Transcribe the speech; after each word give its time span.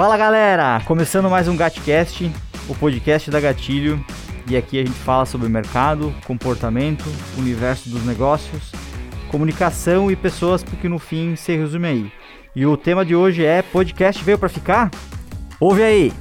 Fala 0.00 0.16
galera, 0.16 0.80
começando 0.86 1.28
mais 1.28 1.46
um 1.46 1.54
Gatcast, 1.54 2.32
o 2.66 2.74
podcast 2.74 3.30
da 3.30 3.38
Gatilho. 3.38 4.02
E 4.48 4.56
aqui 4.56 4.78
a 4.78 4.82
gente 4.82 4.98
fala 4.98 5.26
sobre 5.26 5.46
mercado, 5.46 6.14
comportamento, 6.26 7.04
universo 7.36 7.90
dos 7.90 8.02
negócios, 8.06 8.72
comunicação 9.30 10.10
e 10.10 10.16
pessoas, 10.16 10.64
porque 10.64 10.88
no 10.88 10.98
fim 10.98 11.36
se 11.36 11.54
resume 11.54 11.86
aí. 11.86 12.12
E 12.56 12.64
o 12.64 12.78
tema 12.78 13.04
de 13.04 13.14
hoje 13.14 13.44
é 13.44 13.60
podcast 13.60 14.24
veio 14.24 14.38
para 14.38 14.48
ficar? 14.48 14.90
Ouve 15.60 15.82
aí. 15.82 16.12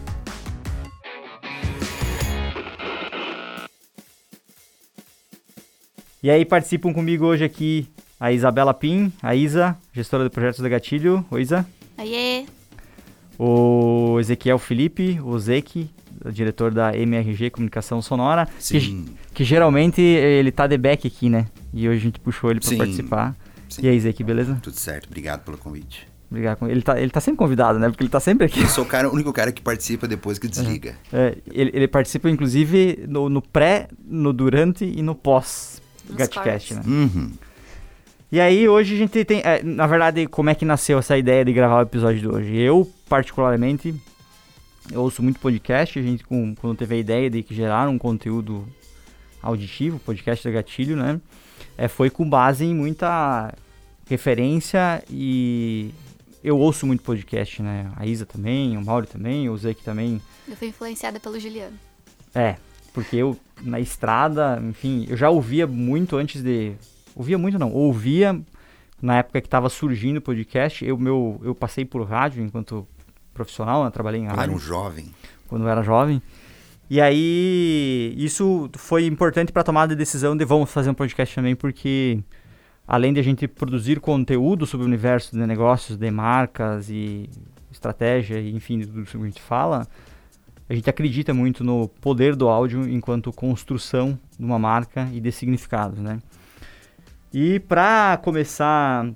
E 6.21 6.30
aí 6.30 6.43
participam 6.43 6.91
comigo 6.91 7.25
hoje 7.25 7.46
aqui 7.46 7.88
a 8.20 8.30
Isabela 8.30 8.73
Pim, 8.73 9.10
a 9.24 9.33
Isa, 9.33 9.74
gestora 9.93 10.25
de 10.25 10.30
projetos 10.32 10.60
da 10.60 10.68
Gatilho. 10.68 11.25
Oi, 11.32 11.43
Isa. 11.43 11.66
Oiê. 11.97 12.58
O 13.39 14.20
Ezequiel 14.20 14.60
Felipe, 14.60 15.18
o 15.24 15.39
Zeki, 15.39 15.89
diretor 16.32 16.71
da 16.71 16.96
MRG 16.96 17.50
Comunicação 17.50 18.02
Sonora. 18.02 18.47
Sim. 18.60 18.80
Que, 18.80 19.14
que 19.36 19.43
geralmente 19.46 20.02
ele 20.02 20.52
tá 20.52 20.68
de 20.68 20.78
back 20.78 21.07
aqui, 21.07 21.30
né? 21.30 21.47
E 21.74 21.88
hoje 21.88 22.00
a 22.00 22.02
gente 22.02 22.20
puxou 22.20 22.52
ele 22.52 22.60
para 22.60 22.75
participar. 22.75 23.36
Sim. 23.70 23.83
E 23.83 23.88
aí, 23.88 24.00
Zeki, 24.00 24.24
beleza? 24.24 24.60
Tudo 24.61 24.75
certo, 24.75 25.07
obrigado 25.07 25.46
pelo 25.46 25.57
convite. 25.57 26.07
Obrigado. 26.30 26.70
Ele 26.70 26.82
tá, 26.82 27.00
ele 27.00 27.10
tá 27.10 27.20
sempre 27.20 27.38
convidado, 27.38 27.80
né? 27.80 27.89
Porque 27.89 28.04
ele 28.04 28.10
tá 28.10 28.20
sempre 28.20 28.46
aqui. 28.46 28.61
Eu 28.61 28.68
sou 28.68 28.83
o, 28.83 28.88
cara, 28.88 29.10
o 29.10 29.14
único 29.14 29.33
cara 29.33 29.52
que 29.52 29.61
participa 29.61 30.08
depois 30.08 30.38
que 30.38 30.47
desliga. 30.47 30.96
É, 31.11 31.38
ele, 31.52 31.71
ele 31.74 31.88
participa, 31.88 32.30
inclusive, 32.30 33.06
no, 33.08 33.30
no 33.30 33.42
pré, 33.42 33.88
no 34.06 34.31
durante 34.31 34.86
e 34.86 35.02
no 35.02 35.16
pós 35.16 35.81
Nos 36.08 36.17
Gatcast, 36.17 36.75
né? 36.75 36.81
Uhum. 36.86 37.31
E 38.31 38.39
aí, 38.39 38.69
hoje 38.69 38.94
a 38.94 38.97
gente 38.97 39.25
tem. 39.25 39.42
é, 39.44 39.64
na 39.64 39.88
verdade, 39.88 40.28
como 40.28 40.52
é 40.52 40.56
que 40.56 40.64
nasceu 40.64 40.99
essa 40.99 41.17
ideia 41.17 41.44
de 41.44 41.52
gravar 41.52 41.80
o 41.80 41.81
episódio 41.81 42.19
de 42.19 42.27
hoje? 42.27 42.58
Eu, 42.58 42.88
particularmente, 43.08 43.95
eu 44.91 45.02
ouço 45.02 45.23
muito 45.23 45.39
podcast. 45.39 45.97
A 45.97 46.02
gente, 46.02 46.23
com, 46.23 46.53
quando 46.53 46.77
teve 46.77 46.94
a 46.94 46.97
ideia 47.00 47.27
de 47.27 47.41
que 47.41 47.55
gerar 47.55 47.89
um 47.89 47.97
conteúdo 47.97 48.67
auditivo, 49.41 49.97
podcast 49.97 50.47
da 50.47 50.53
Gatilho, 50.53 50.95
né? 50.95 51.19
É, 51.75 51.88
foi 51.88 52.11
com 52.11 52.30
base 52.30 52.63
em 52.66 52.75
muita 52.75 53.52
referência 54.07 55.03
e. 55.09 55.91
Eu 56.44 56.57
ouço 56.57 56.85
muito 56.85 57.02
podcast, 57.03 57.63
né? 57.63 57.91
A 57.95 58.05
Isa 58.05 58.27
também, 58.27 58.77
o 58.77 58.85
Mauro 58.85 59.07
também, 59.07 59.50
o 59.50 59.57
Zeke 59.57 59.83
também. 59.83 60.22
Eu 60.47 60.55
fui 60.55 60.67
influenciada 60.67 61.19
pelo 61.19 61.39
Juliano. 61.39 61.77
É, 62.33 62.55
porque 62.94 63.16
eu 63.17 63.35
na 63.61 63.80
estrada, 63.80 64.61
enfim, 64.63 65.05
eu 65.09 65.17
já 65.17 65.30
ouvia 65.31 65.66
muito 65.66 66.16
antes 66.16 66.44
de. 66.44 66.73
Ouvia 67.20 67.38
muito 67.38 67.59
não, 67.59 67.70
ouvia 67.73 68.42
na 69.02 69.17
época 69.17 69.42
que 69.42 69.48
estava 69.48 69.67
surgindo 69.67 70.20
o 70.20 70.22
podcast. 70.22 70.86
Eu, 70.86 70.98
meu, 70.98 71.38
eu 71.44 71.53
passei 71.53 71.84
por 71.84 72.02
rádio 72.08 72.42
enquanto 72.42 72.88
profissional, 73.34 73.84
né? 73.84 73.92
trabalhei 73.92 74.22
em 74.22 74.25
era 74.28 74.36
rádio 74.36 74.56
um 74.56 74.58
jovem. 74.58 75.14
quando 75.50 75.64
eu 75.66 75.67
era 75.67 75.84
jovem. 75.84 76.22
E 76.90 77.02
aí, 77.02 78.16
isso 78.17 78.70
foi 78.78 79.06
importante 79.06 79.52
para 79.52 79.64
a 79.64 79.66
tomada 79.66 79.94
de 79.94 79.97
decisão 79.97 80.34
de 80.34 80.45
vamos 80.45 80.72
fazer 80.72 80.92
um 80.92 80.94
podcast 80.94 81.36
também, 81.36 81.58
porque 81.58 82.23
além 82.88 83.12
de 83.12 83.20
a 83.20 83.23
gente 83.23 83.50
produzir 83.50 84.00
conteúdo 84.00 84.66
sobre 84.66 84.86
o 84.86 84.88
universo 84.88 85.36
de 85.36 85.45
negócios, 85.45 85.97
de 85.97 86.09
marcas 86.09 86.90
e 86.90 87.30
estratégia, 87.70 88.40
e 88.40 88.56
enfim, 88.56 88.80
de 88.80 88.88
tudo 88.88 89.02
isso 89.02 89.17
que 89.17 89.23
a 89.23 89.28
gente 89.28 89.42
fala, 89.42 89.86
a 90.70 90.73
gente 90.73 90.90
acredita 90.90 91.34
muito 91.34 91.66
no 91.66 91.90
poder 91.90 92.34
do 92.34 92.47
áudio 92.47 92.90
enquanto 92.90 93.34
construção 93.34 94.17
de 94.40 94.45
uma 94.45 94.58
marca 94.58 95.09
e 95.12 95.20
de 95.20 95.34
significados, 95.34 96.00
né? 96.00 96.20
E 97.33 97.59
para 97.59 98.19
começar 98.23 99.08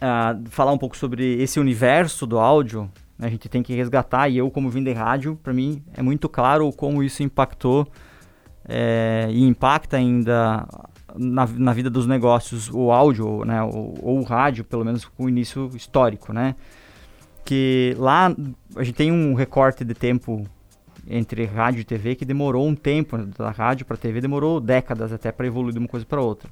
a 0.00 0.36
falar 0.50 0.72
um 0.72 0.78
pouco 0.78 0.96
sobre 0.96 1.42
esse 1.42 1.58
universo 1.58 2.26
do 2.26 2.38
áudio, 2.38 2.90
né, 3.18 3.26
a 3.26 3.30
gente 3.30 3.48
tem 3.48 3.62
que 3.62 3.74
resgatar, 3.74 4.28
e 4.28 4.38
eu 4.38 4.50
como 4.50 4.70
vim 4.70 4.84
de 4.84 4.92
rádio, 4.92 5.36
para 5.42 5.52
mim 5.52 5.82
é 5.94 6.02
muito 6.02 6.28
claro 6.28 6.70
como 6.72 7.02
isso 7.02 7.22
impactou 7.22 7.88
é, 8.68 9.26
e 9.30 9.42
impacta 9.42 9.96
ainda 9.96 10.68
na, 11.16 11.46
na 11.46 11.72
vida 11.72 11.90
dos 11.90 12.06
negócios 12.06 12.70
o 12.70 12.92
áudio, 12.92 13.44
né, 13.44 13.62
ou, 13.62 13.98
ou 14.00 14.20
o 14.20 14.22
rádio, 14.22 14.64
pelo 14.64 14.84
menos 14.84 15.04
com 15.04 15.24
o 15.24 15.28
início 15.28 15.70
histórico, 15.74 16.32
né? 16.32 16.54
Que 17.44 17.96
lá 17.98 18.32
a 18.76 18.84
gente 18.84 18.94
tem 18.94 19.10
um 19.10 19.34
recorte 19.34 19.84
de 19.84 19.94
tempo 19.94 20.46
entre 21.08 21.46
rádio 21.46 21.80
e 21.80 21.84
TV 21.84 22.14
que 22.14 22.24
demorou 22.24 22.68
um 22.68 22.74
tempo, 22.74 23.16
da 23.16 23.50
rádio 23.50 23.86
para 23.86 23.96
TV 23.96 24.20
demorou 24.20 24.60
décadas 24.60 25.12
até 25.12 25.32
para 25.32 25.46
evoluir 25.46 25.72
de 25.72 25.78
uma 25.78 25.88
coisa 25.88 26.04
para 26.04 26.20
outra. 26.20 26.50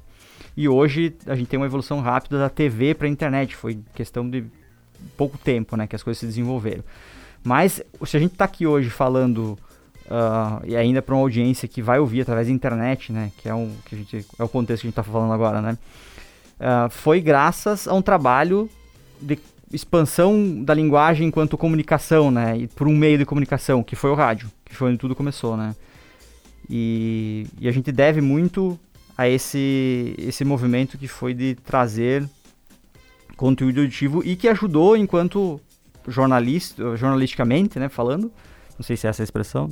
E 0.57 0.67
hoje 0.67 1.13
a 1.27 1.35
gente 1.35 1.47
tem 1.47 1.59
uma 1.59 1.67
evolução 1.67 2.01
rápida 2.01 2.39
da 2.39 2.49
TV 2.49 2.95
para 2.95 3.05
a 3.05 3.09
internet, 3.09 3.55
foi 3.55 3.79
questão 3.93 4.27
de 4.27 4.43
pouco 5.15 5.37
tempo, 5.37 5.77
né, 5.77 5.85
que 5.85 5.95
as 5.95 6.01
coisas 6.01 6.19
se 6.19 6.25
desenvolveram. 6.25 6.83
Mas 7.43 7.79
se 8.03 8.17
a 8.17 8.19
gente 8.19 8.31
está 8.31 8.45
aqui 8.45 8.65
hoje 8.65 8.89
falando 8.89 9.55
ah, 10.09 10.59
e 10.65 10.75
ainda 10.75 10.99
para 10.99 11.13
uma 11.13 11.21
audiência 11.21 11.67
que 11.67 11.79
vai 11.79 11.99
ouvir 11.99 12.21
através 12.21 12.47
da 12.47 12.53
internet, 12.53 13.13
né, 13.13 13.31
que 13.37 13.47
é 13.47 13.53
um 13.53 13.71
que 13.85 13.93
a 13.93 13.97
gente 13.99 14.25
é 14.39 14.43
o 14.43 14.49
contexto 14.49 14.81
que 14.81 14.87
a 14.87 14.89
gente 14.89 14.99
está 14.99 15.03
falando 15.03 15.31
agora, 15.31 15.61
né, 15.61 15.77
ah, 16.59 16.87
foi 16.89 17.21
graças 17.21 17.87
a 17.87 17.93
um 17.93 18.01
trabalho 18.01 18.67
de 19.21 19.37
expansão 19.71 20.63
da 20.63 20.73
linguagem 20.73 21.27
enquanto 21.27 21.55
comunicação, 21.55 22.31
né, 22.31 22.57
e 22.57 22.67
por 22.67 22.87
um 22.87 22.97
meio 22.97 23.19
de 23.19 23.25
comunicação 23.25 23.83
que 23.83 23.95
foi 23.95 24.09
o 24.09 24.15
rádio, 24.15 24.49
que 24.65 24.75
foi 24.75 24.89
onde 24.89 24.97
tudo 24.97 25.15
começou, 25.15 25.55
né. 25.55 25.75
E, 26.67 27.45
e 27.59 27.67
a 27.67 27.71
gente 27.71 27.91
deve 27.91 28.21
muito 28.21 28.77
a 29.17 29.27
esse 29.27 30.13
esse 30.17 30.45
movimento 30.45 30.97
que 30.97 31.07
foi 31.07 31.33
de 31.33 31.55
trazer 31.55 32.27
conteúdo 33.35 33.81
auditivo 33.81 34.23
e 34.23 34.35
que 34.35 34.47
ajudou 34.47 34.95
enquanto 34.95 35.59
jornalista, 36.07 36.95
jornalisticamente, 36.95 37.77
né, 37.79 37.89
falando, 37.89 38.31
não 38.77 38.83
sei 38.83 38.95
se 38.95 39.07
é 39.07 39.09
essa 39.09 39.23
a 39.23 39.25
expressão, 39.25 39.69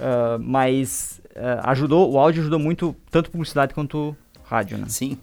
ah, 0.00 0.38
mas 0.40 1.20
ah, 1.34 1.70
ajudou, 1.70 2.10
o 2.12 2.18
áudio 2.18 2.42
ajudou 2.42 2.58
muito 2.58 2.94
tanto 3.10 3.30
publicidade 3.30 3.74
quanto 3.74 4.16
rádio, 4.44 4.78
né? 4.78 4.86
Sim. 4.88 5.18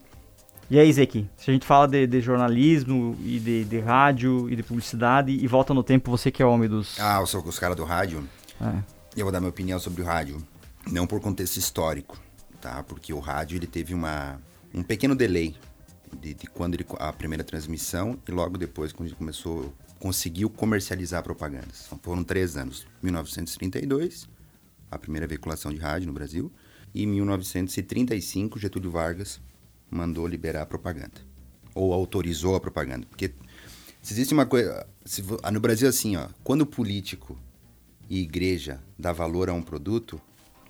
E 0.69 0.79
aí, 0.79 0.91
Zeki, 0.91 1.29
se 1.37 1.51
a 1.51 1.53
gente 1.53 1.65
fala 1.65 1.87
de, 1.87 2.07
de 2.07 2.21
jornalismo 2.21 3.15
e 3.23 3.39
de, 3.39 3.65
de 3.65 3.79
rádio 3.79 4.49
e 4.49 4.55
de 4.55 4.63
publicidade 4.63 5.31
e 5.31 5.47
volta 5.47 5.75
no 5.75 5.83
tempo, 5.83 6.09
você 6.09 6.31
que 6.31 6.41
é 6.41 6.45
o 6.45 6.49
homem 6.49 6.67
dos... 6.67 6.99
Ah, 6.99 7.19
eu 7.19 7.27
sou 7.27 7.43
os 7.43 7.59
caras 7.59 7.77
do 7.77 7.83
rádio. 7.83 8.27
É. 8.59 8.81
Eu 9.15 9.25
vou 9.25 9.31
dar 9.31 9.39
minha 9.39 9.51
opinião 9.51 9.77
sobre 9.77 10.01
o 10.01 10.05
rádio. 10.05 10.41
Não 10.91 11.05
por 11.05 11.21
contexto 11.21 11.57
histórico, 11.57 12.17
tá? 12.65 12.81
Porque 12.81 13.13
o 13.13 13.19
rádio 13.19 13.57
ele 13.57 13.67
teve 13.67 13.93
uma, 13.93 14.41
um 14.73 14.81
pequeno 14.81 15.13
delay 15.13 15.55
de, 16.19 16.33
de 16.33 16.47
quando 16.47 16.73
ele, 16.73 16.83
a 16.97 17.13
primeira 17.13 17.43
transmissão 17.43 18.19
e 18.27 18.31
logo 18.31 18.57
depois 18.57 18.91
quando 18.91 19.09
ele 19.09 19.15
começou, 19.15 19.71
conseguiu 19.99 20.49
comercializar 20.49 21.21
propagandas. 21.21 21.83
Então, 21.85 21.99
foram 22.01 22.23
três 22.23 22.57
anos. 22.57 22.87
1932, 23.03 24.27
a 24.89 24.97
primeira 24.97 25.27
veiculação 25.27 25.71
de 25.71 25.77
rádio 25.77 26.07
no 26.07 26.13
Brasil. 26.13 26.51
E 26.91 27.03
em 27.03 27.07
1935, 27.07 28.57
Getúlio 28.57 28.89
Vargas 28.89 29.39
mandou 29.91 30.25
liberar 30.25 30.63
a 30.63 30.65
propaganda. 30.65 31.21
Ou 31.75 31.93
autorizou 31.93 32.55
a 32.55 32.59
propaganda. 32.59 33.05
Porque 33.05 33.31
se 34.01 34.13
existe 34.13 34.33
uma 34.33 34.47
coisa... 34.47 34.87
se 35.03 35.23
no 35.53 35.59
Brasil, 35.59 35.87
assim, 35.87 36.15
ó. 36.15 36.29
Quando 36.43 36.65
político 36.65 37.37
e 38.09 38.21
igreja 38.21 38.81
dá 38.97 39.11
valor 39.11 39.49
a 39.49 39.53
um 39.53 39.61
produto, 39.61 40.19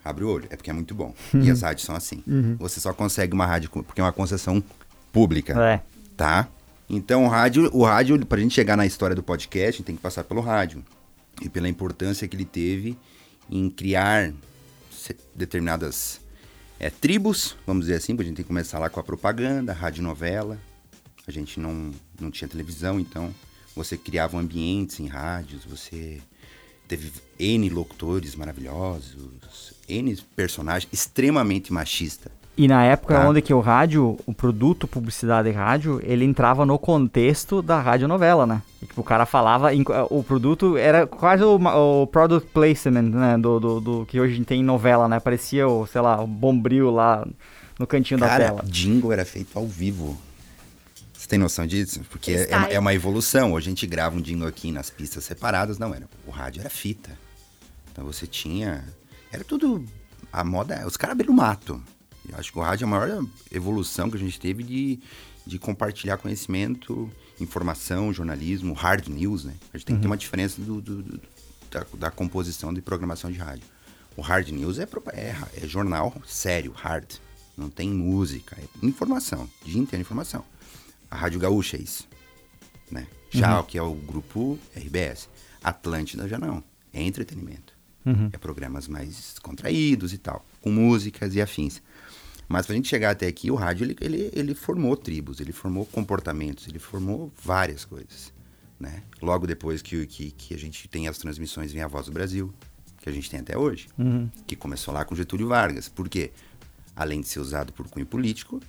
abre 0.06 0.24
o 0.24 0.30
olho. 0.30 0.48
É 0.52 0.56
porque 0.56 0.70
é 0.70 0.74
muito 0.74 0.94
bom. 0.94 1.14
E 1.34 1.50
as 1.50 1.64
rádios 1.64 1.86
são 1.86 1.96
assim. 1.96 2.24
Você 2.60 2.80
só 2.80 2.94
consegue 2.94 3.34
uma 3.34 3.46
rádio 3.46 3.70
porque 3.70 4.00
é 4.00 4.04
uma 4.04 4.14
concessão 4.14 4.64
pública 5.12 5.54
É, 5.60 5.82
tá? 6.16 6.48
Então 6.90 7.26
o 7.26 7.28
rádio, 7.28 7.70
o 7.74 7.84
rádio, 7.84 8.24
pra 8.26 8.40
gente 8.40 8.54
chegar 8.54 8.78
na 8.78 8.86
história 8.86 9.16
do 9.16 9.24
podcast, 9.24 9.70
a 9.70 9.72
gente 9.72 9.84
tem 9.84 9.96
que 9.96 10.02
passar 10.02 10.24
pelo 10.24 10.42
rádio. 10.42 10.84
E 11.42 11.50
pela 11.50 11.68
importância 11.68 12.28
que 12.28 12.36
ele 12.36 12.46
teve 12.46 12.98
em 13.50 13.70
criar 13.70 14.32
determinadas 15.36 16.22
é, 16.80 16.90
tribos, 16.90 17.56
vamos 17.66 17.86
dizer 17.86 17.98
assim, 17.98 18.14
a 18.14 18.24
gente 18.24 18.36
tem 18.36 18.44
que 18.44 18.44
começar 18.44 18.80
lá 18.80 18.90
com 18.90 19.00
a 19.00 19.04
propaganda, 19.04 19.72
a 19.72 19.76
radionovela. 19.76 20.58
A 21.28 21.32
gente 21.32 21.60
não, 21.60 21.92
não 22.20 22.30
tinha 22.30 22.48
televisão, 22.48 23.00
então 23.00 23.34
você 23.76 23.98
criava 23.98 24.38
ambientes 24.38 25.00
em 25.00 25.08
rádios, 25.08 25.66
você 25.66 26.22
teve 26.88 27.12
N 27.40 27.70
locutores 27.70 28.36
maravilhosos, 28.36 29.74
N 29.88 30.16
personagens 30.36 30.92
extremamente 30.92 31.72
machista. 31.72 32.32
E 32.58 32.70
na 32.70 32.86
época 32.86 33.16
Tá. 33.16 33.28
onde 33.28 33.42
que 33.42 33.54
o 33.54 33.60
rádio, 33.60 34.18
o 34.26 34.34
produto 34.34 34.88
publicidade 34.88 35.50
e 35.50 35.52
rádio, 35.52 36.00
ele 36.02 36.24
entrava 36.24 36.66
no 36.66 36.80
contexto 36.80 37.62
da 37.62 37.82
radionovela, 37.82 38.48
né? 38.48 38.62
E, 38.82 38.86
tipo, 38.86 39.02
o 39.02 39.04
cara 39.04 39.26
falava, 39.26 39.72
o 40.10 40.24
produto 40.24 40.78
era 40.78 41.06
quase 41.06 41.44
o, 41.44 41.56
o 41.58 42.08
product 42.08 42.50
placement, 42.54 43.02
né? 43.10 43.38
Do, 43.38 43.60
do, 43.60 43.82
do 43.82 44.06
que 44.06 44.18
hoje 44.22 44.34
a 44.34 44.36
gente 44.38 44.46
tem 44.46 44.62
em 44.62 44.64
novela, 44.64 45.10
né? 45.10 45.20
Parecia, 45.20 45.68
o, 45.68 45.86
sei 45.86 46.00
lá, 46.00 46.22
o 46.22 46.26
bombril 46.28 46.90
lá 46.92 47.28
no 47.78 47.86
cantinho 47.86 48.18
da 48.22 48.28
Cara, 48.30 48.46
tela. 48.46 48.64
jingle 48.64 49.12
era 49.12 49.26
feito 49.26 49.60
ao 49.60 49.68
vivo. 49.68 50.18
Você 51.26 51.30
tem 51.30 51.40
noção 51.40 51.66
disso? 51.66 52.02
Porque 52.12 52.34
é, 52.34 52.74
é 52.76 52.80
uma 52.80 52.94
evolução. 52.94 53.54
Hoje 53.54 53.66
a 53.66 53.72
gente 53.72 53.88
grava 53.88 54.16
um 54.16 54.22
jingle 54.22 54.48
aqui 54.48 54.72
nas 54.72 54.92
pistas 54.92 55.24
separadas. 55.24 55.80
Não, 55.80 55.92
era. 55.92 56.08
O 56.28 56.30
rádio 56.30 56.60
era 56.60 56.70
fita. 56.70 57.18
Então 57.92 58.06
você 58.06 58.28
tinha. 58.28 58.86
Era 59.32 59.44
tudo. 59.44 59.84
A 60.32 60.44
moda. 60.44 60.86
Os 60.86 60.96
caras 60.96 61.14
abriram 61.14 61.34
o 61.34 61.36
mato. 61.36 61.82
Eu 62.30 62.38
acho 62.38 62.52
que 62.52 62.60
o 62.60 62.62
rádio 62.62 62.86
é 62.86 62.88
a 62.88 62.92
maior 62.92 63.26
evolução 63.52 64.08
que 64.12 64.18
a 64.18 64.20
gente 64.20 64.40
teve 64.40 64.62
de, 64.62 65.00
de 65.48 65.58
compartilhar 65.58 66.18
conhecimento, 66.18 67.10
informação, 67.40 68.14
jornalismo, 68.14 68.74
hard 68.76 69.08
news, 69.08 69.46
né? 69.46 69.56
A 69.74 69.78
gente 69.80 69.88
tem 69.88 69.96
que 69.96 70.04
ter 70.04 70.08
uma 70.08 70.18
diferença 70.18 70.62
do, 70.62 70.80
do- 70.80 71.02
do- 71.02 71.22
da, 71.72 71.86
da 71.98 72.12
composição 72.12 72.72
de 72.72 72.84
programação 72.84 73.32
de 73.32 73.40
rádio. 73.40 73.64
O 74.16 74.22
hard 74.22 74.48
news 74.50 74.78
é, 74.78 74.88
é, 75.14 75.36
é 75.64 75.68
jornal 75.68 76.14
sério, 76.28 76.72
hard. 76.72 77.14
Não 77.58 77.68
tem 77.70 77.90
música, 77.90 78.56
é 78.62 78.86
informação, 78.86 79.50
dia 79.66 79.82
inteiro 79.82 80.02
informação. 80.02 80.46
A 81.10 81.16
Rádio 81.16 81.40
Gaúcha 81.40 81.78
é 81.78 81.82
isso, 81.82 82.08
né? 82.92 83.08
Já 83.30 83.60
o 83.60 83.64
que 83.64 83.78
é 83.78 83.82
o 83.82 83.94
grupo 83.94 84.58
RBS. 84.76 85.30
Atlântida 85.64 86.28
já 86.28 86.38
não, 86.38 86.64
é 86.94 87.02
entretenimento. 87.02 87.74
Uhum. 88.06 88.30
É 88.32 88.38
programas 88.38 88.88
mais 88.88 89.36
contraídos 89.40 90.14
e 90.14 90.18
tal, 90.18 90.46
com 90.62 90.72
músicas 90.72 91.34
e 91.36 91.42
afins. 91.42 91.82
Mas 92.48 92.68
pra 92.68 92.76
gente 92.76 92.88
chegar 92.88 93.10
até 93.12 93.26
aqui, 93.28 93.50
o 93.50 93.56
rádio, 93.56 93.86
ele, 93.86 93.96
ele, 94.00 94.30
ele 94.32 94.54
formou 94.56 94.96
tribos, 94.96 95.40
ele 95.40 95.52
formou 95.52 95.86
comportamentos, 95.88 96.68
ele 96.68 96.78
formou 96.78 97.34
várias 97.44 97.84
coisas, 97.84 98.32
né? 98.80 99.02
Logo 99.22 99.48
depois 99.48 99.82
que, 99.82 100.06
que, 100.06 100.30
que 100.32 100.54
a 100.54 100.58
gente 100.58 100.88
tem 100.88 101.08
as 101.08 101.18
transmissões 101.18 101.72
vem 101.72 101.82
a 101.82 101.88
Voz 101.88 102.06
do 102.06 102.12
Brasil, 102.12 102.54
que 103.02 103.10
a 103.10 103.12
gente 103.12 103.30
tem 103.30 103.40
até 103.40 103.58
hoje, 103.58 103.88
Uhum. 103.98 104.30
que 104.46 104.56
começou 104.56 104.94
lá 104.94 105.04
com 105.04 105.16
Getúlio 105.16 105.48
Vargas. 105.48 105.90
Por 105.90 106.08
quê? 106.08 106.32
Além 106.96 107.22
de 107.22 107.28
ser 107.28 107.40
usado 107.40 107.74
por 107.74 107.88
cunho 107.90 108.06
político, 108.06 108.62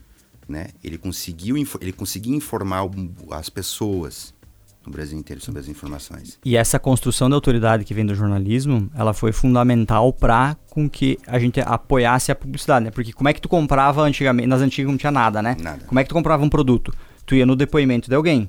né? 0.48 0.68
Ele 0.82 0.98
conseguiu, 0.98 1.56
ele 1.80 1.92
conseguia 1.92 2.34
informar 2.34 2.88
as 3.32 3.48
pessoas 3.48 4.34
no 4.86 4.92
Brasil 4.92 5.18
inteiro 5.18 5.42
sobre 5.42 5.60
as 5.60 5.68
informações. 5.68 6.38
E 6.44 6.56
essa 6.56 6.78
construção 6.78 7.28
da 7.28 7.34
autoridade 7.34 7.84
que 7.84 7.92
vem 7.92 8.06
do 8.06 8.14
jornalismo, 8.14 8.88
ela 8.94 9.12
foi 9.12 9.32
fundamental 9.32 10.12
para 10.12 10.56
com 10.70 10.88
que 10.88 11.18
a 11.26 11.38
gente 11.38 11.60
apoiasse 11.60 12.30
a 12.30 12.34
publicidade, 12.34 12.84
né? 12.84 12.90
Porque 12.90 13.12
como 13.12 13.28
é 13.28 13.32
que 13.32 13.40
tu 13.40 13.48
comprava 13.48 14.02
antigamente, 14.02 14.46
nas 14.46 14.60
antigas 14.60 14.90
não 14.90 14.96
tinha 14.96 15.10
nada, 15.10 15.42
né? 15.42 15.56
Nada. 15.60 15.84
Como 15.86 15.98
é 15.98 16.04
que 16.04 16.08
tu 16.08 16.14
comprava 16.14 16.44
um 16.44 16.48
produto? 16.48 16.94
Tu 17.24 17.34
ia 17.34 17.46
no 17.46 17.56
depoimento 17.56 18.08
de 18.08 18.14
alguém, 18.14 18.48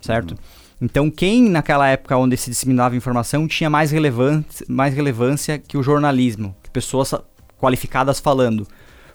certo? 0.00 0.36
Então 0.80 1.10
quem 1.10 1.48
naquela 1.48 1.88
época 1.88 2.16
onde 2.16 2.36
se 2.36 2.50
disseminava 2.50 2.94
informação 2.94 3.48
tinha 3.48 3.68
mais 3.68 3.90
relevância, 3.90 4.64
mais 4.68 4.94
relevância 4.94 5.58
que 5.58 5.76
o 5.76 5.82
jornalismo, 5.82 6.54
que 6.62 6.70
pessoas 6.70 7.12
qualificadas 7.58 8.20
falando. 8.20 8.66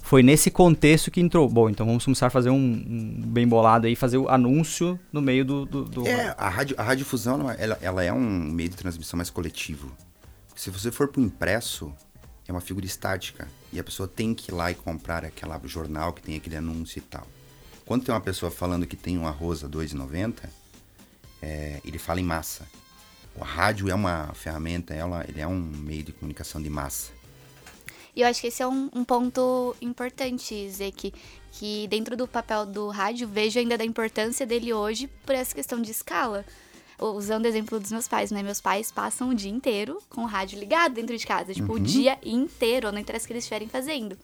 Foi 0.07 0.23
nesse 0.23 0.49
contexto 0.49 1.11
que 1.11 1.19
entrou. 1.19 1.49
Bom, 1.49 1.69
então 1.69 1.85
vamos 1.85 2.05
começar 2.05 2.27
a 2.27 2.29
fazer 2.29 2.49
um, 2.49 2.55
um 2.55 3.21
bem 3.25 3.45
bolado 3.45 3.87
aí, 3.87 3.93
fazer 3.93 4.17
o 4.17 4.29
anúncio 4.29 4.97
no 5.11 5.21
meio 5.21 5.43
do. 5.43 5.65
do, 5.65 5.83
do- 5.83 6.07
É, 6.07 6.33
a, 6.37 6.47
rádio, 6.47 6.77
a 6.79 6.83
radiodifusão, 6.83 7.51
ela, 7.51 7.77
ela- 7.81 8.01
é 8.05 8.13
um 8.13 8.21
meio 8.21 8.69
de 8.69 8.77
transmissão 8.77 9.17
mais 9.17 9.29
coletivo. 9.29 9.91
Se 10.55 10.69
você 10.69 10.93
for 10.93 11.09
pro 11.09 11.21
impresso, 11.21 11.93
é 12.47 12.53
uma 12.53 12.61
figura 12.61 12.85
estática. 12.85 13.49
E 13.73 13.77
a 13.81 13.83
pessoa 13.83 14.07
tem 14.07 14.33
que 14.33 14.49
ir 14.49 14.53
lá 14.53 14.71
e 14.71 14.75
comprar 14.75 15.25
aquela 15.25 15.59
jornal 15.65 16.13
que 16.13 16.21
tem 16.21 16.37
aquele 16.37 16.55
anúncio 16.55 16.99
e 16.99 17.01
tal. 17.01 17.27
Quando 17.85 18.05
tem 18.05 18.15
uma 18.15 18.21
pessoa 18.21 18.49
falando 18.49 18.87
que 18.87 18.95
tem 18.95 19.17
um 19.17 19.27
arroz 19.27 19.61
a 19.61 19.67
R$ 19.67 19.73
2,90, 19.73 20.35
é, 21.41 21.81
ele 21.83 21.97
fala 21.99 22.21
em 22.21 22.23
massa. 22.23 22.65
O 23.35 23.43
rádio 23.43 23.89
é 23.89 23.93
uma 23.93 24.31
ferramenta, 24.33 24.93
ela, 24.93 25.25
ele 25.27 25.41
é 25.41 25.47
um 25.47 25.59
meio 25.59 26.03
de 26.03 26.13
comunicação 26.13 26.61
de 26.61 26.69
massa. 26.69 27.11
E 28.17 28.21
eu 28.21 28.27
acho 28.27 28.41
que 28.41 28.47
esse 28.47 28.63
é 28.63 28.67
um, 28.67 28.89
um 28.95 29.03
ponto 29.03 29.75
importante, 29.79 30.67
Zé, 30.71 30.89
que, 30.89 31.13
que 31.51 31.87
dentro 31.87 32.17
do 32.17 32.27
papel 32.27 32.65
do 32.65 32.87
rádio, 32.87 33.27
vejo 33.27 33.59
ainda 33.59 33.77
da 33.77 33.85
importância 33.85 34.43
dele 34.43 34.73
hoje 34.73 35.05
por 35.23 35.35
essa 35.35 35.53
questão 35.53 35.79
de 35.79 35.91
escala. 35.91 36.43
Usando 36.99 37.45
o 37.45 37.47
exemplo 37.47 37.79
dos 37.79 37.91
meus 37.91 38.07
pais, 38.07 38.31
né? 38.31 38.41
Meus 38.41 38.59
pais 38.59 38.91
passam 38.91 39.29
o 39.29 39.35
dia 39.35 39.51
inteiro 39.51 40.01
com 40.09 40.21
o 40.21 40.25
rádio 40.25 40.57
ligado 40.57 40.95
dentro 40.95 41.15
de 41.15 41.27
casa. 41.27 41.53
Tipo, 41.53 41.73
o 41.73 41.79
dia 41.79 42.17
inteiro, 42.25 42.91
não 42.91 42.97
interessa 42.97 43.25
o 43.25 43.27
que 43.27 43.33
eles 43.33 43.43
estiverem 43.43 43.69
fazendo. 43.69 44.17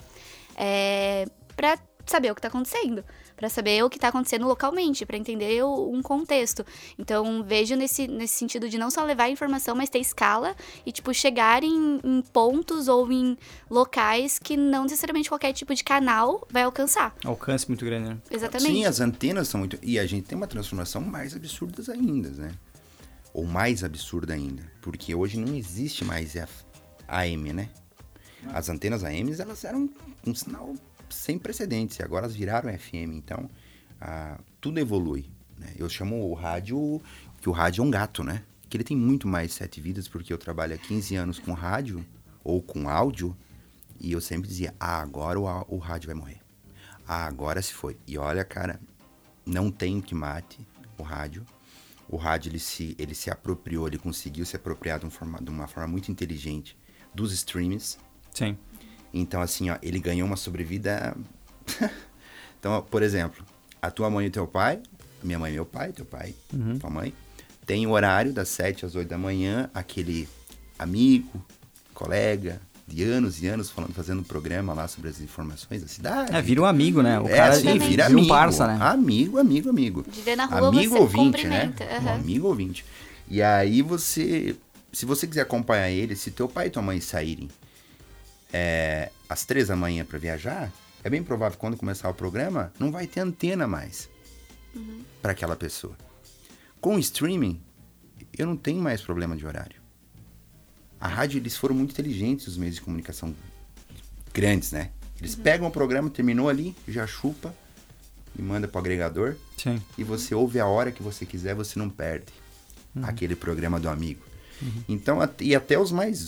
É, 0.55 1.27
pra 1.55 1.77
saber 2.07 2.31
o 2.31 2.35
que 2.35 2.41
tá 2.41 2.47
acontecendo. 2.47 3.05
Pra 3.35 3.50
saber 3.50 3.83
o 3.83 3.89
que 3.89 4.00
tá 4.00 4.07
acontecendo 4.09 4.47
localmente, 4.47 5.06
pra 5.06 5.18
entender 5.18 5.63
o- 5.63 5.91
um 5.91 6.01
contexto. 6.01 6.65
Então, 6.97 7.44
vejo 7.44 7.75
nesse, 7.75 8.07
nesse 8.07 8.35
sentido 8.35 8.69
de 8.69 8.77
não 8.77 8.89
só 8.91 9.03
levar 9.03 9.24
a 9.25 9.30
informação, 9.30 9.75
mas 9.75 9.89
ter 9.89 10.00
escala 10.00 10.56
e, 10.85 10.91
tipo, 10.91 11.13
chegar 11.13 11.63
em, 11.63 12.00
em 12.03 12.21
pontos 12.21 12.88
ou 12.88 13.12
em 13.12 13.38
locais 13.69 14.38
que 14.39 14.56
não 14.56 14.83
necessariamente 14.83 15.30
qualquer 15.30 15.51
tipo 15.53 15.74
de 15.74 15.83
canal 15.83 16.47
vai 16.51 16.63
alcançar. 16.63 17.13
Alcance 17.25 17.68
muito 17.68 17.83
grande, 17.83 18.09
né? 18.09 18.18
Exatamente. 18.30 18.71
Sim, 18.71 18.85
as 18.85 19.00
antenas 19.00 19.47
são 19.47 19.59
muito. 19.59 19.77
E 19.81 19.97
a 20.00 20.06
gente 20.06 20.25
tem 20.27 20.38
uma 20.38 20.47
transformação 20.47 21.01
mais 21.01 21.36
absurda 21.36 21.91
ainda, 21.91 22.29
né? 22.29 22.51
Ou 23.33 23.45
mais 23.45 23.83
absurda 23.83 24.33
ainda. 24.33 24.63
Porque 24.81 25.15
hoje 25.15 25.39
não 25.39 25.56
existe 25.56 26.06
mais 26.06 26.36
a 26.38 26.47
AM, 27.07 27.51
né? 27.51 27.69
As 28.53 28.69
antenas 28.69 29.03
AMs, 29.03 29.39
elas 29.39 29.63
eram 29.63 29.89
um 30.27 30.36
sinal 30.36 30.74
sem 31.13 31.38
precedentes. 31.39 32.00
Agora 32.01 32.25
elas 32.25 32.36
viraram 32.36 32.71
FM. 32.77 33.13
Então, 33.15 33.50
ah, 34.01 34.39
tudo 34.60 34.80
evolui. 34.80 35.30
né? 35.57 35.74
Eu 35.77 35.88
chamo 35.89 36.30
o 36.30 36.33
rádio 36.33 37.01
que 37.42 37.50
o 37.50 37.51
rádio 37.51 37.81
é 37.81 37.86
um 37.86 37.92
gato, 37.92 38.24
né? 38.24 38.44
Que 38.69 38.77
ele 38.77 38.83
tem 38.83 38.98
muito 38.98 39.27
mais 39.27 39.54
sete 39.54 39.80
vidas, 39.81 40.07
porque 40.07 40.31
eu 40.33 40.38
trabalho 40.38 40.74
há 40.74 40.77
15 40.77 41.15
anos 41.15 41.39
com 41.39 41.54
rádio 41.54 42.06
ou 42.44 42.62
com 42.62 42.89
áudio. 42.89 43.36
E 44.00 44.12
eu 44.12 44.19
sempre 44.21 44.48
dizia, 44.50 44.74
ah, 44.80 45.00
agora 45.01 45.39
o, 45.39 45.45
o 45.75 45.77
rádio 45.77 46.07
vai 46.07 46.15
morrer. 46.15 46.39
Ah, 47.07 47.25
agora 47.25 47.62
se 47.62 47.74
foi. 47.74 47.98
E 48.07 48.18
olha, 48.18 48.44
cara, 48.44 48.80
não 49.45 49.69
tem 49.71 50.01
que 50.01 50.15
mate 50.15 50.65
o 50.98 51.04
rádio. 51.04 51.45
O 52.10 52.18
rádio 52.18 52.50
ele 52.50 52.60
se, 52.60 52.95
ele 53.00 53.13
se 53.15 53.30
apropriou, 53.31 53.88
ele 53.88 53.98
conseguiu 53.98 54.45
se 54.45 54.56
apropriar 54.56 55.00
de, 55.00 55.06
um 55.06 55.10
forma- 55.10 55.39
de 55.42 55.50
uma 55.50 55.68
forma 55.68 55.88
muito 55.88 56.12
inteligente 56.12 56.77
dos 57.13 57.31
streams. 57.33 57.98
Sim. 58.33 58.57
Então, 59.13 59.42
assim, 59.42 59.69
ó, 59.69 59.77
ele 59.81 60.00
ganhou 60.00 60.25
uma 60.27 60.36
sobrevida. 60.36 61.15
então, 62.60 62.71
ó, 62.74 62.81
por 62.81 63.04
exemplo, 63.04 63.44
a 63.81 63.92
tua 63.92 64.10
mãe 64.10 64.25
e 64.25 64.30
o 64.30 64.31
teu 64.31 64.48
pai, 64.48 64.80
minha 65.21 65.38
mãe 65.39 65.51
e 65.51 65.56
meu 65.56 65.65
pai, 65.65 65.92
teu 65.92 66.06
pai, 66.06 66.33
tua 66.80 66.89
mãe, 66.89 67.13
tem 67.65 67.86
o 67.86 67.92
horário 67.92 68.33
das 68.33 68.50
7 68.50 68.86
às 68.86 68.95
8 68.95 69.07
da 69.07 69.18
manhã, 69.18 69.69
aquele 69.74 70.27
amigo, 70.77 71.44
colega, 71.94 72.60
de 72.86 73.04
anos 73.04 73.42
e 73.42 73.48
anos 73.48 73.69
falando, 73.69 73.94
fazendo 73.94 74.19
um 74.19 74.24
programa 74.24 74.74
lá 74.74 74.88
sobre 74.88 75.10
as 75.10 75.21
informações 75.21 75.81
da 75.81 75.88
cidade. 75.88 76.36
É, 76.36 76.42
vira 76.42 76.62
um 76.62 76.65
amigo, 76.65 77.01
né? 77.01 77.18
O 77.19 77.27
É, 77.30 77.36
cara 77.36 77.54
sim, 77.54 77.60
Exatamente. 77.62 77.80
vira 77.89 77.89
vira 77.89 78.06
amigo. 78.07 78.21
um 78.25 78.27
parça, 78.27 78.68
né? 78.68 78.77
Amigo, 78.81 79.38
amigo, 79.38 79.69
amigo. 79.69 80.06
De 80.12 80.21
ver 80.21 80.36
na 80.36 80.45
rua, 80.45 80.68
amigo 80.68 80.94
você 80.94 81.00
ouvinte, 81.00 81.48
né? 81.48 81.68
cumprimenta, 81.68 82.04
Um 82.04 82.10
amigo 82.15 82.48
ouvinte. 82.48 82.83
E 83.30 83.42
aí 83.42 83.81
você, 83.81 84.56
se 84.92 85.06
você 85.06 85.25
quiser 85.25 85.42
acompanhar 85.42 85.89
ele, 85.89 86.13
se 86.15 86.30
teu 86.31 86.48
pai 86.50 86.68
e 86.68 86.69
tua 86.69 86.81
mãe 86.81 87.00
saírem 87.00 87.48
é, 88.53 89.09
às 89.27 89.44
três 89.45 89.67
da 89.67 89.75
manhã 89.75 90.05
para 90.05 90.17
viajar, 90.19 90.71
é 91.03 91.09
bem 91.09 91.23
provável 91.23 91.57
que 91.57 91.59
quando 91.59 91.75
começar 91.75 92.07
o 92.09 92.13
programa, 92.13 92.71
não 92.79 92.91
vai 92.91 93.07
ter 93.07 93.19
antena 93.19 93.67
mais 93.67 94.07
para 95.22 95.31
aquela 95.33 95.55
pessoa. 95.55 95.95
Com 96.79 96.95
o 96.95 97.00
streaming, 97.00 97.60
eu 98.38 98.45
não 98.45 98.55
tenho 98.55 98.81
mais 98.81 99.01
problema 99.01 99.36
de 99.36 99.45
horário. 99.45 99.81
A 101.00 101.07
rádio, 101.07 101.38
eles 101.39 101.57
foram 101.57 101.75
muito 101.75 101.91
inteligentes, 101.91 102.48
os 102.48 102.55
meios 102.57 102.75
de 102.75 102.81
comunicação 102.81 103.36
grandes, 104.33 104.72
né? 104.72 104.91
Eles 105.19 105.36
pegam 105.36 105.67
o 105.67 105.72
programa, 105.72 106.10
terminou 106.10 106.48
ali, 106.50 106.75
já 106.88 107.05
chupa 107.07 107.53
e 108.38 108.41
manda 108.41 108.67
pro 108.67 108.79
agregador 108.79 109.36
Sim. 109.57 109.81
e 109.98 110.03
você 110.03 110.33
ouve 110.33 110.60
a 110.60 110.65
hora 110.65 110.91
que 110.91 111.03
você 111.03 111.25
quiser, 111.25 111.53
você 111.55 111.77
não 111.77 111.89
perde 111.89 112.25
aquele 113.01 113.36
programa 113.36 113.79
do 113.79 113.89
amigo. 113.89 114.22
Então, 114.88 115.19
at- 115.22 115.41
e 115.41 115.55
até 115.55 115.77
os 115.77 115.91
mais 115.91 116.19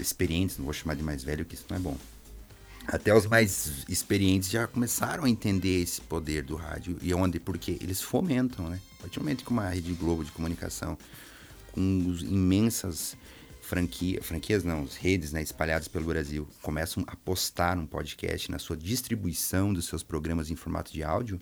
experientes, 0.00 0.58
não 0.58 0.64
vou 0.64 0.74
chamar 0.74 0.94
de 0.94 1.02
mais 1.02 1.22
velho, 1.22 1.44
que 1.44 1.54
isso 1.54 1.66
não 1.68 1.76
é 1.76 1.80
bom. 1.80 1.96
Até 2.86 3.12
os 3.12 3.26
mais 3.26 3.84
experientes 3.88 4.48
já 4.48 4.66
começaram 4.66 5.24
a 5.24 5.28
entender 5.28 5.82
esse 5.82 6.00
poder 6.00 6.44
do 6.44 6.54
rádio 6.54 6.96
e 7.02 7.12
onde, 7.12 7.40
porque 7.40 7.78
eles 7.80 8.00
fomentam, 8.00 8.68
né? 8.68 8.80
A 8.98 9.02
partir 9.02 9.18
do 9.18 9.22
momento 9.22 9.44
que 9.44 9.50
uma 9.50 9.68
rede 9.68 9.92
Globo 9.92 10.24
de 10.24 10.30
comunicação 10.30 10.96
com 11.72 11.80
imensas 12.22 13.16
franquia, 13.60 14.22
franquias, 14.22 14.62
não, 14.62 14.88
redes 15.00 15.32
né, 15.32 15.42
espalhadas 15.42 15.88
pelo 15.88 16.06
Brasil, 16.06 16.48
começam 16.62 17.02
a 17.08 17.16
postar 17.16 17.76
um 17.76 17.84
podcast 17.84 18.48
na 18.50 18.60
sua 18.60 18.76
distribuição 18.76 19.72
dos 19.72 19.86
seus 19.86 20.04
programas 20.04 20.48
em 20.50 20.54
formato 20.54 20.92
de 20.92 21.02
áudio, 21.02 21.40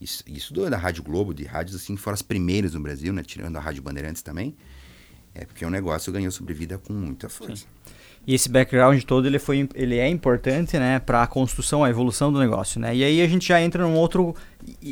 isso, 0.00 0.24
isso 0.26 0.54
da 0.54 0.76
Rádio 0.78 1.02
Globo, 1.02 1.34
de 1.34 1.44
rádios 1.44 1.76
assim, 1.76 1.96
foram 1.96 2.14
as 2.14 2.22
primeiras 2.22 2.72
no 2.72 2.80
Brasil, 2.80 3.12
né, 3.12 3.22
tirando 3.22 3.56
a 3.56 3.60
Rádio 3.60 3.82
Bandeirantes 3.82 4.22
também, 4.22 4.56
é 5.40 5.44
porque 5.44 5.64
o 5.64 5.70
negócio 5.70 6.12
ganhou 6.12 6.30
sobrevida 6.30 6.78
com 6.78 6.92
muita 6.92 7.28
força. 7.28 7.66
E 8.26 8.34
esse 8.34 8.48
background 8.48 9.00
todo 9.04 9.26
ele 9.26 9.38
foi 9.38 9.68
ele 9.74 9.98
é 9.98 10.08
importante, 10.08 10.76
né, 10.78 10.98
para 10.98 11.22
a 11.22 11.26
construção, 11.26 11.84
a 11.84 11.90
evolução 11.90 12.32
do 12.32 12.40
negócio, 12.40 12.80
né? 12.80 12.94
E 12.94 13.04
aí 13.04 13.22
a 13.22 13.28
gente 13.28 13.46
já 13.46 13.62
entra 13.62 13.84
num 13.84 13.94
outro 13.94 14.34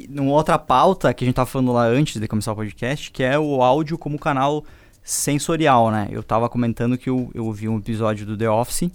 numa 0.08 0.30
outra 0.30 0.56
pauta 0.56 1.12
que 1.12 1.24
a 1.24 1.26
gente 1.26 1.34
tava 1.34 1.50
falando 1.50 1.72
lá 1.72 1.84
antes 1.86 2.20
de 2.20 2.28
começar 2.28 2.52
o 2.52 2.56
podcast, 2.56 3.10
que 3.10 3.24
é 3.24 3.36
o 3.36 3.60
áudio 3.60 3.98
como 3.98 4.18
canal 4.18 4.64
sensorial, 5.02 5.90
né? 5.90 6.08
Eu 6.12 6.22
tava 6.22 6.48
comentando 6.48 6.96
que 6.96 7.10
eu, 7.10 7.28
eu 7.34 7.50
vi 7.50 7.68
um 7.68 7.78
episódio 7.78 8.24
do 8.24 8.36
The 8.36 8.48
Office 8.48 8.90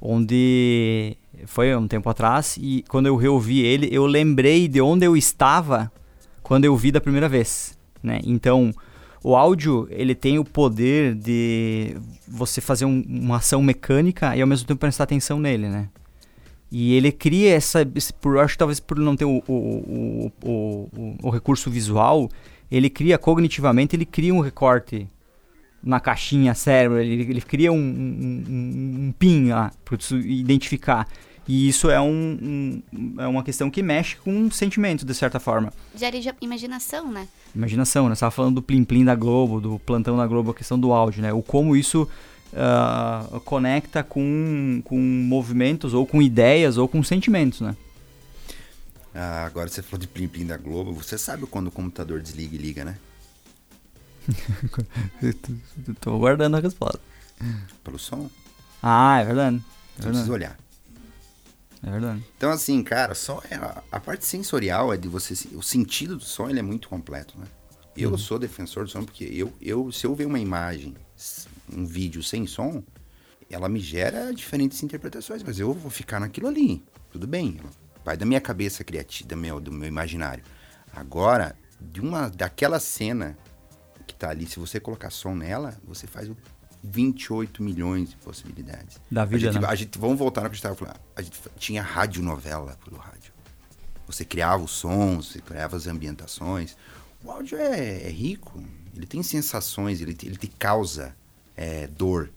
onde 0.00 1.16
foi 1.46 1.74
um 1.76 1.86
tempo 1.86 2.10
atrás 2.10 2.58
e 2.60 2.84
quando 2.88 3.06
eu 3.06 3.16
reouvi 3.16 3.60
ele, 3.60 3.88
eu 3.92 4.04
lembrei 4.04 4.66
de 4.66 4.80
onde 4.80 5.06
eu 5.06 5.16
estava 5.16 5.90
quando 6.42 6.64
eu 6.64 6.76
vi 6.76 6.90
da 6.90 7.00
primeira 7.00 7.28
vez, 7.28 7.78
né? 8.02 8.20
Então, 8.24 8.74
o 9.22 9.36
áudio, 9.36 9.86
ele 9.90 10.14
tem 10.14 10.38
o 10.38 10.44
poder 10.44 11.14
de 11.14 11.96
você 12.26 12.60
fazer 12.60 12.84
um- 12.84 13.04
uma 13.08 13.36
ação 13.36 13.62
mecânica 13.62 14.36
e 14.36 14.40
ao 14.40 14.46
mesmo 14.48 14.66
tempo 14.66 14.80
prestar 14.80 15.04
atenção 15.04 15.38
nele, 15.38 15.68
né? 15.68 15.88
E 16.70 16.94
ele 16.94 17.12
cria 17.12 17.54
essa. 17.54 17.86
esse- 17.94 18.12
Por, 18.14 18.38
acho 18.38 18.54
que 18.54 18.58
talvez 18.58 18.80
por 18.80 18.98
não 18.98 19.14
ter 19.14 19.26
o, 19.26 19.42
o, 19.46 20.32
o, 20.42 21.16
o, 21.22 21.30
recurso 21.30 21.70
visual, 21.70 22.28
ele 22.70 22.88
cria 22.88 23.18
cognitivamente, 23.18 23.94
ele 23.94 24.06
cria 24.06 24.34
um 24.34 24.40
recorte 24.40 25.06
na 25.82 26.00
caixinha 26.00 26.54
cérebro, 26.54 26.98
ele, 26.98 27.22
ele 27.30 27.40
cria 27.42 27.70
um, 27.72 27.76
um, 27.76 28.44
um- 28.48 29.06
um 29.08 29.14
pin 29.18 29.48
lá 29.50 29.70
para 29.84 29.98
identificar. 30.24 31.06
E 31.48 31.68
isso 31.68 31.90
é, 31.90 32.00
um, 32.00 32.82
um- 32.92 33.14
é 33.20 33.26
uma 33.26 33.42
questão 33.42 33.68
que 33.70 33.82
mexe 33.82 34.16
com 34.16 34.50
sentimento, 34.50 35.04
de 35.04 35.14
certa 35.14 35.40
forma. 35.40 35.72
Gera 35.94 36.16
imaginação, 36.40 37.10
né? 37.10 37.26
Imaginação, 37.54 38.08
né? 38.08 38.14
Você 38.14 38.20
tava 38.20 38.30
falando 38.30 38.54
do 38.56 38.62
Plim 38.62 38.84
Plim 38.84 39.04
da 39.04 39.14
Globo, 39.14 39.60
do 39.60 39.78
plantão 39.80 40.16
da 40.16 40.26
Globo, 40.26 40.52
a 40.52 40.54
questão 40.54 40.78
do 40.78 40.92
áudio, 40.92 41.20
né? 41.20 41.32
O 41.32 41.42
como 41.42 41.74
isso 41.76 42.08
ah, 42.54 43.26
conecta 43.44 44.02
com, 44.04 44.80
com 44.84 44.96
movimentos, 44.98 45.94
ou 45.94 46.06
com 46.06 46.22
ideias, 46.22 46.76
ou 46.78 46.86
com 46.86 47.02
sentimentos, 47.02 47.60
né? 47.60 47.76
Ah, 49.14 49.44
agora 49.44 49.68
você 49.68 49.82
falou 49.82 49.98
de 50.00 50.06
Plim 50.06 50.28
Plim 50.28 50.46
da 50.46 50.56
Globo. 50.56 50.92
Você 50.94 51.18
sabe 51.18 51.44
quando 51.46 51.66
o 51.66 51.72
computador 51.72 52.20
desliga 52.22 52.54
e 52.54 52.58
liga, 52.58 52.84
né? 52.84 52.96
Tô 56.00 56.14
aguardando 56.14 56.56
a 56.56 56.60
resposta. 56.60 57.00
Pelo 57.82 57.98
som. 57.98 58.30
Ah, 58.82 59.18
é 59.20 59.24
verdade. 59.24 59.62
É 59.98 60.02
verdade. 60.02 60.30
olhar. 60.30 60.56
É 61.82 61.90
verdade. 61.90 62.24
Então, 62.36 62.50
assim, 62.50 62.82
cara, 62.82 63.14
só 63.14 63.42
é 63.50 63.56
a, 63.56 63.82
a 63.90 64.00
parte 64.00 64.24
sensorial 64.24 64.92
é 64.92 64.96
de 64.96 65.08
você. 65.08 65.34
O 65.56 65.62
sentido 65.62 66.16
do 66.16 66.24
som 66.24 66.48
ele 66.48 66.60
é 66.60 66.62
muito 66.62 66.88
completo, 66.88 67.38
né? 67.38 67.46
Eu 67.96 68.16
sou 68.16 68.38
defensor 68.38 68.84
do 68.84 68.90
som 68.90 69.04
porque 69.04 69.24
eu, 69.24 69.52
eu, 69.60 69.92
se 69.92 70.06
eu 70.06 70.14
ver 70.14 70.26
uma 70.26 70.38
imagem, 70.38 70.94
um 71.70 71.84
vídeo 71.84 72.22
sem 72.22 72.46
som, 72.46 72.82
ela 73.50 73.68
me 73.68 73.80
gera 73.80 74.32
diferentes 74.32 74.82
interpretações, 74.82 75.42
mas 75.42 75.58
eu 75.58 75.74
vou 75.74 75.90
ficar 75.90 76.18
naquilo 76.18 76.48
ali. 76.48 76.82
Tudo 77.10 77.26
bem. 77.26 77.60
Vai 78.02 78.16
da 78.16 78.24
minha 78.24 78.40
cabeça 78.40 78.82
criativa, 78.82 79.28
do 79.28 79.36
meu, 79.36 79.60
do 79.60 79.70
meu 79.70 79.86
imaginário. 79.86 80.42
Agora, 80.94 81.54
de 81.80 82.00
uma 82.00 82.28
daquela 82.30 82.80
cena 82.80 83.36
que 84.06 84.14
tá 84.14 84.30
ali, 84.30 84.46
se 84.46 84.58
você 84.58 84.80
colocar 84.80 85.10
som 85.10 85.34
nela, 85.34 85.76
você 85.84 86.06
faz 86.06 86.28
o 86.28 86.36
28 86.82 87.62
milhões 87.62 88.10
de 88.10 88.16
possibilidades. 88.16 89.00
Da 89.10 89.24
vida, 89.24 89.48
a 89.48 89.52
gente, 89.52 89.62
né? 89.62 89.68
a 89.68 89.74
gente- 89.74 89.98
vamos 89.98 90.18
voltar 90.18 90.42
no 90.42 90.48
que 90.48 90.52
a 90.52 90.56
gente 90.56 90.58
estava 90.64 90.74
falando. 90.76 91.00
A 91.16 91.22
gente 91.22 91.40
tinha 91.58 91.82
radionovela 91.82 92.76
pelo 92.84 92.96
rádio. 92.96 93.32
Você 94.06 94.24
criava 94.24 94.62
os 94.62 94.72
sons, 94.72 95.28
você 95.32 95.40
criava 95.40 95.76
as 95.76 95.86
ambientações. 95.86 96.76
O 97.24 97.30
áudio 97.30 97.56
é, 97.56 98.02
é 98.04 98.10
rico, 98.10 98.62
ele 98.94 99.06
tem 99.06 99.22
sensações, 99.22 100.00
ele, 100.00 100.12
te- 100.12 100.26
ele 100.26 100.36
te 100.36 100.48
causa 100.48 101.14
é, 101.56 101.86
dor, 101.86 102.30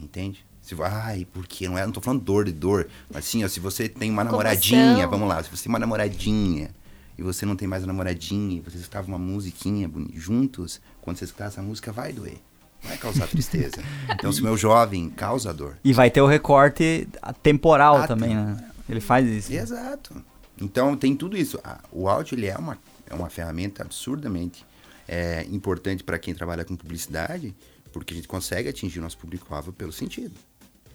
entende? 0.00 0.44
Se, 0.60 0.76
ai, 0.82 1.24
por 1.24 1.46
quê? 1.46 1.68
Não, 1.68 1.76
é, 1.78 1.84
não 1.84 1.92
tô 1.92 2.00
falando 2.00 2.22
dor 2.22 2.44
de 2.44 2.52
dor, 2.52 2.88
mas 3.12 3.24
sim, 3.24 3.42
ó, 3.42 3.48
se 3.48 3.58
você 3.58 3.88
tem 3.88 4.10
uma 4.10 4.22
namoradinha, 4.22 5.06
vamos 5.08 5.28
lá, 5.28 5.42
se 5.42 5.50
você 5.50 5.64
tem 5.64 5.70
uma 5.70 5.78
namoradinha 5.78 6.70
e 7.18 7.22
você 7.22 7.44
não 7.44 7.56
tem 7.56 7.66
mais 7.66 7.82
a 7.82 7.86
namoradinha, 7.86 8.58
e 8.58 8.60
você 8.60 8.76
escutava 8.76 9.08
uma 9.08 9.18
musiquinha 9.18 9.90
juntos, 10.14 10.80
quando 11.00 11.16
você 11.18 11.24
escutar 11.24 11.46
essa 11.46 11.62
música 11.62 11.90
vai 11.90 12.12
doer, 12.12 12.38
vai 12.82 12.96
causar 12.98 13.26
tristeza. 13.28 13.82
então, 14.12 14.32
se 14.32 14.40
o 14.40 14.44
meu 14.44 14.56
jovem 14.56 15.08
causa 15.10 15.52
dor, 15.52 15.76
E 15.84 15.92
vai 15.92 16.10
ter 16.10 16.20
o 16.20 16.26
recorte 16.26 17.08
temporal 17.42 17.96
Ah, 17.98 18.06
também, 18.06 18.30
tem. 18.30 18.36
né? 18.38 18.68
Ele 18.88 19.00
faz 19.00 19.26
isso. 19.28 19.52
Exato. 19.52 20.22
Então 20.60 20.96
tem 20.96 21.14
tudo 21.16 21.36
isso. 21.36 21.58
Ah, 21.64 21.78
O 21.90 22.08
áudio 22.08 22.34
ele 22.36 22.46
é 22.46 22.56
uma, 22.56 22.78
é 23.06 23.14
uma 23.14 23.30
ferramenta 23.30 23.82
absurdamente 23.82 24.64
é, 25.08 25.46
importante 25.50 26.04
para 26.04 26.18
quem 26.18 26.34
trabalha 26.34 26.64
com 26.64 26.76
publicidade, 26.76 27.54
porque 27.92 28.12
a 28.12 28.16
gente 28.16 28.28
consegue 28.28 28.68
atingir 28.68 28.98
o 28.98 29.02
nosso 29.02 29.18
público-alvo 29.18 29.72
pelo 29.72 29.92
sentido. 29.92 30.34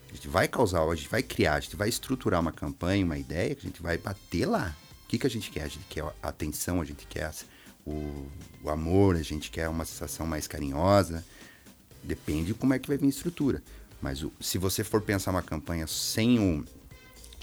A 0.10 0.14
gente 0.16 0.28
vai 0.28 0.48
causar, 0.48 0.82
a 0.82 0.96
gente 0.96 1.10
vai 1.10 1.22
criar, 1.22 1.56
a 1.56 1.60
gente 1.60 1.76
vai 1.76 1.90
estruturar 1.90 2.40
uma 2.40 2.52
campanha, 2.52 3.04
uma 3.06 3.18
ideia, 3.18 3.54
que 3.56 3.66
a 3.66 3.70
gente 3.70 3.82
vai 3.82 3.98
bater 3.98 4.46
lá. 4.46 4.74
O 5.04 5.08
que, 5.08 5.18
que 5.20 5.28
a 5.28 5.30
gente 5.30 5.50
quer? 5.52 5.64
A 5.64 5.68
gente 5.68 5.86
quer 5.90 6.04
a 6.24 6.28
atenção, 6.30 6.82
a 6.82 6.86
gente 6.86 7.06
quer 7.08 7.32
o, 7.86 8.26
o 8.64 8.70
amor, 8.70 9.16
a 9.16 9.22
gente 9.22 9.50
quer 9.52 9.68
uma 9.70 9.86
sensação 9.86 10.26
mais 10.26 10.48
carinhosa. 10.48 11.24
Depende 12.08 12.48
de 12.48 12.54
como 12.54 12.74
é 12.74 12.80
que 12.80 12.88
vai 12.88 12.98
vir 12.98 13.06
a 13.08 13.10
estrutura. 13.10 13.62
Mas 14.02 14.24
o- 14.24 14.32
se 14.40 14.58
você 14.58 14.84
for 14.84 15.02
pensar 15.02 15.32
uma 15.32 15.42
campanha 15.42 15.86
sem 15.88 16.40
o, 16.40 16.64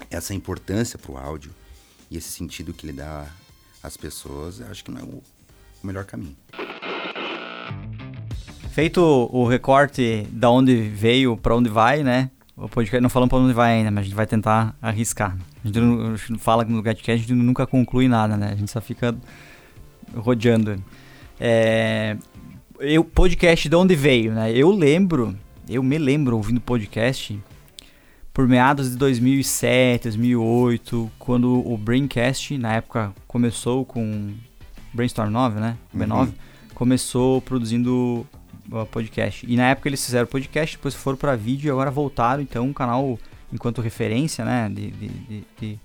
essa 0.09 0.33
importância 0.33 0.97
para 0.97 1.11
o 1.11 1.17
áudio 1.17 1.51
e 2.09 2.17
esse 2.17 2.29
sentido 2.29 2.73
que 2.73 2.85
ele 2.85 2.93
dá 2.93 3.27
às 3.83 3.95
pessoas, 3.95 4.59
acho 4.61 4.83
que 4.83 4.89
não 4.91 4.99
é 4.99 5.03
o, 5.03 5.21
o 5.83 5.87
melhor 5.87 6.03
caminho. 6.05 6.35
Feito 8.71 9.01
o 9.01 9.47
recorte 9.47 10.27
da 10.31 10.49
onde 10.49 10.75
veio 10.89 11.37
pra 11.37 11.55
onde 11.55 11.69
vai, 11.69 12.03
né? 12.03 12.29
O 12.57 12.67
podcast 12.67 13.01
não 13.01 13.09
falamos 13.09 13.29
pra 13.29 13.37
onde 13.39 13.53
vai 13.53 13.73
ainda, 13.73 13.91
mas 13.91 14.01
a 14.01 14.03
gente 14.05 14.15
vai 14.15 14.25
tentar 14.25 14.75
arriscar. 14.81 15.37
A 15.63 15.67
gente 15.67 15.79
não, 15.79 16.17
fala 16.37 16.63
no 16.65 16.81
Gatcast, 16.81 17.11
a 17.11 17.15
gente 17.27 17.33
nunca 17.33 17.65
conclui 17.67 18.07
nada, 18.07 18.35
né? 18.35 18.51
A 18.51 18.55
gente 18.55 18.71
só 18.71 18.81
fica 18.81 19.15
rodeando. 20.15 20.81
É, 21.39 22.17
eu, 22.79 23.03
podcast 23.03 23.67
de 23.69 23.75
onde 23.75 23.95
veio, 23.95 24.33
né? 24.33 24.51
Eu 24.51 24.71
lembro, 24.71 25.35
eu 25.69 25.81
me 25.83 25.97
lembro 25.97 26.35
ouvindo 26.35 26.59
podcast 26.61 27.39
por 28.33 28.47
meados 28.47 28.91
de 28.91 28.97
2007, 28.97 30.03
2008, 30.03 31.11
quando 31.17 31.65
o 31.67 31.77
Braincast, 31.77 32.57
na 32.57 32.73
época, 32.75 33.13
começou 33.27 33.85
com 33.85 34.33
Brainstorm 34.93 35.29
9, 35.31 35.59
né? 35.59 35.77
O 35.93 35.97
B9, 35.97 36.27
Uhum. 36.27 36.33
começou 36.73 37.41
produzindo 37.41 38.25
uh, 38.71 38.85
podcast. 38.87 39.45
E 39.49 39.55
na 39.55 39.69
época 39.69 39.87
eles 39.89 40.03
fizeram 40.03 40.27
podcast, 40.27 40.75
depois 40.75 40.93
foram 40.93 41.17
para 41.17 41.35
vídeo 41.35 41.67
e 41.69 41.71
agora 41.71 41.89
voltaram. 41.89 42.41
Então, 42.43 42.65
um 42.65 42.73
canal, 42.73 43.17
enquanto 43.53 43.81
referência, 43.81 44.43
né, 44.43 44.69
de, 44.69 44.91
de, 44.91 45.07
de, 45.07 45.43
de- 45.61 45.79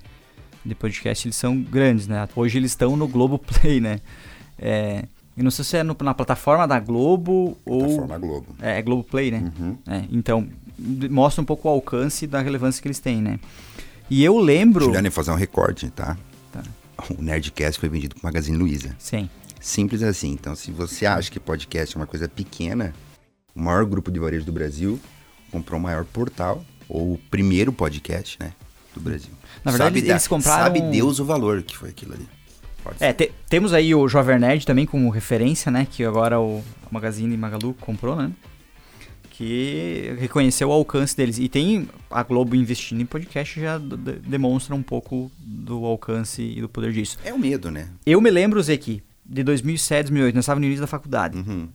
de 0.62 0.74
podcast, 0.74 1.26
eles 1.26 1.36
são 1.36 1.58
grandes, 1.58 2.06
né? 2.06 2.28
Hoje 2.36 2.58
eles 2.58 2.72
estão 2.72 2.94
no 2.94 3.08
Globoplay, 3.08 3.80
né? 3.80 3.98
É, 4.58 5.04
eu 5.40 5.44
não 5.44 5.50
sei 5.50 5.64
se 5.64 5.76
é 5.78 5.82
no- 5.82 5.96
na 6.02 6.12
plataforma 6.14 6.68
da 6.68 6.78
Globo 6.78 7.56
ou... 7.64 7.78
Plataforma 7.80 8.18
Globo. 8.18 8.46
É, 8.60 8.78
é 8.78 8.82
Globoplay, 8.82 9.30
né? 9.30 9.50
Uhum. 9.58 9.78
É, 9.86 10.04
então, 10.10 10.46
mostra 11.10 11.40
um 11.40 11.44
pouco 11.44 11.66
o 11.68 11.70
alcance 11.72 12.26
da 12.26 12.40
relevância 12.40 12.80
que 12.82 12.86
eles 12.88 12.98
têm, 12.98 13.22
né? 13.22 13.40
E 14.10 14.22
eu 14.22 14.38
lembro... 14.38 14.84
Juliano, 14.84 15.10
fazer 15.10 15.30
um 15.30 15.34
recorte, 15.36 15.88
tá? 15.90 16.16
Tá. 16.52 16.62
O 17.18 17.22
Nerdcast 17.22 17.80
foi 17.80 17.88
vendido 17.88 18.14
pro 18.16 18.24
Magazine 18.24 18.56
Luiza. 18.58 18.94
Sim. 18.98 19.30
Simples 19.60 20.02
assim. 20.02 20.30
Então, 20.32 20.54
se 20.54 20.70
você 20.70 21.06
acha 21.06 21.30
que 21.30 21.40
podcast 21.40 21.96
é 21.96 22.00
uma 22.00 22.06
coisa 22.06 22.28
pequena, 22.28 22.92
o 23.54 23.60
maior 23.62 23.84
grupo 23.86 24.10
de 24.10 24.18
varejo 24.20 24.44
do 24.44 24.52
Brasil 24.52 24.98
comprou 25.50 25.78
o 25.80 25.82
maior 25.82 26.04
portal, 26.04 26.64
ou 26.88 27.14
o 27.14 27.18
primeiro 27.30 27.72
podcast, 27.72 28.36
né? 28.40 28.52
Do 28.94 29.00
Brasil. 29.00 29.30
Na 29.64 29.70
verdade, 29.70 29.98
Sabe 30.00 30.10
eles 30.10 30.28
compraram- 30.28 30.64
Sabe 30.64 30.80
Deus 30.90 31.18
o 31.20 31.24
valor 31.24 31.62
que 31.62 31.76
foi 31.76 31.90
aquilo 31.90 32.14
ali. 32.14 32.28
É, 33.00 33.12
te- 33.12 33.32
temos 33.48 33.72
aí 33.72 33.94
o 33.94 34.08
Jovem 34.08 34.38
Nerd 34.38 34.66
também 34.66 34.86
como 34.86 35.08
referência, 35.10 35.70
né? 35.70 35.86
Que 35.90 36.04
agora 36.04 36.40
o 36.40 36.62
Magazine 36.90 37.36
Magalu 37.36 37.74
comprou, 37.74 38.16
né? 38.16 38.30
Que 39.30 40.14
reconheceu 40.18 40.68
o 40.68 40.72
alcance 40.72 41.16
deles. 41.16 41.38
E 41.38 41.48
tem 41.48 41.88
a 42.10 42.22
Globo 42.22 42.54
investindo 42.54 43.00
em 43.00 43.06
podcast 43.06 43.58
já 43.60 43.78
demonstra 43.78 44.74
um 44.74 44.82
pouco 44.82 45.30
do 45.38 45.84
alcance 45.86 46.42
e 46.42 46.60
do 46.60 46.68
poder 46.68 46.92
disso. 46.92 47.18
É 47.24 47.32
o 47.32 47.38
medo, 47.38 47.70
né? 47.70 47.88
Eu 48.04 48.20
me 48.20 48.30
lembro, 48.30 48.62
Zeki, 48.62 49.02
de 49.24 49.42
2007, 49.42 50.04
2008, 50.08 50.34
nós 50.34 50.44
estávamos 50.44 50.60
no 50.62 50.66
início 50.66 50.82
da 50.82 50.86
faculdade. 50.86 51.38
Uhum. 51.38 51.68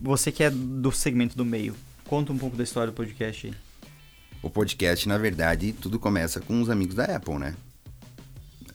Você 0.00 0.32
que 0.32 0.42
é 0.42 0.50
do 0.50 0.90
segmento 0.90 1.36
do 1.36 1.44
meio, 1.44 1.74
conta 2.06 2.32
um 2.32 2.38
pouco 2.38 2.56
da 2.56 2.64
história 2.64 2.90
do 2.90 2.94
podcast 2.96 3.46
aí. 3.46 3.54
O 4.42 4.50
podcast, 4.50 5.08
na 5.08 5.16
verdade, 5.16 5.72
tudo 5.72 6.00
começa 6.00 6.40
com 6.40 6.60
os 6.60 6.68
amigos 6.68 6.96
da 6.96 7.04
Apple, 7.04 7.34
né? 7.38 7.54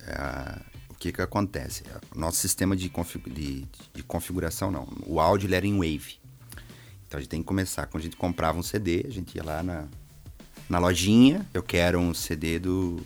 É, 0.08 0.60
que 0.98 1.12
que 1.12 1.22
acontece? 1.22 1.84
O 2.16 2.20
nosso 2.20 2.38
sistema 2.38 2.76
de, 2.76 2.90
confi- 2.90 3.20
de- 3.30 3.66
de 3.94 4.04
configuração, 4.04 4.72
não. 4.72 4.88
O 5.06 5.20
áudio 5.20 5.54
era 5.54 5.66
em 5.66 5.76
Wave. 5.76 6.16
Então 7.08 7.18
a 7.18 7.22
gente 7.22 7.30
tem 7.30 7.42
que 7.42 7.48
começar. 7.48 7.86
Quando 7.88 8.02
a 8.02 8.06
gente 8.06 8.16
comprava 8.18 8.58
um 8.58 8.64
CD, 8.64 9.06
a 9.08 9.12
gente 9.12 9.36
ia 9.36 9.44
lá 9.44 9.62
na, 9.64 9.86
na 10.70 10.80
lojinha. 10.80 11.46
Eu 11.54 11.64
quero 11.64 12.00
um 12.00 12.14
CD 12.14 12.60
do... 12.60 13.02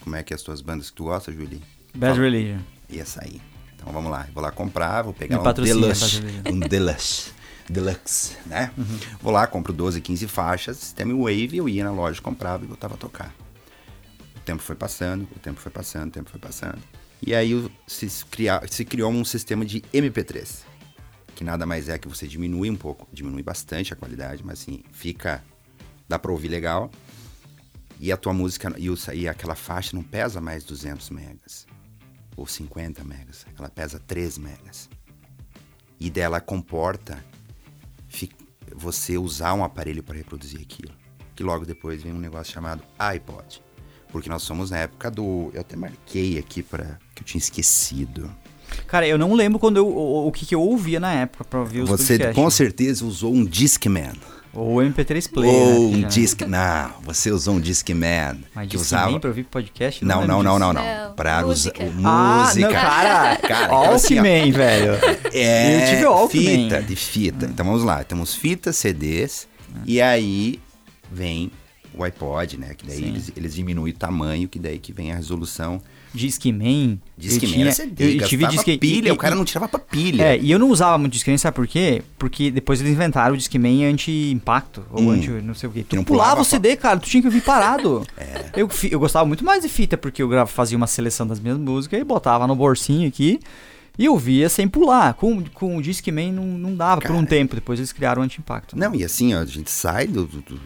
Como 0.00 0.16
é 0.16 0.22
que 0.22 0.32
é 0.32 0.36
as 0.36 0.42
tuas 0.42 0.60
bandas 0.60 0.90
que 0.90 0.96
tu 0.96 1.04
gosta, 1.04 1.32
Julie? 1.32 1.62
Bad 1.94 2.14
Fala. 2.14 2.24
Religion. 2.28 2.60
Ia 2.90 3.04
sair. 3.06 3.40
Então 3.74 3.92
vamos 3.92 4.10
lá. 4.10 4.24
Eu 4.28 4.34
vou 4.34 4.42
lá 4.42 4.50
comprar, 4.50 5.02
vou 5.02 5.12
pegar 5.12 5.40
Me 5.42 5.48
um 5.48 5.52
Deluxe. 5.52 6.20
Um 6.50 6.60
Deluxe. 6.60 7.32
Deluxe, 7.68 8.36
né? 8.46 8.70
Uhum. 8.76 8.98
Vou 9.22 9.32
lá, 9.32 9.46
compro 9.46 9.72
12, 9.72 9.98
15 10.02 10.28
faixas, 10.28 10.76
sistema 10.76 11.14
Wave, 11.14 11.56
eu 11.56 11.66
ia 11.66 11.82
na 11.82 11.90
loja, 11.90 12.20
comprava 12.20 12.62
e 12.62 12.66
voltava 12.66 12.92
a 12.94 12.96
tocar. 12.98 13.34
O 14.36 14.40
tempo 14.40 14.62
foi 14.62 14.76
passando, 14.76 15.26
o 15.34 15.38
tempo 15.38 15.58
foi 15.58 15.72
passando, 15.72 16.08
o 16.08 16.12
tempo 16.12 16.28
foi 16.30 16.38
passando. 16.38 16.78
E 17.26 17.34
aí 17.34 17.70
se, 17.86 18.08
se 18.10 18.84
criou 18.84 19.10
um 19.10 19.24
sistema 19.24 19.64
de 19.64 19.80
MP3, 19.92 20.62
que 21.34 21.42
nada 21.42 21.64
mais 21.64 21.88
é 21.88 21.98
que 21.98 22.06
você 22.06 22.26
diminui 22.26 22.68
um 22.68 22.76
pouco, 22.76 23.08
diminui 23.10 23.42
bastante 23.42 23.94
a 23.94 23.96
qualidade, 23.96 24.44
mas 24.44 24.60
assim, 24.60 24.82
fica, 24.92 25.42
dá 26.06 26.18
pra 26.18 26.30
ouvir 26.30 26.48
legal. 26.48 26.90
E 27.98 28.12
a 28.12 28.16
tua 28.16 28.34
música, 28.34 28.74
e, 28.76 28.90
o, 28.90 28.96
e 29.14 29.26
aquela 29.26 29.54
faixa 29.54 29.96
não 29.96 30.02
pesa 30.02 30.38
mais 30.38 30.64
200 30.64 31.08
megas, 31.10 31.66
ou 32.36 32.46
50 32.46 33.02
megas, 33.04 33.46
ela 33.58 33.70
pesa 33.70 33.98
3 33.98 34.36
megas. 34.36 34.90
E 35.98 36.10
dela 36.10 36.42
comporta 36.42 37.24
você 38.74 39.16
usar 39.16 39.54
um 39.54 39.64
aparelho 39.64 40.02
para 40.02 40.16
reproduzir 40.16 40.60
aquilo. 40.60 40.92
Que 41.34 41.42
logo 41.42 41.64
depois 41.64 42.02
vem 42.02 42.12
um 42.12 42.18
negócio 42.18 42.52
chamado 42.52 42.82
iPod. 42.98 43.62
Porque 44.14 44.28
nós 44.30 44.42
somos 44.42 44.70
na 44.70 44.78
época 44.78 45.10
do. 45.10 45.50
Eu 45.52 45.62
até 45.62 45.74
marquei 45.74 46.38
aqui 46.38 46.62
para 46.62 47.00
que 47.16 47.22
eu 47.22 47.26
tinha 47.26 47.40
esquecido. 47.40 48.30
Cara, 48.86 49.08
eu 49.08 49.18
não 49.18 49.34
lembro 49.34 49.58
quando 49.58 49.76
eu, 49.76 49.88
o, 49.88 50.28
o 50.28 50.30
que, 50.30 50.46
que 50.46 50.54
eu 50.54 50.60
ouvia 50.62 51.00
na 51.00 51.12
época 51.12 51.42
pra 51.42 51.58
ouvir 51.58 51.80
os 51.80 51.90
Você 51.90 52.12
podcasts. 52.12 52.36
com 52.36 52.48
certeza 52.48 53.04
usou 53.04 53.34
um 53.34 53.44
Discman. 53.44 54.12
Ou 54.52 54.76
MP3 54.76 55.28
Player. 55.32 55.52
Ou 55.52 55.90
né, 55.90 56.06
um 56.06 56.08
Disc. 56.08 56.42
Não, 56.42 56.90
você 57.02 57.32
usou 57.32 57.56
um 57.56 57.60
Discman. 57.60 58.38
Mas 58.54 58.68
que 58.68 58.76
Discman 58.76 59.00
usava. 59.00 59.18
pra 59.20 59.30
ouvir 59.30 59.42
podcast? 59.46 60.04
Não, 60.04 60.24
não, 60.24 60.44
não, 60.44 60.60
não, 60.60 60.72
não. 60.72 60.80
Não, 60.84 61.12
Pra 61.16 61.38
usar. 61.44 61.72
música. 61.72 61.92
Ah, 62.04 62.44
Música. 62.44 62.66
não, 62.66 62.72
cara. 62.72 63.36
Cara, 63.38 63.64
então 63.64 63.92
assim, 63.94 64.14
Walkman, 64.14 64.52
velho. 64.52 64.92
É, 65.32 65.74
Eu 65.82 65.90
tive 65.90 66.04
Walkman. 66.06 66.44
fita, 66.68 66.82
de 66.82 66.94
fita. 66.94 67.46
Então 67.46 67.66
vamos 67.66 67.82
lá, 67.82 68.04
temos 68.04 68.32
fitas, 68.32 68.76
CDs, 68.76 69.48
e 69.84 70.00
aí 70.00 70.60
vem 71.10 71.50
o 71.96 72.02
iPod, 72.04 72.56
né? 72.58 72.74
Que 72.76 72.86
daí 72.86 72.96
Sim. 72.98 73.06
eles, 73.06 73.32
eles 73.36 73.54
diminuem 73.54 73.92
o 73.92 73.96
tamanho, 73.96 74.48
que 74.48 74.58
daí 74.58 74.78
que 74.78 74.92
vem 74.92 75.12
a 75.12 75.16
resolução. 75.16 75.80
Discman. 76.12 77.00
Disque 77.18 77.44
eu 77.54 77.60
era 77.62 77.72
CD, 77.72 78.20
eu 78.20 78.26
tive 78.28 78.46
Disque 78.46 78.78
pilha, 78.78 79.08
e- 79.08 79.12
o 79.12 79.16
cara 79.16 79.34
não 79.34 79.44
tirava 79.44 79.66
pra 79.68 79.80
pilha. 79.80 80.22
É, 80.22 80.38
e 80.38 80.50
eu 80.50 80.58
não 80.60 80.68
usava 80.70 80.96
muito 80.96 81.12
Discman, 81.12 81.36
sabe 81.38 81.56
por 81.56 81.66
quê? 81.66 82.02
Porque 82.18 82.50
depois 82.52 82.80
eles 82.80 82.92
inventaram 82.92 83.34
o 83.34 83.36
Discman 83.36 83.84
anti-impacto, 83.86 84.84
ou 84.92 85.02
Hum. 85.02 85.10
anti 85.10 85.28
não 85.30 85.54
sei 85.54 85.68
o 85.68 85.72
quê. 85.72 85.84
Tu 85.88 85.96
não 85.96 86.04
pulava 86.04 86.30
pulava 86.30 86.42
o 86.42 86.44
CD, 86.44 86.76
cara, 86.76 87.00
tu 87.00 87.08
tinha 87.08 87.20
que 87.20 87.26
ouvir 87.26 87.40
parado. 87.42 88.06
É. 88.16 88.50
eu, 88.56 88.68
eu 88.90 89.00
gostava 89.00 89.26
muito 89.26 89.44
mais 89.44 89.62
de 89.62 89.68
fita, 89.68 89.96
porque 89.96 90.22
eu 90.22 90.46
fazia 90.46 90.76
uma 90.76 90.86
seleção 90.86 91.26
das 91.26 91.40
minhas 91.40 91.58
músicas 91.58 92.00
e 92.00 92.04
botava 92.04 92.46
no 92.46 92.54
bolsinho 92.54 93.08
aqui 93.08 93.40
e 93.98 94.08
ouvia 94.08 94.48
sem 94.48 94.68
pular. 94.68 95.14
Com, 95.14 95.42
com 95.52 95.76
o 95.76 95.82
Discman 95.82 96.32
não, 96.32 96.44
não 96.46 96.74
dava 96.76 97.00
por 97.00 97.10
um 97.10 97.14
Cara. 97.16 97.26
tempo, 97.26 97.54
depois 97.56 97.78
eles 97.80 97.92
criaram 97.92 98.22
o 98.22 98.24
anti-impacto. 98.24 98.78
Não, 98.78 98.94
e 98.94 99.02
assim, 99.04 99.34
ó, 99.34 99.40
a 99.40 99.46
gente 99.46 99.70
sai 99.70 100.06
do- 100.06 100.26
do- 100.26 100.60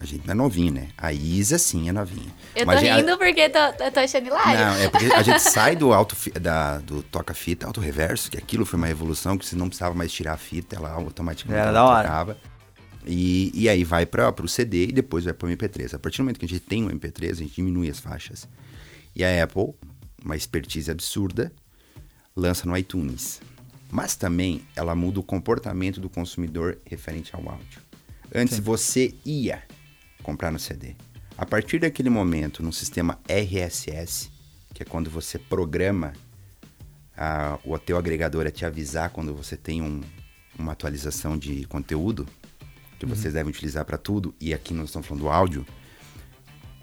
a 0.00 0.06
gente 0.06 0.26
não 0.26 0.32
é 0.32 0.34
novinho, 0.34 0.72
né? 0.72 0.88
A 0.96 1.12
Isa, 1.12 1.58
sim, 1.58 1.88
é 1.88 1.92
novinha. 1.92 2.32
Eu 2.56 2.60
tô 2.64 2.66
Mas 2.66 2.82
a- 2.88 2.96
rindo 2.96 3.18
porque 3.18 3.48
tô, 3.50 3.58
eu 3.58 3.92
tô 3.92 4.00
achando 4.00 4.26
hilário. 4.28 4.58
Não, 4.58 4.74
é 4.76 4.88
porque 4.88 5.06
a 5.12 5.22
gente 5.22 5.40
sai 5.44 5.76
do 5.76 5.92
alto 5.92 6.16
fi- 6.16 6.30
da, 6.30 6.78
do 6.78 7.02
toca-fita, 7.02 7.66
alto 7.66 7.80
reverso, 7.80 8.30
que 8.30 8.38
aquilo 8.38 8.64
foi 8.64 8.78
uma 8.78 8.86
revolução, 8.86 9.36
que 9.36 9.44
você 9.44 9.54
não 9.54 9.68
precisava 9.68 9.94
mais 9.94 10.10
tirar 10.10 10.32
a 10.32 10.36
fita, 10.38 10.74
ela 10.76 10.90
automaticamente 10.90 11.60
Era 11.60 11.70
ela 11.70 11.78
da 11.80 11.84
hora. 11.84 12.02
tocava. 12.08 12.38
E, 13.06 13.50
e 13.54 13.68
aí 13.68 13.84
vai 13.84 14.06
para 14.06 14.30
o 14.42 14.48
CD 14.48 14.84
e 14.88 14.92
depois 14.92 15.24
vai 15.24 15.34
para 15.34 15.46
o 15.46 15.50
MP3. 15.50 15.94
A 15.94 15.98
partir 15.98 16.18
do 16.18 16.24
momento 16.24 16.38
que 16.38 16.44
a 16.46 16.48
gente 16.48 16.60
tem 16.62 16.82
um 16.84 16.88
MP3, 16.90 17.30
a 17.32 17.34
gente 17.34 17.54
diminui 17.54 17.88
as 17.90 17.98
faixas. 18.00 18.48
E 19.14 19.22
a 19.24 19.42
Apple, 19.44 19.74
uma 20.24 20.36
expertise 20.36 20.90
absurda, 20.90 21.52
lança 22.34 22.66
no 22.66 22.76
iTunes. 22.76 23.40
Mas 23.90 24.16
também 24.16 24.62
ela 24.76 24.94
muda 24.94 25.18
o 25.20 25.22
comportamento 25.22 26.00
do 26.00 26.08
consumidor 26.08 26.78
referente 26.86 27.34
ao 27.34 27.46
áudio. 27.48 27.80
Antes 28.34 28.56
Sim. 28.56 28.62
você 28.62 29.14
ia 29.26 29.62
comprar 30.30 30.52
no 30.52 30.58
CD. 30.60 30.94
A 31.36 31.44
partir 31.44 31.80
daquele 31.80 32.08
momento, 32.08 32.62
no 32.62 32.72
sistema 32.72 33.18
RSS, 33.28 34.30
que 34.72 34.82
é 34.82 34.86
quando 34.86 35.10
você 35.10 35.38
programa 35.38 36.12
a, 37.16 37.58
o 37.64 37.76
teu 37.78 37.98
agregador 37.98 38.46
a 38.46 38.50
te 38.50 38.64
avisar 38.64 39.10
quando 39.10 39.34
você 39.34 39.56
tem 39.56 39.82
um- 39.82 40.02
uma 40.58 40.72
atualização 40.72 41.36
de 41.36 41.64
conteúdo, 41.64 42.26
que 42.98 43.06
vocês 43.06 43.32
devem 43.34 43.50
utilizar 43.50 43.84
para 43.84 43.96
tudo, 43.98 44.34
e 44.40 44.52
aqui 44.54 44.72
nós 44.74 44.90
estamos 44.90 45.08
falando 45.08 45.22
do 45.22 45.28
áudio. 45.30 45.66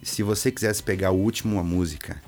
Se 0.04 0.24
você 0.24 0.52
quisesse 0.52 0.82
pegar 0.84 1.12
o 1.12 1.18
último 1.18 1.60
a 1.60 1.64
música 1.64 2.22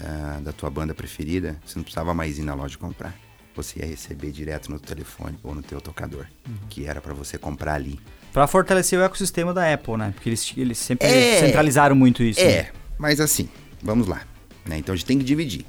ah, 0.00 0.40
da 0.42 0.52
tua 0.52 0.68
banda 0.68 0.92
preferida, 0.94 1.56
você 1.64 1.76
não 1.78 1.84
precisava 1.84 2.12
mais 2.12 2.38
ir 2.38 2.42
na 2.42 2.54
loja 2.54 2.76
comprar. 2.76 3.16
Você 3.54 3.78
ia 3.78 3.86
receber 3.86 4.32
direto 4.32 4.68
no 4.70 4.80
telefone 4.80 5.38
ou 5.42 5.54
no 5.54 5.62
teu 5.62 5.80
tocador, 5.80 6.26
que 6.68 6.84
era 6.86 7.00
para 7.00 7.14
você 7.14 7.38
comprar 7.38 7.74
ali. 7.74 8.00
Pra 8.34 8.46
fortalecer 8.48 8.98
o 8.98 9.02
ecossistema 9.02 9.54
da 9.54 9.72
Apple, 9.72 9.96
né? 9.96 10.10
Porque 10.12 10.28
eles, 10.28 10.52
eles 10.56 10.76
sempre 10.76 11.06
É. 11.06 11.38
centralizaram 11.40 11.94
muito 11.96 12.22
isso. 12.22 12.40
né? 12.40 12.46
É, 12.50 12.72
mas 12.98 13.20
assim, 13.20 13.48
vamos 13.80 14.06
lá. 14.08 14.22
né? 14.66 14.76
Então 14.76 14.92
a 14.92 14.96
gente 14.96 15.06
tem 15.06 15.16
que 15.18 15.24
dividir, 15.24 15.64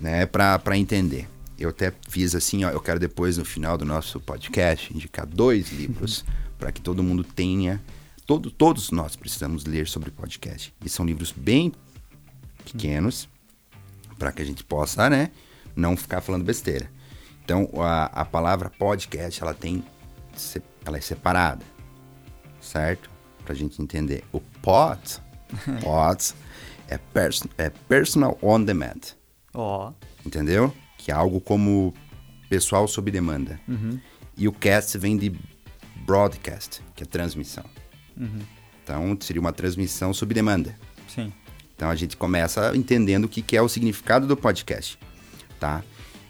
né? 0.00 0.26
Pra 0.26 0.60
entender. 0.76 1.26
Eu 1.58 1.70
até 1.70 1.92
fiz 2.08 2.34
assim, 2.34 2.64
ó, 2.64 2.70
eu 2.70 2.80
quero 2.80 3.00
depois 3.00 3.38
no 3.38 3.44
final 3.44 3.78
do 3.78 3.84
nosso 3.84 4.20
podcast 4.20 4.92
indicar 4.94 5.24
dois 5.26 5.70
livros 5.72 6.24
para 6.58 6.70
que 6.70 6.80
todo 6.80 7.02
mundo 7.02 7.24
tenha. 7.24 7.80
Todo, 8.26 8.50
todos 8.50 8.90
nós 8.90 9.16
precisamos 9.16 9.64
ler 9.64 9.86
sobre 9.88 10.10
podcast. 10.10 10.74
E 10.84 10.88
são 10.88 11.04
livros 11.06 11.32
bem 11.34 11.72
pequenos 12.64 13.28
para 14.18 14.30
que 14.32 14.42
a 14.42 14.44
gente 14.44 14.62
possa, 14.64 15.08
né, 15.10 15.30
não 15.74 15.96
ficar 15.96 16.20
falando 16.20 16.44
besteira. 16.44 16.90
Então 17.44 17.68
a, 17.78 18.06
a 18.06 18.24
palavra 18.24 18.70
podcast 18.70 19.42
ela 19.42 19.52
tem, 19.54 19.82
ela 20.84 20.96
é 20.96 21.00
separada, 21.00 21.64
certo? 22.64 23.10
Pra 23.44 23.54
gente 23.54 23.80
entender. 23.82 24.24
O 24.32 24.40
pod, 24.40 25.00
pod 25.82 26.34
é, 26.88 26.98
perso- 26.98 27.48
é 27.58 27.70
personal 27.70 28.38
on 28.42 28.62
demand, 28.62 29.00
Ó. 29.52 29.92
entendeu? 30.24 30.72
Que 30.98 31.10
é 31.10 31.14
algo 31.14 31.40
como 31.40 31.92
pessoal 32.48 32.86
sob 32.88 33.10
demanda. 33.10 33.60
E 34.36 34.48
o 34.48 34.52
cast 34.52 34.96
vem 34.98 35.16
de 35.16 35.32
broadcast, 36.06 36.82
que 36.94 37.02
é 37.02 37.06
transmissão. 37.06 37.64
Então 38.82 39.16
seria 39.20 39.40
uma 39.40 39.52
transmissão 39.52 40.12
sob 40.12 40.34
demanda. 40.34 40.76
Sim. 41.08 41.32
Então 41.76 41.88
a 41.90 41.94
gente 41.94 42.16
começa 42.16 42.74
entendendo 42.76 43.24
o 43.24 43.28
que, 43.28 43.42
que 43.42 43.56
é 43.56 43.62
o 43.62 43.68
significado 43.68 44.26
do 44.26 44.36
podcast, 44.36 44.98
tá? 45.58 45.82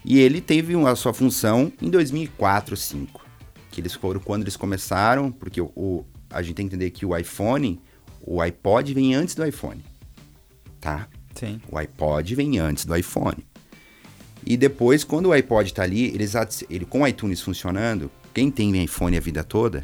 E 0.03 0.19
ele 0.19 0.39
teve 0.41 0.75
uma, 0.75 0.91
a 0.91 0.95
sua 0.95 1.13
função 1.13 1.71
em 1.81 1.89
2004, 1.89 2.75
2005, 2.75 3.25
que 3.71 3.81
eles 3.81 3.93
foram 3.93 4.19
quando 4.19 4.43
eles 4.43 4.55
começaram, 4.57 5.31
porque 5.31 5.59
o, 5.61 5.71
o- 5.75 6.05
a 6.35 6.41
gente 6.41 6.55
tem 6.55 6.67
que 6.67 6.75
entender 6.75 6.91
que 6.91 7.05
o 7.05 7.15
iPhone, 7.15 7.81
o 8.21 8.41
iPod 8.41 8.93
vem 8.93 9.15
antes 9.15 9.35
do 9.35 9.45
iPhone, 9.45 9.81
tá? 10.81 11.07
Sim. 11.33 11.61
O 11.69 11.77
iPod 11.77 12.35
vem 12.35 12.59
antes 12.59 12.85
do 12.85 12.95
iPhone. 12.95 13.37
E 14.45 14.57
depois, 14.57 15.03
quando 15.03 15.27
o 15.27 15.31
iPod 15.31 15.73
tá 15.73 15.83
ali, 15.83 16.07
eles, 16.07 16.33
ele, 16.69 16.85
com 16.85 17.01
o 17.01 17.07
iTunes 17.07 17.41
funcionando, 17.41 18.11
quem 18.33 18.51
tem 18.51 18.83
iPhone 18.83 19.15
a 19.15 19.19
vida 19.19 19.43
toda, 19.43 19.83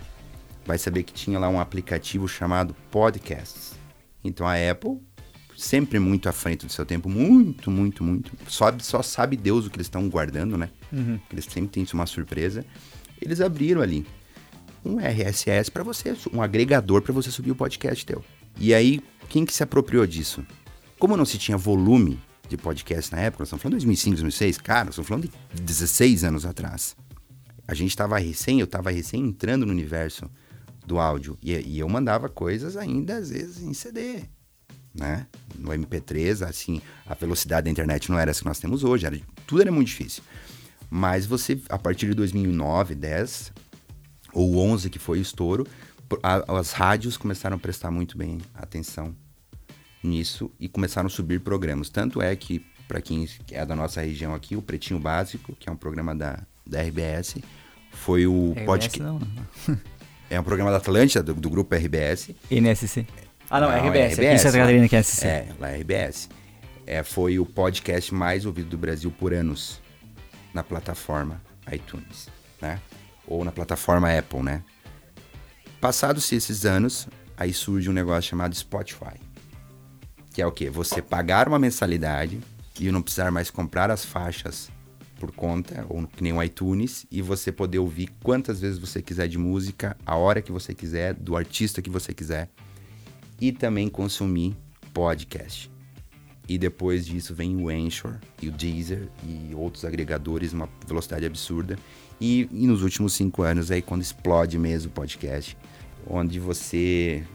vai 0.66 0.78
saber 0.78 1.04
que 1.04 1.14
tinha 1.14 1.40
lá 1.40 1.48
um 1.48 1.60
aplicativo 1.60 2.28
chamado 2.28 2.76
Podcasts. 2.92 3.74
Então 4.24 4.46
a 4.46 4.56
Apple, 4.70 5.00
sempre 5.58 6.00
muito 6.00 6.28
à 6.28 6.34
frente 6.34 6.66
do 6.66 6.72
seu 6.72 6.86
tempo, 6.86 7.10
muito, 7.10 7.72
muito, 7.72 8.04
muito, 8.04 8.32
só, 8.48 8.72
só 8.80 9.02
sabe 9.02 9.38
Deus 9.38 9.66
o 9.66 9.70
que 9.70 9.78
eles 9.78 9.88
estão 9.88 10.08
guardando, 10.10 10.58
né? 10.58 10.70
Eles 11.32 11.46
sempre 11.46 11.70
têm 11.70 11.88
uma 11.94 12.06
surpresa. 12.06 12.66
Eles 13.22 13.40
abriram 13.40 13.82
ali 13.82 14.06
um 14.84 15.00
RSS 15.00 15.70
para 15.70 15.84
você, 15.84 16.16
um 16.34 16.42
agregador 16.42 17.02
para 17.02 17.14
você 17.14 17.32
subir 17.32 17.52
o 17.52 17.56
podcast 17.56 18.06
teu. 18.06 18.24
E 18.58 18.74
aí, 18.74 19.02
quem 19.30 19.46
que 19.46 19.54
se 19.54 19.64
apropriou 19.64 20.06
disso? 20.06 20.46
Como 21.00 21.18
não 21.18 21.26
se 21.26 21.38
tinha 21.38 21.58
volume 21.58 22.20
de 22.48 22.58
podcast 22.58 23.12
na 23.12 23.22
época, 23.22 23.42
nós 23.42 23.48
estamos 23.48 23.62
falando 23.62 23.80
de 23.80 23.86
2005, 23.86 24.16
2006, 24.18 24.58
cara, 24.58 24.86
nós 24.86 24.94
estamos 24.94 25.08
falando 25.08 25.32
de 25.54 25.62
16 25.62 26.24
anos 26.24 26.46
atrás. 26.46 26.96
A 27.68 27.74
gente 27.74 27.90
estava 27.92 28.18
recém, 28.18 28.60
eu 28.60 28.66
estava 28.66 28.92
recém 28.92 29.22
entrando 29.22 29.66
no 29.66 29.72
universo 29.72 30.30
do 30.86 31.00
áudio 31.00 31.38
e, 31.42 31.54
e 31.54 31.80
eu 31.80 31.88
mandava 31.88 32.28
coisas 32.28 32.76
ainda 32.76 33.16
às 33.16 33.30
vezes 33.30 33.62
em 33.62 33.74
CD, 33.74 34.24
né? 34.94 35.28
No 35.58 35.70
MP3, 35.70 36.46
assim, 36.46 36.82
a 37.06 37.14
velocidade 37.14 37.66
da 37.66 37.72
internet 37.72 38.10
não 38.10 38.20
era 38.20 38.32
essa 38.32 38.42
que 38.42 38.48
nós 38.48 38.60
temos 38.60 38.84
hoje, 38.84 39.06
era, 39.06 39.18
tudo 39.48 39.62
era 39.62 39.72
muito 39.72 39.88
difícil. 39.88 40.24
Mas 40.90 41.26
você, 41.26 41.62
a 41.70 41.78
partir 41.78 42.08
de 42.08 42.14
2009, 42.16 42.96
10 42.96 43.54
ou 44.34 44.58
11 44.60 44.90
que 44.90 45.00
foi 45.00 45.20
o 45.20 45.22
estouro, 45.22 45.66
a- 46.24 46.58
as 46.60 46.72
rádios 46.72 47.18
começaram 47.18 47.56
a 47.56 47.60
prestar 47.60 47.92
muito 47.92 48.18
bem 48.18 48.40
atenção 48.56 49.16
nisso 50.04 50.52
e 50.60 50.68
começaram 50.68 51.08
a 51.08 51.10
subir 51.10 51.40
programas. 51.42 51.90
Tanto 51.90 52.22
é 52.22 52.36
que, 52.36 52.66
para 52.88 53.02
quem 53.02 53.28
é 53.52 53.66
da 53.66 53.76
nossa 53.76 54.02
região 54.02 54.34
aqui, 54.34 54.56
o 54.56 54.62
Pretinho 54.62 55.00
Básico, 55.00 55.56
que 55.60 55.70
é 55.70 55.72
um 55.72 55.76
programa 55.76 56.16
da, 56.16 56.40
da 56.66 56.82
RBS, 56.82 57.36
foi 57.92 58.26
o 58.28 58.52
RBS 58.52 58.66
podcast. 58.66 59.00
não. 59.02 59.20
É 60.30 60.40
um 60.40 60.44
programa 60.44 60.72
da 60.72 60.78
Atlântida, 60.78 61.22
do, 61.22 61.34
do 61.34 61.50
grupo 61.50 61.76
RBS. 61.76 62.30
NSC. 62.50 63.06
Ah, 63.50 63.60
não, 63.60 63.70
Não, 63.70 63.76
RBS. 63.86 64.14
Aqui 64.14 64.22
em 64.22 64.28
RBS, 64.28 64.42
Santa 64.44 64.58
Catarina 64.60 64.88
que 64.88 64.96
é 64.96 65.04
SC. 65.04 65.26
É, 65.28 65.48
lá 65.60 65.70
é 65.72 65.76
RBS. 65.78 66.30
É, 66.88 67.04
foi 67.04 67.38
o 67.38 67.46
podcast 67.46 68.14
mais 68.14 68.46
ouvido 68.46 68.70
do 68.70 68.78
Brasil 68.78 69.12
por 69.12 69.34
anos 69.34 69.82
na 70.54 70.64
plataforma 70.64 71.42
iTunes, 71.70 72.30
né? 72.62 72.80
Ou 73.32 73.46
na 73.46 73.52
plataforma 73.52 74.12
Apple, 74.12 74.44
né? 74.44 74.62
Passados 75.80 76.30
esses 76.34 76.66
anos, 76.66 77.08
aí 77.38 77.54
surge 77.54 77.90
um 77.90 77.94
negócio 77.94 78.30
chamado 78.30 78.54
Spotify. 78.54 79.16
Que 80.34 80.42
é 80.42 80.46
o 80.46 80.52
quê? 80.52 80.70
Você 80.70 81.02
pagar 81.02 81.48
uma 81.48 81.58
mensalidade 81.58 82.42
e 82.78 82.92
não 82.92 83.02
precisar 83.02 83.32
mais 83.32 83.50
comprar 83.50 83.90
as 83.90 84.04
faixas 84.04 84.70
por 85.18 85.32
conta, 85.32 85.86
ou 85.88 86.06
que 86.08 86.22
nem 86.22 86.34
o 86.34 86.44
iTunes, 86.44 87.06
e 87.10 87.22
você 87.22 87.54
poder 87.54 87.80
ouvir 87.80 88.10
quantas 88.22 88.60
vezes 88.60 88.78
você 88.78 89.02
quiser 89.02 89.30
de 89.30 89.38
música, 89.38 89.96
a 90.06 90.16
hora 90.18 90.42
que 90.42 90.52
você 90.52 90.74
quiser, 90.74 91.14
do 91.14 91.38
artista 91.38 91.82
que 91.82 91.90
você 91.90 92.14
quiser 92.14 92.50
e 93.40 93.54
também 93.54 93.88
consumir 93.88 94.58
podcast. 94.94 95.72
E 96.50 96.58
depois 96.58 97.06
disso 97.06 97.34
vem 97.34 97.56
o 97.56 97.70
Anchor 97.70 98.18
e 98.42 98.50
o 98.50 98.52
Deezer 98.52 99.08
e 99.24 99.56
outros 99.56 99.86
agregadores, 99.86 100.52
uma 100.52 100.68
velocidade 100.86 101.26
absurda. 101.26 101.78
E, 102.22 102.48
e 102.52 102.68
nos 102.68 102.84
últimos 102.84 103.14
cinco 103.14 103.42
anos 103.42 103.72
aí 103.72 103.82
quando 103.82 104.04
explode 104.04 104.56
mesmo 104.60 104.92
o 104.92 104.94
podcast, 104.94 105.58
onde 106.08 106.40
você, 106.40 107.26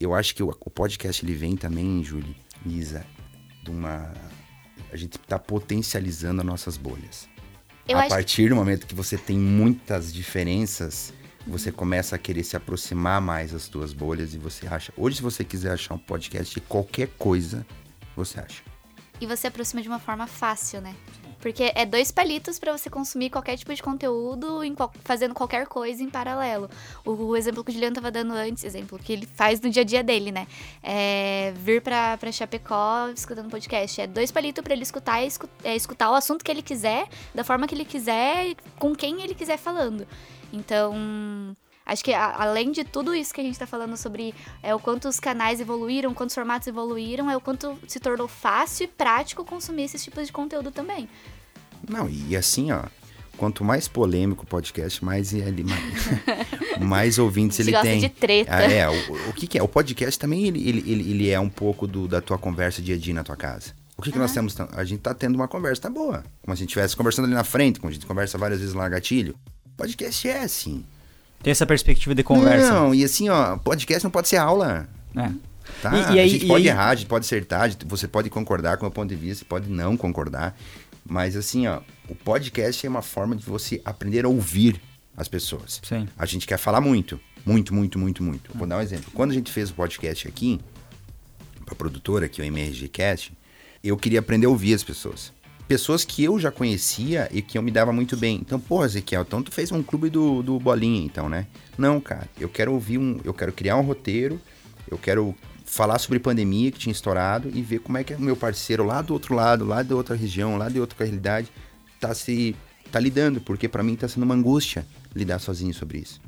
eu 0.00 0.12
acho 0.12 0.34
que 0.34 0.42
o, 0.42 0.48
o 0.48 0.70
podcast 0.70 1.24
ele 1.24 1.32
vem 1.32 1.56
também, 1.56 2.02
Julie, 2.02 2.36
Isa, 2.66 3.06
de 3.62 3.70
uma. 3.70 4.12
A 4.92 4.96
gente 4.96 5.16
está 5.16 5.38
potencializando 5.38 6.40
as 6.40 6.46
nossas 6.46 6.76
bolhas. 6.76 7.28
Eu 7.88 7.98
a 7.98 8.06
partir 8.08 8.48
do 8.48 8.56
momento 8.56 8.86
que 8.86 8.94
você 8.94 9.16
tem 9.16 9.38
muitas 9.38 10.12
diferenças, 10.12 11.14
você 11.46 11.70
começa 11.70 12.16
a 12.16 12.18
querer 12.18 12.42
se 12.42 12.56
aproximar 12.56 13.20
mais 13.20 13.52
das 13.52 13.68
tuas 13.68 13.92
bolhas 13.92 14.34
e 14.34 14.38
você 14.38 14.66
acha. 14.66 14.92
Hoje, 14.96 15.16
se 15.16 15.22
você 15.22 15.44
quiser 15.44 15.72
achar 15.72 15.94
um 15.94 15.98
podcast 15.98 16.52
de 16.52 16.60
qualquer 16.60 17.08
coisa, 17.16 17.64
você 18.16 18.40
acha. 18.40 18.62
E 19.20 19.26
você 19.26 19.46
aproxima 19.46 19.80
de 19.80 19.88
uma 19.88 20.00
forma 20.00 20.26
fácil, 20.26 20.80
né? 20.80 20.94
Porque 21.42 21.72
é 21.74 21.84
dois 21.84 22.12
palitos 22.12 22.56
pra 22.60 22.70
você 22.70 22.88
consumir 22.88 23.28
qualquer 23.28 23.56
tipo 23.58 23.74
de 23.74 23.82
conteúdo, 23.82 24.62
em 24.62 24.76
fazendo 25.02 25.34
qualquer 25.34 25.66
coisa 25.66 26.00
em 26.00 26.08
paralelo. 26.08 26.70
O, 27.04 27.36
exemplo 27.36 27.64
que 27.64 27.70
o 27.70 27.74
Juliano 27.74 27.96
tava 27.96 28.12
dando 28.12 28.32
antes, 28.32 28.62
exemplo 28.62 28.96
que 28.96 29.12
ele 29.12 29.26
faz 29.34 29.60
no 29.60 29.68
dia 29.68 29.82
a 29.82 29.84
dia 29.84 30.04
dele, 30.04 30.30
né? 30.30 30.46
É 30.82 31.52
vir 31.56 31.82
pra, 31.82 32.16
pra 32.16 32.30
Chapecó 32.30 33.08
escutando 33.08 33.50
podcast. 33.50 34.00
É 34.00 34.06
dois 34.06 34.30
palitos 34.30 34.62
pra 34.62 34.72
ele 34.72 34.84
escutar, 34.84 35.22
escu- 35.24 35.48
é, 35.64 35.74
escutar 35.74 36.12
o 36.12 36.14
assunto 36.14 36.44
que 36.44 36.50
ele 36.50 36.62
quiser, 36.62 37.08
da 37.34 37.42
forma 37.42 37.66
que 37.66 37.74
ele 37.74 37.84
quiser, 37.84 38.54
com 38.78 38.94
quem 38.94 39.20
ele 39.20 39.34
quiser 39.34 39.56
falando. 39.58 40.06
Então, 40.52 40.94
acho 41.86 42.04
que 42.04 42.12
a- 42.12 42.36
além 42.42 42.70
de 42.72 42.84
tudo 42.84 43.14
isso 43.14 43.32
que 43.34 43.40
a 43.40 43.44
gente 43.44 43.58
tá 43.58 43.66
falando 43.66 43.96
sobre 43.96 44.34
é, 44.62 44.74
o 44.74 44.78
quanto 44.78 45.08
os 45.08 45.18
canais 45.20 45.60
evoluíram, 45.60 46.12
quantos 46.14 46.34
formatos 46.34 46.68
evoluíram, 46.68 47.30
é 47.30 47.36
o 47.36 47.40
quanto 47.40 47.78
se 47.88 47.98
tornou 48.00 48.28
fácil 48.28 48.84
e 48.84 48.88
prático 48.88 49.44
consumir 49.44 49.84
esses 49.84 50.02
tipos 50.02 50.26
de 50.26 50.32
conteúdo 50.32 50.70
também. 50.70 51.08
Não, 51.88 52.08
e 52.08 52.36
assim, 52.36 52.70
ó. 52.72 52.84
Quanto 53.36 53.64
mais 53.64 53.88
polêmico 53.88 54.44
o 54.44 54.46
podcast, 54.46 55.02
mais 55.04 55.32
ele 55.32 55.64
mais, 55.64 55.82
mais 56.80 57.18
ouvintes 57.18 57.58
ele 57.58 57.72
gosta 57.72 57.86
tem. 57.86 57.98
de 57.98 58.08
treta. 58.10 58.54
Ah, 58.54 58.62
é, 58.62 58.88
o, 58.88 59.30
o 59.30 59.32
que, 59.32 59.46
que 59.46 59.58
é? 59.58 59.62
O 59.62 59.66
podcast 59.66 60.18
também 60.18 60.44
ele, 60.46 60.68
ele, 60.68 60.78
ele, 60.90 61.10
ele 61.10 61.30
é 61.30 61.40
um 61.40 61.48
pouco 61.48 61.86
do, 61.86 62.06
da 62.06 62.20
tua 62.20 62.38
conversa 62.38 62.82
dia 62.82 62.94
a 62.94 62.98
dia 62.98 63.14
na 63.14 63.24
tua 63.24 63.34
casa. 63.36 63.74
O 63.96 64.02
que, 64.02 64.12
que 64.12 64.18
nós 64.18 64.32
temos? 64.32 64.54
A 64.72 64.84
gente 64.84 65.00
tá 65.00 65.14
tendo 65.14 65.34
uma 65.34 65.48
conversa 65.48 65.82
tá 65.82 65.90
boa. 65.90 66.22
Como 66.42 66.54
se 66.56 66.60
a 66.60 66.62
gente 66.62 66.68
estivesse 66.68 66.94
conversando 66.94 67.24
ali 67.24 67.34
na 67.34 67.42
frente, 67.42 67.80
como 67.80 67.90
a 67.90 67.92
gente 67.92 68.06
conversa 68.06 68.36
várias 68.38 68.60
vezes 68.60 68.74
lá 68.74 68.84
no 68.84 68.90
gatilho. 68.90 69.34
Podcast 69.76 70.28
é 70.28 70.40
assim. 70.40 70.84
Tem 71.42 71.50
essa 71.50 71.66
perspectiva 71.66 72.14
de 72.14 72.22
conversa. 72.22 72.72
Não, 72.72 72.94
e 72.94 73.04
assim, 73.04 73.28
ó, 73.28 73.56
podcast 73.56 74.04
não 74.04 74.10
pode 74.10 74.28
ser 74.28 74.36
aula. 74.36 74.88
É. 75.16 75.30
Tá? 75.80 75.96
E- 75.96 76.14
e 76.16 76.18
aí- 76.18 76.20
a 76.20 76.28
gente 76.28 76.46
pode 76.46 76.62
aí- 76.64 76.68
errar, 76.68 76.88
a 76.90 76.94
gente 76.94 77.06
pode 77.08 77.24
acertar, 77.24 77.62
a 77.70 77.86
você 77.86 78.06
pode 78.06 78.30
concordar 78.30 78.76
com 78.76 78.84
o 78.84 78.86
meu 78.86 78.92
ponto 78.92 79.08
de 79.08 79.16
vista, 79.16 79.44
pode 79.48 79.68
não 79.70 79.96
concordar. 79.96 80.56
Mas 81.04 81.36
assim, 81.36 81.66
ó, 81.66 81.80
o 82.08 82.14
podcast 82.14 82.86
é 82.86 82.88
uma 82.88 83.02
forma 83.02 83.34
de 83.34 83.44
você 83.44 83.80
aprender 83.84 84.24
a 84.24 84.28
ouvir 84.28 84.80
as 85.16 85.26
pessoas. 85.28 85.80
Sim. 85.82 86.08
A 86.16 86.24
gente 86.26 86.46
quer 86.46 86.56
falar 86.58 86.80
muito. 86.80 87.18
Muito, 87.44 87.74
muito, 87.74 87.98
muito, 87.98 88.22
muito. 88.22 88.50
Vou 88.54 88.68
dar 88.68 88.78
um 88.78 88.80
exemplo. 88.80 89.10
Quando 89.12 89.32
a 89.32 89.34
gente 89.34 89.50
fez 89.50 89.70
o 89.70 89.74
podcast 89.74 90.28
aqui, 90.28 90.60
pra 91.66 91.74
produtora, 91.74 92.26
aqui, 92.26 92.40
o 92.40 92.44
MRG 92.44 92.86
Cast, 92.88 93.32
eu 93.82 93.96
queria 93.96 94.20
aprender 94.20 94.46
a 94.46 94.48
ouvir 94.48 94.74
as 94.74 94.84
pessoas. 94.84 95.32
Pessoas 95.72 96.04
que 96.04 96.22
eu 96.22 96.38
já 96.38 96.50
conhecia 96.50 97.30
e 97.32 97.40
que 97.40 97.56
eu 97.56 97.62
me 97.62 97.70
dava 97.70 97.94
muito 97.94 98.14
bem. 98.14 98.36
Então, 98.42 98.60
porra, 98.60 98.84
Ezequiel, 98.84 99.22
então 99.22 99.42
tu 99.42 99.50
fez 99.50 99.72
um 99.72 99.82
clube 99.82 100.10
do, 100.10 100.42
do 100.42 100.60
Bolinha, 100.60 101.02
então, 101.02 101.30
né? 101.30 101.46
Não, 101.78 101.98
cara, 101.98 102.28
eu 102.38 102.46
quero 102.46 102.74
ouvir 102.74 102.98
um. 102.98 103.18
Eu 103.24 103.32
quero 103.32 103.54
criar 103.54 103.78
um 103.78 103.80
roteiro, 103.80 104.38
eu 104.86 104.98
quero 104.98 105.34
falar 105.64 105.98
sobre 105.98 106.18
pandemia 106.18 106.70
que 106.70 106.78
tinha 106.78 106.92
estourado 106.92 107.50
e 107.54 107.62
ver 107.62 107.78
como 107.78 107.96
é 107.96 108.04
que 108.04 108.12
o 108.12 108.20
meu 108.20 108.36
parceiro 108.36 108.84
lá 108.84 109.00
do 109.00 109.14
outro 109.14 109.34
lado, 109.34 109.64
lá 109.64 109.82
de 109.82 109.94
outra 109.94 110.14
região, 110.14 110.58
lá 110.58 110.68
de 110.68 110.78
outra 110.78 111.06
realidade, 111.06 111.50
tá 111.98 112.14
se. 112.14 112.54
tá 112.90 113.00
lidando, 113.00 113.40
porque 113.40 113.66
pra 113.66 113.82
mim 113.82 113.96
tá 113.96 114.06
sendo 114.06 114.24
uma 114.24 114.34
angústia 114.34 114.86
lidar 115.14 115.38
sozinho 115.38 115.72
sobre 115.72 116.00
isso. 116.00 116.20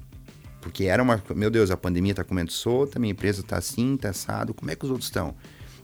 Porque 0.63 0.85
era 0.85 1.03
uma. 1.03 1.23
Meu 1.37 1.51
Deus, 1.51 1.71
a 1.71 1.77
pandemia 1.77 2.15
tá 2.15 2.25
comendo 2.25 2.51
solta, 2.51 2.99
minha 2.99 3.13
empresa 3.13 3.43
tá 3.43 3.59
assim, 3.59 3.95
tá 3.99 4.09
assado, 4.09 4.55
como 4.55 4.71
é 4.71 4.75
que 4.75 4.87
os 4.87 4.91
outros 4.91 5.09
estão? 5.09 5.35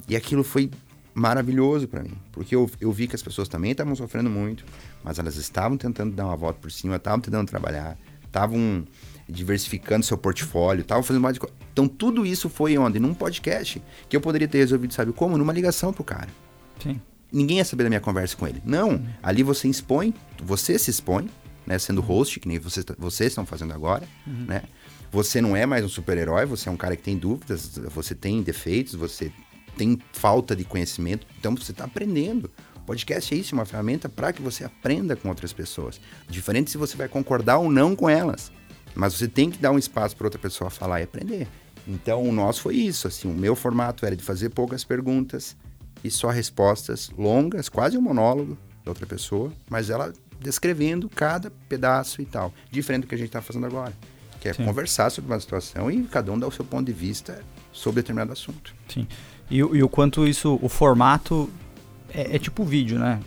E 0.08 0.16
aquilo 0.16 0.42
foi 0.42 0.70
maravilhoso 1.14 1.88
para 1.88 2.02
mim, 2.02 2.16
porque 2.32 2.54
eu, 2.54 2.70
eu 2.80 2.92
vi 2.92 3.06
que 3.06 3.16
as 3.16 3.22
pessoas 3.22 3.48
também 3.48 3.72
estavam 3.72 3.94
sofrendo 3.94 4.30
muito, 4.30 4.64
mas 5.02 5.18
elas 5.18 5.36
estavam 5.36 5.76
tentando 5.76 6.14
dar 6.14 6.26
uma 6.26 6.36
volta 6.36 6.58
por 6.60 6.70
cima, 6.70 6.96
estavam 6.96 7.20
tentando 7.20 7.48
trabalhar, 7.48 7.98
estavam 8.24 8.84
diversificando 9.28 10.04
seu 10.04 10.18
portfólio, 10.18 10.82
estavam 10.82 11.02
fazendo 11.02 11.22
mais 11.22 11.34
de 11.36 11.40
Então 11.72 11.86
tudo 11.86 12.26
isso 12.26 12.48
foi 12.48 12.76
onde? 12.76 12.98
Num 12.98 13.14
podcast, 13.14 13.82
que 14.08 14.16
eu 14.16 14.20
poderia 14.20 14.48
ter 14.48 14.58
resolvido, 14.58 14.92
sabe 14.92 15.12
como? 15.12 15.36
Numa 15.38 15.52
ligação 15.52 15.92
pro 15.92 16.04
cara. 16.04 16.28
Sim. 16.82 17.00
Ninguém 17.32 17.58
ia 17.58 17.64
saber 17.64 17.84
da 17.84 17.88
minha 17.88 18.00
conversa 18.00 18.36
com 18.36 18.46
ele. 18.46 18.60
Não, 18.64 19.04
ali 19.22 19.42
você 19.42 19.68
expõe, 19.68 20.12
você 20.42 20.78
se 20.78 20.90
expõe, 20.90 21.30
né, 21.66 21.78
sendo 21.78 22.00
host, 22.00 22.40
que 22.40 22.48
nem 22.48 22.58
você, 22.58 22.84
vocês 22.98 23.30
estão 23.30 23.46
fazendo 23.46 23.72
agora, 23.72 24.06
né? 24.26 24.62
Você 25.12 25.40
não 25.40 25.56
é 25.56 25.66
mais 25.66 25.84
um 25.84 25.88
super-herói, 25.88 26.46
você 26.46 26.68
é 26.68 26.72
um 26.72 26.76
cara 26.76 26.96
que 26.96 27.02
tem 27.02 27.16
dúvidas, 27.16 27.78
você 27.92 28.14
tem 28.14 28.42
defeitos, 28.42 28.94
você 28.94 29.32
tem 29.80 29.98
falta 30.12 30.54
de 30.54 30.62
conhecimento, 30.62 31.26
então 31.38 31.56
você 31.56 31.72
está 31.72 31.84
aprendendo. 31.84 32.50
Podcast 32.84 33.32
é 33.32 33.38
isso, 33.38 33.54
é 33.54 33.58
uma 33.58 33.64
ferramenta 33.64 34.10
para 34.10 34.30
que 34.30 34.42
você 34.42 34.62
aprenda 34.62 35.16
com 35.16 35.30
outras 35.30 35.54
pessoas. 35.54 35.98
Diferente 36.28 36.70
se 36.70 36.76
você 36.76 36.98
vai 36.98 37.08
concordar 37.08 37.56
ou 37.56 37.70
não 37.72 37.96
com 37.96 38.06
elas. 38.06 38.52
Mas 38.94 39.14
você 39.14 39.26
tem 39.26 39.50
que 39.50 39.56
dar 39.56 39.70
um 39.70 39.78
espaço 39.78 40.14
para 40.14 40.26
outra 40.26 40.38
pessoa 40.38 40.68
falar 40.68 41.00
e 41.00 41.04
aprender. 41.04 41.48
Então 41.88 42.22
o 42.22 42.30
nosso 42.30 42.60
foi 42.60 42.76
isso, 42.76 43.08
assim, 43.08 43.26
o 43.26 43.32
meu 43.32 43.56
formato 43.56 44.04
era 44.04 44.14
de 44.14 44.22
fazer 44.22 44.50
poucas 44.50 44.84
perguntas 44.84 45.56
e 46.04 46.10
só 46.10 46.28
respostas 46.28 47.10
longas, 47.16 47.70
quase 47.70 47.96
um 47.96 48.02
monólogo 48.02 48.58
da 48.84 48.90
outra 48.90 49.06
pessoa, 49.06 49.50
mas 49.70 49.88
ela 49.88 50.12
descrevendo 50.38 51.08
cada 51.08 51.50
pedaço 51.70 52.20
e 52.20 52.26
tal. 52.26 52.52
Diferente 52.70 53.04
do 53.04 53.06
que 53.06 53.14
a 53.14 53.18
gente 53.18 53.28
está 53.28 53.40
fazendo 53.40 53.64
agora. 53.64 53.94
Que 54.42 54.50
é 54.50 54.52
Sim. 54.52 54.66
conversar 54.66 55.08
sobre 55.08 55.32
uma 55.32 55.40
situação 55.40 55.90
e 55.90 56.02
cada 56.04 56.30
um 56.30 56.38
dá 56.38 56.46
o 56.46 56.52
seu 56.52 56.66
ponto 56.66 56.84
de 56.84 56.92
vista 56.92 57.42
sobre 57.72 58.02
determinado 58.02 58.32
assunto. 58.32 58.74
Sim. 58.88 59.06
E, 59.50 59.56
e 59.58 59.82
o 59.82 59.88
quanto 59.88 60.26
isso, 60.26 60.58
o 60.62 60.68
formato 60.68 61.50
é, 62.12 62.36
é 62.36 62.38
tipo 62.38 62.64
vídeo, 62.64 62.98
né? 62.98 63.20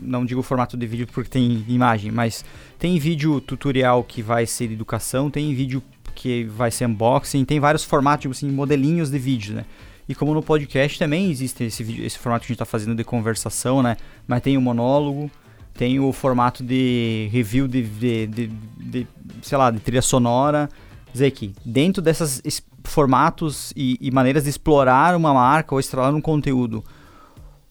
Não 0.00 0.24
digo 0.24 0.42
formato 0.42 0.76
de 0.76 0.86
vídeo 0.86 1.06
porque 1.12 1.28
tem 1.28 1.64
imagem, 1.68 2.10
mas 2.10 2.44
tem 2.78 2.98
vídeo 2.98 3.40
tutorial 3.40 4.04
que 4.04 4.22
vai 4.22 4.46
ser 4.46 4.70
educação, 4.70 5.30
tem 5.30 5.54
vídeo 5.54 5.82
que 6.14 6.44
vai 6.44 6.70
ser 6.70 6.86
unboxing, 6.86 7.44
tem 7.44 7.58
vários 7.58 7.82
formatos, 7.84 8.22
tipo 8.22 8.32
assim, 8.32 8.48
modelinhos 8.50 9.10
de 9.10 9.18
vídeo, 9.18 9.54
né? 9.56 9.64
E 10.08 10.14
como 10.14 10.34
no 10.34 10.42
podcast 10.42 10.98
também 10.98 11.30
existe 11.30 11.64
esse, 11.64 11.82
vídeo, 11.82 12.04
esse 12.04 12.18
formato 12.18 12.44
que 12.46 12.52
a 12.52 12.54
gente 12.54 12.58
tá 12.58 12.64
fazendo 12.66 12.94
de 12.94 13.02
conversação, 13.02 13.82
né? 13.82 13.96
Mas 14.28 14.42
tem 14.42 14.56
o 14.56 14.60
monólogo, 14.60 15.30
tem 15.72 15.98
o 15.98 16.12
formato 16.12 16.62
de 16.62 17.28
review 17.32 17.66
de, 17.66 17.82
de, 17.82 18.26
de, 18.26 18.50
de, 18.78 19.06
sei 19.42 19.58
lá, 19.58 19.70
de 19.70 19.80
trilha 19.80 20.02
sonora. 20.02 20.68
Quer 21.06 21.12
dizer 21.12 21.30
que 21.32 21.52
dentro 21.64 22.02
desses 22.02 22.40
es- 22.44 22.62
formatos 22.84 23.72
e, 23.76 23.98
e 24.00 24.10
maneiras 24.10 24.44
de 24.44 24.50
explorar 24.50 25.16
uma 25.16 25.32
marca 25.32 25.74
ou 25.74 25.80
estralar 25.80 26.14
um 26.14 26.20
conteúdo, 26.20 26.84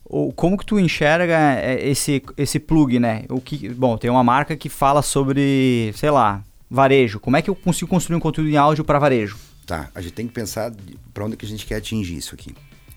ou 0.04 0.32
como 0.34 0.58
que 0.58 0.66
tu 0.66 0.80
enxerga 0.80 1.38
é, 1.60 1.88
esse, 1.88 2.22
esse 2.38 2.60
plug, 2.60 3.00
né? 3.00 3.26
O 3.30 3.40
que, 3.40 3.70
bom, 3.70 3.98
tem 3.98 4.10
uma 4.12 4.24
marca 4.24 4.56
que 4.56 4.70
fala 4.70 5.02
sobre, 5.02 5.92
sei 5.96 6.12
lá, 6.12 6.44
varejo. 6.70 7.20
Como 7.20 7.38
é 7.38 7.42
que 7.42 7.50
eu 7.50 7.56
consigo 7.56 7.90
construir 7.90 8.18
um 8.18 8.20
conteúdo 8.20 8.50
em 8.50 8.58
áudio 8.58 8.84
para 8.84 9.00
varejo? 9.00 9.38
Tá, 9.66 9.90
a 9.96 10.02
gente 10.02 10.14
tem 10.14 10.28
que 10.28 10.34
pensar 10.34 10.72
para 11.14 11.26
onde 11.26 11.38
que 11.38 11.46
a 11.46 11.50
gente 11.50 11.66
quer 11.66 11.76
atingir 11.76 12.18
isso 12.18 12.36
aqui, 12.36 12.54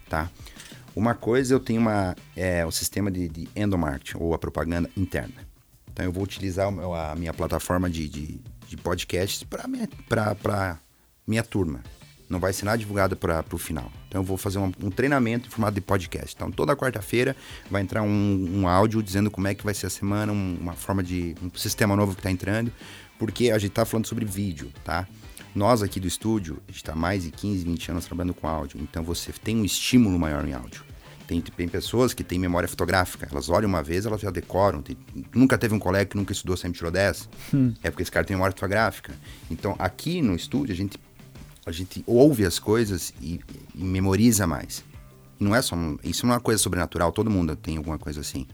tá? 0.09 0.29
Uma 0.95 1.15
coisa, 1.15 1.55
eu 1.55 1.61
tenho 1.61 1.81
uma, 1.81 2.17
é, 2.35 2.65
o 2.67 2.71
sistema 2.71 3.11
de, 3.11 3.29
de 3.29 3.49
endomarketing, 3.55 4.17
ou 4.19 4.35
a 4.35 4.39
propaganda 4.39 4.91
interna. 4.97 5.47
Então, 5.93 6.05
eu 6.05 6.13
vou 6.13 6.25
utilizar 6.25 6.69
a 6.69 7.15
minha 7.15 7.33
plataforma 7.33 7.89
de, 7.89 8.09
de, 8.09 8.41
de 8.67 8.77
podcasts 8.77 9.43
para 9.43 10.35
pra 10.35 10.79
minha 11.27 11.43
turma. 11.43 11.81
Não 12.29 12.41
vai 12.41 12.53
ser 12.53 12.65
nada 12.65 12.79
divulgado 12.79 13.17
para 13.17 13.45
o 13.53 13.59
final. 13.59 13.91
Então, 14.09 14.21
eu 14.21 14.25
vou 14.25 14.37
fazer 14.37 14.59
um, 14.59 14.73
um 14.83 14.91
treinamento 14.91 15.47
em 15.47 15.51
formato 15.51 15.75
de 15.77 15.81
podcast. 15.81 16.35
Então, 16.35 16.51
toda 16.51 16.75
quarta-feira 16.77 17.37
vai 17.71 17.83
entrar 17.83 18.03
um, 18.03 18.51
um 18.53 18.67
áudio 18.69 19.03
dizendo 19.03 19.31
como 19.31 19.47
é 19.47 19.55
que 19.55 19.65
vai 19.65 19.75
ser 19.75 19.87
a 19.87 19.91
semana, 19.91 20.33
um- 20.33 20.57
uma 20.61 20.73
forma 20.73 21.03
de... 21.03 21.35
um 21.43 21.51
sistema 21.57 21.95
novo 21.95 22.15
que 22.15 22.21
está 22.21 22.31
entrando. 22.31 22.73
Porque 23.19 23.51
a 23.51 23.59
gente 23.59 23.71
está 23.71 23.85
falando 23.85 24.07
sobre 24.07 24.25
vídeo, 24.25 24.73
tá? 24.85 25.07
Nós 25.55 25.83
aqui 25.83 25.99
do 26.01 26.07
estúdio, 26.07 26.59
a 26.69 26.71
gente 26.73 26.83
está 26.83 26.95
mais 26.95 27.23
de 27.23 27.31
15, 27.31 27.65
20 27.65 27.91
anos 27.93 28.05
trabalhando 28.05 28.35
com 28.35 28.47
áudio, 28.47 28.79
então 28.83 29.03
você 29.03 29.33
tem 29.33 29.57
um 29.57 29.65
estímulo 29.65 30.19
maior 30.19 30.47
em 30.47 30.53
áudio. 30.53 30.85
Tem, 31.27 31.41
tem 31.41 31.67
pessoas 31.67 32.13
que 32.13 32.23
têm 32.23 32.39
memória 32.39 32.69
fotográfica, 32.69 33.27
elas 33.33 33.49
olham 33.49 33.69
uma 33.69 33.83
vez, 33.83 34.05
elas 34.05 34.21
já 34.21 34.31
decoram. 34.31 34.83
Tem- 34.83 34.97
nunca 35.35 35.57
teve 35.57 35.75
um 35.75 35.79
colega 35.79 36.05
que 36.11 36.17
nunca 36.17 36.33
estudou, 36.33 36.57
sempre 36.59 36.77
tirou 36.77 36.91
10. 36.93 37.29
É 37.83 37.91
porque 37.91 38.03
esse 38.03 38.13
cara 38.13 38.25
tem 38.27 38.37
memória 38.37 38.53
fotográfica. 38.55 39.15
Então, 39.51 39.75
aqui 39.79 40.21
no 40.21 40.37
estúdio, 40.37 40.73
a 40.75 40.77
gente, 40.77 40.99
a 41.67 41.73
gente 41.73 42.03
ouve 42.07 42.47
as 42.47 42.61
coisas 42.61 43.13
e, 43.21 43.41
e 43.75 43.85
memoriza 43.85 44.47
mais. 44.47 44.85
E 45.39 45.45
não 45.45 45.55
é 45.55 45.61
só. 45.61 45.77
isso 46.05 46.25
não 46.25 46.33
é 46.33 46.37
uma 46.37 46.41
coisa 46.41 46.63
sobrenatural, 46.63 47.11
todo 47.13 47.29
mundo 47.29 47.57
tem 47.57 47.77
alguma 47.77 47.99
coisa 47.99 48.21
assim. 48.21 48.47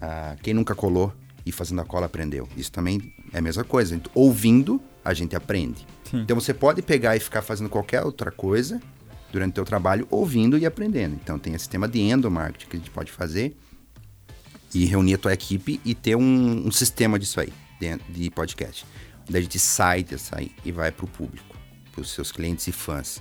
Ah, 0.00 0.36
quem 0.42 0.54
nunca 0.54 0.74
colou 0.74 1.12
e 1.44 1.50
fazendo 1.50 1.80
a 1.80 1.84
cola 1.84 2.06
aprendeu. 2.06 2.48
Isso 2.56 2.70
também 2.70 3.12
é 3.32 3.38
a 3.38 3.42
mesma 3.42 3.64
coisa. 3.64 3.94
Então, 3.94 4.10
ouvindo, 4.14 4.80
a 5.04 5.12
gente 5.12 5.34
aprende. 5.34 5.86
Sim. 6.04 6.20
Então 6.20 6.38
você 6.38 6.54
pode 6.54 6.82
pegar 6.82 7.16
e 7.16 7.20
ficar 7.20 7.42
fazendo 7.42 7.68
qualquer 7.68 8.02
outra 8.02 8.30
coisa 8.30 8.80
durante 9.32 9.50
o 9.50 9.54
teu 9.54 9.64
trabalho, 9.64 10.06
ouvindo 10.10 10.56
e 10.56 10.64
aprendendo. 10.64 11.14
Então 11.14 11.38
tem 11.38 11.52
esse 11.54 11.64
sistema 11.64 11.88
de 11.88 12.00
endomarketing 12.00 12.68
que 12.68 12.76
a 12.76 12.78
gente 12.78 12.90
pode 12.90 13.10
fazer 13.10 13.56
e 14.74 14.84
reunir 14.84 15.14
a 15.14 15.18
tua 15.18 15.32
equipe 15.32 15.80
e 15.84 15.94
ter 15.94 16.16
um, 16.16 16.66
um 16.66 16.70
sistema 16.70 17.18
disso 17.18 17.40
aí, 17.40 17.52
de, 17.80 17.96
de 18.08 18.30
podcast. 18.30 18.86
Daí 19.28 19.40
a 19.40 19.42
gente 19.42 19.58
sai 19.58 20.04
dessa 20.04 20.38
aí 20.38 20.52
e 20.64 20.70
vai 20.70 20.92
para 20.92 21.04
o 21.04 21.08
público, 21.08 21.55
para 21.96 22.02
os 22.02 22.10
seus 22.10 22.30
clientes 22.30 22.66
e 22.66 22.72
fãs. 22.72 23.20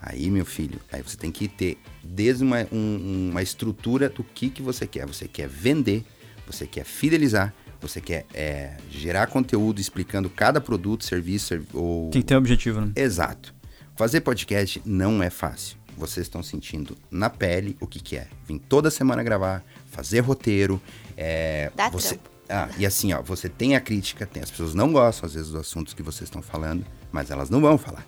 Aí, 0.00 0.30
meu 0.30 0.46
filho, 0.46 0.80
aí 0.92 1.02
você 1.02 1.16
tem 1.16 1.30
que 1.30 1.46
ter 1.48 1.76
desde 2.02 2.42
uma, 2.42 2.66
um- 2.72 3.28
uma 3.30 3.42
estrutura 3.42 4.08
do 4.08 4.22
que, 4.24 4.48
que 4.48 4.62
você 4.62 4.86
quer. 4.86 5.06
Você 5.06 5.26
quer 5.28 5.48
vender, 5.48 6.04
você 6.46 6.66
quer 6.66 6.84
fidelizar, 6.84 7.52
você 7.80 8.00
quer 8.00 8.24
é, 8.32 8.76
gerar 8.90 9.26
conteúdo 9.26 9.80
explicando 9.80 10.30
cada 10.30 10.60
produto, 10.60 11.04
serviço 11.04 11.48
servi- 11.48 11.66
ou 11.74 12.10
Tem 12.10 12.22
que 12.22 12.28
ter 12.28 12.34
um 12.34 12.38
objetivo, 12.38 12.80
né? 12.80 12.92
Exato. 12.96 13.54
Fazer 13.96 14.20
podcast 14.20 14.80
não 14.86 15.22
é 15.22 15.28
fácil. 15.30 15.76
Vocês 15.96 16.26
estão 16.26 16.44
sentindo 16.44 16.96
na 17.10 17.28
pele 17.28 17.76
o 17.80 17.86
que, 17.86 18.00
que 18.00 18.16
é. 18.16 18.28
Vim 18.46 18.56
toda 18.56 18.90
semana 18.92 19.20
gravar, 19.22 19.64
fazer 19.90 20.20
roteiro. 20.20 20.80
É, 21.16 21.72
Dá 21.74 21.90
você... 21.90 22.14
trampo. 22.16 22.30
Ah, 22.48 22.68
e 22.78 22.86
assim, 22.86 23.12
ó, 23.12 23.20
você 23.20 23.46
tem 23.48 23.76
a 23.76 23.80
crítica, 23.80 24.24
tem, 24.24 24.42
as 24.42 24.50
pessoas 24.50 24.74
não 24.74 24.90
gostam 24.90 25.26
às 25.26 25.34
vezes 25.34 25.50
dos 25.50 25.60
assuntos 25.60 25.92
que 25.92 26.02
vocês 26.02 26.28
estão 26.28 26.40
falando, 26.40 26.82
mas 27.12 27.30
elas 27.30 27.50
não 27.50 27.60
vão 27.60 27.76
falar. 27.78 28.06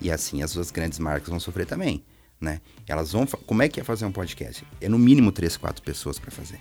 E 0.00 0.10
assim, 0.10 0.42
as 0.42 0.50
suas 0.50 0.70
grandes 0.70 0.98
marcas 0.98 1.28
vão 1.28 1.40
sofrer 1.40 1.66
também, 1.66 2.02
né? 2.40 2.60
Elas 2.86 3.12
vão. 3.12 3.26
Como 3.26 3.62
é 3.62 3.68
que 3.68 3.80
é 3.80 3.84
fazer 3.84 4.04
um 4.04 4.12
podcast? 4.12 4.64
É 4.80 4.88
no 4.88 4.98
mínimo 4.98 5.32
três, 5.32 5.56
quatro 5.56 5.82
pessoas 5.82 6.18
para 6.18 6.30
fazer. 6.30 6.60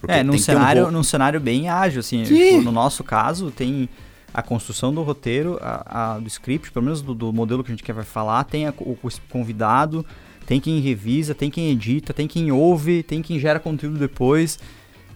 Porque 0.00 0.14
É, 0.14 0.22
num 0.22 0.34
um 0.34 0.38
cenário, 0.38 0.84
vo- 0.86 0.90
num 0.92 1.02
cenário 1.02 1.40
bem 1.40 1.68
ágil, 1.68 2.00
assim. 2.00 2.24
Sim. 2.24 2.34
Tipo, 2.52 2.62
no 2.62 2.70
nosso 2.72 3.02
caso, 3.02 3.50
tem 3.50 3.88
a 4.32 4.42
construção 4.42 4.94
do 4.94 5.02
roteiro, 5.02 5.58
a, 5.60 6.14
a- 6.14 6.18
do 6.20 6.28
script, 6.28 6.70
pelo 6.70 6.84
menos 6.84 7.02
do, 7.02 7.14
do 7.14 7.32
modelo 7.32 7.64
que 7.64 7.72
a 7.72 7.74
gente 7.74 7.82
quer 7.82 7.94
falar, 8.04 8.44
tem 8.44 8.66
a- 8.68 8.74
o, 8.78 8.92
o 9.02 9.10
convidado, 9.28 10.06
tem 10.46 10.60
quem 10.60 10.78
revisa, 10.80 11.34
tem 11.34 11.50
quem 11.50 11.70
edita, 11.70 12.14
tem 12.14 12.28
quem 12.28 12.52
ouve, 12.52 13.02
tem 13.02 13.20
quem 13.22 13.40
gera 13.40 13.58
conteúdo 13.58 13.98
depois. 13.98 14.58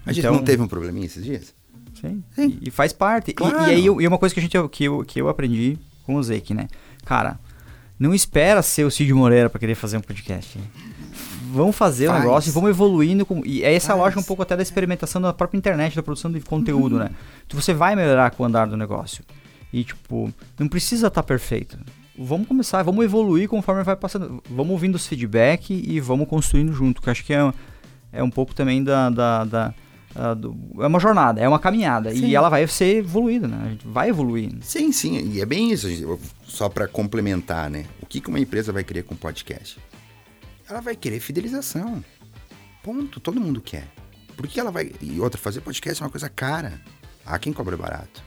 A 0.05 0.13
gente 0.13 0.25
Então, 0.27 0.35
não 0.35 0.43
teve 0.43 0.61
um 0.61 0.67
probleminha 0.67 1.07
esses 1.07 1.23
dias? 1.25 1.55
Sim. 2.03 2.23
Sim. 2.35 2.59
E, 2.61 2.69
e 2.69 2.71
faz 2.71 2.93
parte. 2.93 3.31
E- 3.31 3.35
Claro. 3.35 3.63
E, 3.69 3.71
aí, 3.71 3.87
eu- 3.87 4.01
e 4.01 4.07
uma 4.07 4.19
coisa 4.19 4.35
que, 4.35 4.41
a 4.41 4.43
gente, 4.43 4.69
que, 4.69 4.85
eu, 4.85 5.05
que 5.05 5.21
eu 5.21 5.29
aprendi 5.29 5.79
com 6.05 6.17
o 6.17 6.23
Zeke, 6.23 6.53
né? 6.53 6.69
Cara, 7.05 7.39
não 7.99 8.13
espera 8.13 8.61
ser 8.63 8.85
o 8.85 8.91
Cid 8.91 9.13
Moreira 9.15 9.49
pra 9.49 9.59
querer 9.61 9.75
fazer 9.77 9.97
um 9.97 10.01
podcast. 10.01 10.59
Vamos 11.53 11.77
fazer 11.77 12.09
o 12.09 12.11
Faz. 12.13 12.23
negócio 12.25 12.49
e 12.51 12.53
vamos 12.53 12.71
evoluindo. 12.71 13.25
Com, 13.27 13.43
e 13.45 13.63
é 13.63 13.75
essa 13.75 13.89
Faz. 13.89 14.01
lógica 14.01 14.21
um 14.21 14.25
pouco 14.25 14.43
até 14.43 14.57
da 14.57 14.63
experimentação 14.63 15.21
da 15.21 15.33
própria 15.33 15.59
internet, 15.59 15.95
da 15.95 16.03
produção 16.03 16.33
de 16.33 16.41
conteúdo, 16.41 16.99
né? 16.99 17.11
Então 17.47 17.61
você 17.61 17.75
vai 17.75 17.95
melhorar 17.95 18.31
com 18.31 18.43
o 18.43 18.47
andar 18.47 18.67
do 18.67 18.77
negócio. 18.77 19.23
E, 19.73 19.85
tipo, 19.85 20.33
não 20.59 20.67
precisa 20.69 21.07
estar 21.09 21.23
perfeito. 21.23 21.79
Vamos 22.19 22.47
começar, 22.49 22.83
vamos 22.83 23.05
evoluir 23.05 23.49
conforme 23.49 23.83
vai 23.83 23.97
passando. 23.97 24.43
Vamos 24.51 24.73
ouvindo 24.73 24.95
os 24.97 25.07
feedback 25.07 25.71
e 25.73 25.99
vamos 26.01 26.29
construindo 26.29 26.73
junto. 26.73 27.01
Que 27.01 27.09
eu 27.09 27.13
acho 27.13 27.25
que 27.25 27.33
é, 27.33 27.53
é 28.13 28.23
um 28.23 28.31
pouco 28.31 28.55
também 28.55 28.83
da. 28.83 29.09
da, 29.11 29.45
da- 29.45 29.75
ah, 30.15 30.35
do- 30.35 30.57
é 30.81 30.87
uma 30.87 31.01
jornada, 31.01 31.41
é 31.41 31.49
uma 31.49 31.59
caminhada. 31.59 32.15
Sim. 32.15 32.27
E 32.27 32.35
ela 32.37 32.49
vai 32.49 32.67
ser 32.67 32.97
evoluída, 32.99 33.49
né? 33.49 33.61
A 33.65 33.69
gente 33.71 33.87
vai 33.87 34.09
evoluir. 34.09 34.53
Sim, 34.63 34.93
sim, 34.93 35.19
e 35.33 35.41
é 35.41 35.47
bem 35.47 35.71
isso. 35.73 35.89
gente. 35.89 36.07
Só 36.47 36.69
para 36.69 36.87
complementar, 36.87 37.71
né? 37.71 37.87
O 38.03 38.07
que, 38.07 38.21
que 38.21 38.29
uma 38.29 38.39
empresa 38.41 38.73
vai 38.73 38.85
querer 38.85 39.05
com 39.05 39.15
podcast? 39.17 39.79
Ela 40.69 40.81
vai 40.81 40.95
querer 40.97 41.21
fidelização. 41.21 42.05
Ponto. 42.83 43.21
Todo 43.21 43.41
mundo 43.41 43.61
quer. 43.61 43.87
Por 44.37 44.47
que 44.47 44.59
ela 44.59 44.71
vai. 44.71 44.93
E 45.01 45.21
outra, 45.21 45.41
fazer 45.41 45.61
podcast 45.61 46.03
é 46.03 46.05
uma 46.07 46.11
coisa 46.11 46.29
cara. 46.29 46.81
Há 47.25 47.39
quem 47.39 47.53
cobre 47.53 47.77
barato. 47.77 48.23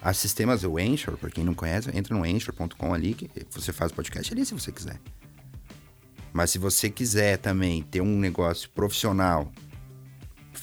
Há 0.00 0.12
sistemas, 0.12 0.62
o 0.62 0.78
Anchor, 0.78 1.16
pra 1.16 1.30
quem 1.30 1.44
não 1.44 1.54
conhece, 1.54 1.90
entra 1.96 2.14
no 2.16 2.22
Anchor.com 2.24 2.94
ali, 2.94 3.12
que 3.14 3.28
você 3.50 3.72
faz 3.72 3.90
podcast 3.90 4.32
ali 4.32 4.44
se 4.46 4.54
você 4.54 4.70
quiser. 4.70 5.00
Mas 6.32 6.50
se 6.50 6.58
você 6.58 6.88
quiser 6.90 7.38
também 7.38 7.82
ter 7.82 8.00
um 8.00 8.18
negócio 8.18 8.68
profissional, 8.70 9.50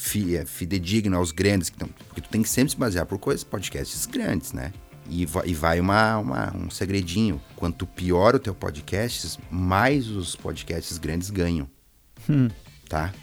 fi, 0.05 0.35
é, 0.35 0.45
fidedigno 0.45 1.15
aos 1.17 1.31
grandes, 1.31 1.69
que 1.69 1.77
tão- 1.77 1.87
porque 2.07 2.19
tu 2.21 2.29
tem 2.29 2.41
que 2.43 2.49
sempre 2.49 2.71
se 2.71 2.77
basear 2.77 3.05
por 3.05 3.17
coisas, 3.17 3.43
podcasts 3.43 4.05
grandes, 4.05 4.51
né? 4.51 4.73
E, 5.09 5.25
va- 5.25 5.45
e 5.45 5.53
vai 5.53 5.79
uma, 5.79 6.17
uma- 6.17 6.55
um 6.55 6.69
segredinho. 6.69 7.41
Quanto 7.55 7.85
pior 7.87 8.35
o 8.35 8.39
teu 8.39 8.53
podcast, 8.53 9.37
mais 9.49 10.07
os 10.09 10.35
podcasts 10.35 10.97
grandes 10.97 11.29
ganham, 11.29 11.69
Hum. 12.29 12.49
tá? 12.89 13.13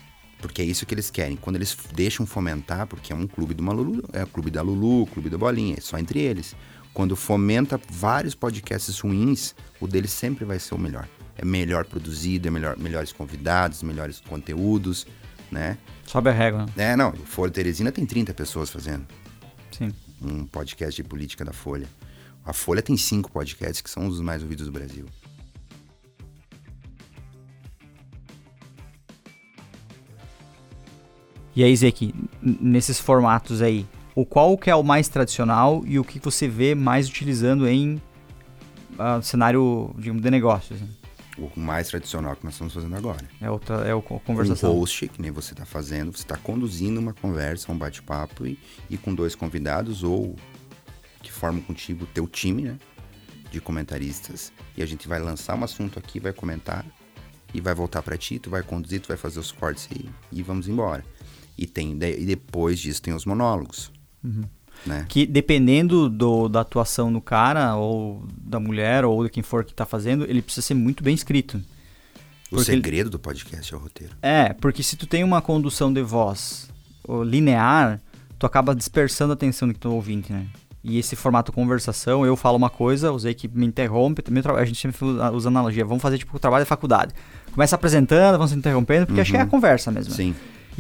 Porque 0.41 0.63
é 0.63 0.65
isso 0.65 0.87
que 0.87 0.95
eles 0.95 1.11
querem. 1.11 1.37
Quando 1.37 1.57
eles 1.57 1.77
deixam 1.95 2.25
fomentar, 2.25 2.87
porque 2.87 3.13
é 3.13 3.17
um 3.17 3.27
clube 3.27 3.53
de 3.55 3.61
uma 3.61 3.73
Lulu, 3.75 4.03
é 4.15 4.25
o 4.25 4.27
clube 4.27 4.51
da 4.51 4.63
Lulu, 4.63 5.03
o 5.03 5.07
clube 5.07 5.29
da 5.29 5.37
Bolinha, 5.37 5.75
é 5.77 5.81
só 5.83 5.99
entre 5.99 6.19
eles. 6.21 6.57
Quando 6.95 7.15
fomenta 7.15 7.79
vários 7.91 8.35
podcasts 8.35 8.99
ruins, 9.01 9.55
o 9.81 9.87
deles 9.87 10.11
sempre 10.13 10.45
vai 10.47 10.59
ser 10.59 10.75
o 10.75 10.79
melhor. 10.79 11.07
É 11.37 11.45
melhor 11.45 11.85
produzido, 11.85 12.49
é 12.49 12.51
melhor, 12.51 12.77
melhores 12.79 13.13
convidados, 13.13 13.83
melhores 13.83 14.21
conteúdos, 14.21 15.07
né? 15.51 15.77
Sobe 16.11 16.29
a 16.29 16.33
régua? 16.33 16.67
É, 16.77 16.97
não, 16.97 17.11
o 17.11 17.17
Folha 17.19 17.53
Teresina 17.53 17.93
tem 17.93 18.05
30 18.05 18.35
pessoas 18.35 18.69
fazendo 18.69 19.07
Sim. 19.71 19.93
um 20.21 20.45
podcast 20.45 21.01
de 21.01 21.09
política 21.09 21.45
da 21.45 21.53
Folha. 21.53 21.87
A 22.45 22.53
Folha 22.53 22.83
tem 22.83 22.97
cinco 22.97 23.31
podcasts 23.31 23.81
que 23.81 23.89
são 23.89 24.09
os 24.09 24.21
mais 24.21 24.43
ouvidos 24.43 24.67
do 24.67 24.73
Brasil. 24.73 25.07
E 31.55 31.63
aí, 31.63 31.77
Zeke, 31.77 32.13
nesses 32.43 32.99
formatos 32.99 33.63
aí, 33.63 33.87
o 34.13 34.27
qual 34.27 34.59
que 34.59 34.69
é 34.69 34.75
o 34.75 34.83
mais 34.83 35.09
tradicional 35.09 35.85
e 35.87 35.97
o 35.97 36.03
que 36.03 36.19
você 36.19 36.49
vê 36.49 36.75
mais 36.75 37.09
utilizando 37.09 37.69
em 37.69 38.03
ah, 38.99 39.23
cenário 39.23 39.95
digamos, 39.97 40.21
de 40.21 40.29
negócios? 40.29 40.81
né? 40.81 40.89
O 41.39 41.51
mais 41.59 41.89
tradicional 41.89 42.37
que 42.37 42.45
nós 42.45 42.55
estamos 42.55 42.75
fazendo 42.75 42.95
agora. 42.97 43.27
É, 43.41 43.51
outra, 43.51 43.77
é 43.87 43.95
o 43.95 44.03
co- 44.03 44.21
conversação. 44.21 44.75
Um 44.75 44.79
host, 44.81 45.09
que 45.09 45.23
nem 45.23 45.31
você 45.31 45.53
está 45.55 45.65
fazendo, 45.65 46.13
você 46.13 46.23
está 46.23 46.37
conduzindo 46.37 47.01
uma 47.01 47.15
conversa, 47.15 47.71
um 47.73 47.79
bate-papo 47.79 48.47
e, 48.47 48.59
e 48.91 48.97
com 48.99 49.15
dois 49.15 49.35
convidados 49.35 50.03
ou 50.03 50.37
que 51.23 51.31
formam 51.33 51.63
contigo 51.63 52.05
o 52.05 52.07
teu 52.07 52.27
time, 52.27 52.63
né? 52.63 52.79
De 53.51 53.61
comentaristas. 53.61 54.53
E 54.77 54.83
a 54.83 54.87
gente 54.87 55.09
vai 55.09 55.19
lançar 55.19 55.57
um 55.57 55.65
assunto 55.65 55.99
aqui, 55.99 56.21
vai 56.21 56.33
comentar 56.33 56.85
e 57.55 57.61
vai 57.61 57.75
voltar 57.75 58.03
para 58.03 58.17
ti, 58.19 58.39
tu 58.39 58.51
vai 58.51 58.63
conduzir, 58.63 59.01
tu 59.01 59.09
vai 59.09 59.17
fazer 59.17 59.41
os 59.41 59.51
cortes 59.51 59.89
e, 59.91 60.09
e 60.31 60.43
vamos 60.43 60.69
embora. 60.69 61.05
E, 61.57 61.67
tem, 61.67 61.93
e 61.93 62.25
depois 62.27 62.79
disso 62.79 63.01
tem 63.03 63.13
os 63.15 63.25
monólogos. 63.25 63.91
Né? 64.87 65.05
Que 65.09 65.27
dependendo 65.27 66.09
do, 66.09 66.49
da 66.49 66.61
atuação 66.63 67.13
do 67.13 67.21
cara, 67.21 67.75
ou 67.77 68.25
da 68.41 68.59
mulher, 68.59 69.05
ou 69.05 69.23
de 69.25 69.31
quem 69.31 69.43
for 69.43 69.65
que 69.65 69.75
tá 69.75 69.85
fazendo, 69.85 70.25
ele 70.25 70.41
precisa 70.41 70.67
ser 70.67 70.75
muito 70.75 71.03
bem 71.05 71.15
escrito. 71.15 71.59
O 72.51 72.57
Porque 72.57 72.71
ele- 72.73 72.79
segredo 72.83 73.11
do 73.11 73.19
podcast 73.19 73.73
é 73.73 73.77
o 73.77 73.81
roteiro. 73.81 74.13
É, 74.23 74.53
porque 74.55 74.83
se 74.83 74.97
tu 74.97 75.07
tem 75.07 75.23
uma 75.23 75.41
condução 75.43 75.93
de 75.93 76.03
voz 76.03 76.69
linear, 77.25 78.01
tu 78.39 78.47
acaba 78.47 78.75
dispersando 78.75 79.33
a 79.33 79.35
atenção 79.35 79.69
do 79.69 79.75
que 79.75 79.81
tu 79.81 79.91
ouvinte, 79.93 80.33
né? 80.33 80.47
E 80.83 80.99
esse 80.99 81.15
formato 81.15 81.53
conversação, 81.53 82.25
eu 82.25 82.35
falo 82.37 82.57
uma 82.57 82.71
coisa, 82.71 83.13
usei 83.13 83.35
que 83.35 83.47
me 83.47 83.67
interrompe, 83.67 84.23
a 84.57 84.65
gente 84.65 84.79
sempre 84.81 85.05
usa 85.35 85.49
analogia, 85.49 85.85
vamos 85.85 86.01
fazer 86.03 86.17
tipo 86.17 86.35
o 86.35 86.41
trabalho 86.41 86.63
da 86.63 86.67
faculdade. 86.67 87.13
Começa 87.53 87.77
apresentando, 87.77 88.39
vamos 88.39 88.51
se 88.51 88.57
interrompendo, 88.57 89.07
porque 89.07 89.21
acho 89.21 89.31
que 89.31 89.37
é 89.37 89.43
a 89.43 89.47
conversa 89.47 89.91
mesmo. 89.91 90.11
né? 90.11 90.17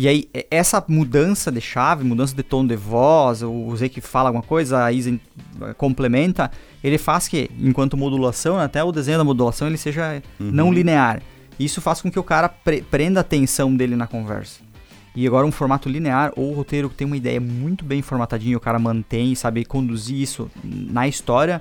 E 0.03 0.09
aí, 0.09 0.31
e- 0.33 0.47
essa 0.51 0.83
mudança 0.89 1.53
de 1.53 1.61
chave, 1.61 2.03
mudança 2.05 2.35
de 2.35 2.43
tom 2.43 2.67
de 2.67 2.75
voz, 2.75 3.43
o 3.43 3.77
Zé 3.77 3.87
que 3.91 4.01
fala 4.01 4.31
alguma 4.31 4.43
coisa, 4.43 4.83
a 4.83 4.91
Isa 4.91 5.11
eh, 5.13 5.75
complementa, 5.75 6.51
ele 6.83 6.97
faz 6.97 7.29
que, 7.29 7.51
enquanto 7.59 7.99
modulação, 7.99 8.59
até 8.59 8.83
o 8.83 8.91
desenho 8.93 9.19
da 9.19 9.25
modulação, 9.25 9.69
ele 9.69 9.77
seja 9.77 10.23
não 10.39 10.73
linear. 10.73 11.21
Isso 11.59 11.83
faz 11.83 12.01
com 12.01 12.11
que 12.11 12.19
o 12.19 12.23
cara 12.23 12.49
pre- 12.49 12.81
prenda 12.81 13.21
a 13.21 13.23
atenção 13.23 13.77
dele 13.77 13.95
na 13.95 14.07
conversa. 14.07 14.61
E 15.15 15.27
agora 15.27 15.47
um 15.47 15.53
formato 15.53 15.87
linear 15.87 16.33
ou 16.35 16.55
roteiro 16.55 16.89
que 16.89 16.95
tem 16.97 17.07
uma 17.07 17.17
ideia 17.19 17.39
muito 17.39 17.85
bem 17.85 18.01
formatadinho, 18.01 18.57
o 18.57 18.61
cara 18.61 18.79
mantém, 18.79 19.35
sabe 19.35 19.67
conduzir 19.67 20.17
isso 20.17 20.51
na 20.65 21.07
história, 21.07 21.61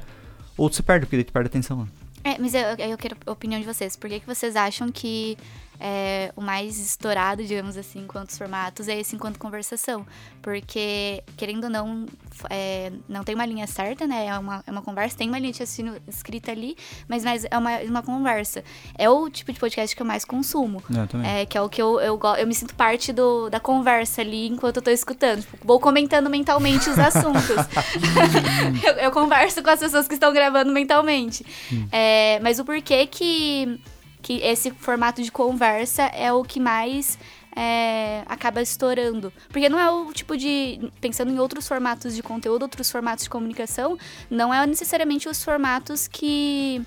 ou 0.56 0.70
tu 0.70 0.78
se 0.78 0.84
perde, 0.84 1.06
porque 1.08 1.18
daí 1.18 1.26
tu 1.26 1.34
perde 1.34 1.48
a 1.48 1.50
atenção. 1.50 1.80
né? 1.80 1.88
É, 2.24 2.38
mas 2.38 2.54
eu, 2.54 2.62
eu 2.62 2.98
quero 2.98 3.18
a 3.26 3.32
opinião 3.32 3.60
de 3.60 3.66
vocês. 3.66 3.96
Por 3.98 4.10
que, 4.10 4.20
que 4.22 4.28
vocês 4.28 4.56
acham 4.56 4.90
que 4.90 5.38
é, 5.80 6.32
o 6.36 6.42
mais 6.42 6.78
estourado, 6.78 7.44
digamos 7.44 7.78
assim, 7.78 8.02
enquanto 8.02 8.30
os 8.30 8.38
formatos, 8.38 8.88
é 8.88 9.00
esse 9.00 9.16
enquanto 9.16 9.40
conversação? 9.40 10.06
Porque, 10.42 11.24
querendo 11.38 11.66
ou 11.66 11.70
não, 11.70 12.06
é, 12.50 12.92
não 13.08 13.24
tem 13.24 13.36
uma 13.36 13.46
linha 13.46 13.68
certa, 13.68 14.06
né? 14.06 14.28
É 14.28 14.38
uma, 14.38 14.64
é 14.66 14.72
uma 14.72 14.82
conversa, 14.82 15.18
tem 15.18 15.30
uma 15.30 15.40
linha 15.40 15.54
de 15.54 15.60
raciocínio 15.60 16.02
escrita 16.08 16.52
ali, 16.52 16.76
mas, 17.08 17.24
mas 17.24 17.46
é 17.50 17.58
uma, 17.58 17.78
uma 17.80 18.04
conversa. 18.04 18.64
É 18.98 19.10
o 19.10 19.30
tipo 19.30 19.54
de 19.54 19.60
podcast 19.60 19.96
que 19.96 20.02
eu 20.02 20.06
mais 20.06 20.26
consumo. 20.26 20.84
Eu 20.90 21.08
também. 21.08 21.30
É, 21.30 21.46
que 21.46 21.58
é 21.58 21.62
o 21.62 21.70
que 21.70 21.82
eu, 21.82 22.00
eu, 22.00 22.20
eu 22.38 22.48
me 22.48 22.54
sinto 22.54 22.76
parte 22.76 23.14
do, 23.14 23.50
da 23.50 23.60
conversa 23.60 24.22
ali 24.22 24.48
enquanto 24.48 24.78
eu 24.78 24.82
tô 24.82 24.92
escutando. 24.92 25.42
Tipo, 25.42 25.58
vou 25.66 25.80
comentando 25.80 26.30
mentalmente 26.30 26.90
os 26.90 27.00
assuntos. 27.00 27.50
eu, 28.84 28.94
eu 28.94 29.12
converso 29.12 29.64
com 29.64 29.70
as 29.70 29.80
pessoas 29.80 30.08
que 30.08 30.14
estão 30.14 30.34
gravando 30.34 30.72
mentalmente. 30.72 31.46
É, 31.92 32.40
mas 32.42 32.60
o 32.60 32.66
porquê 32.66 33.06
que, 33.06 33.80
que 34.22 34.34
esse 34.42 34.72
formato 34.72 35.22
de 35.22 35.32
conversa 35.32 36.04
é 36.04 36.32
o 36.32 36.44
que 36.44 36.60
mais 36.60 37.18
é, 37.56 38.24
acaba 38.26 38.62
estourando. 38.62 39.32
Porque 39.50 39.70
não 39.70 39.80
é 39.80 39.90
o 39.90 40.12
tipo 40.14 40.38
de. 40.38 40.92
Pensando 41.02 41.32
em 41.32 41.40
outros 41.40 41.68
formatos 41.68 42.16
de 42.16 42.24
conteúdo, 42.24 42.64
outros 42.64 42.92
formatos 42.92 43.24
de 43.24 43.30
comunicação, 43.30 43.98
não 44.30 44.54
é 44.54 44.66
necessariamente 44.66 45.28
os 45.28 45.44
formatos 45.44 46.08
que 46.08 46.82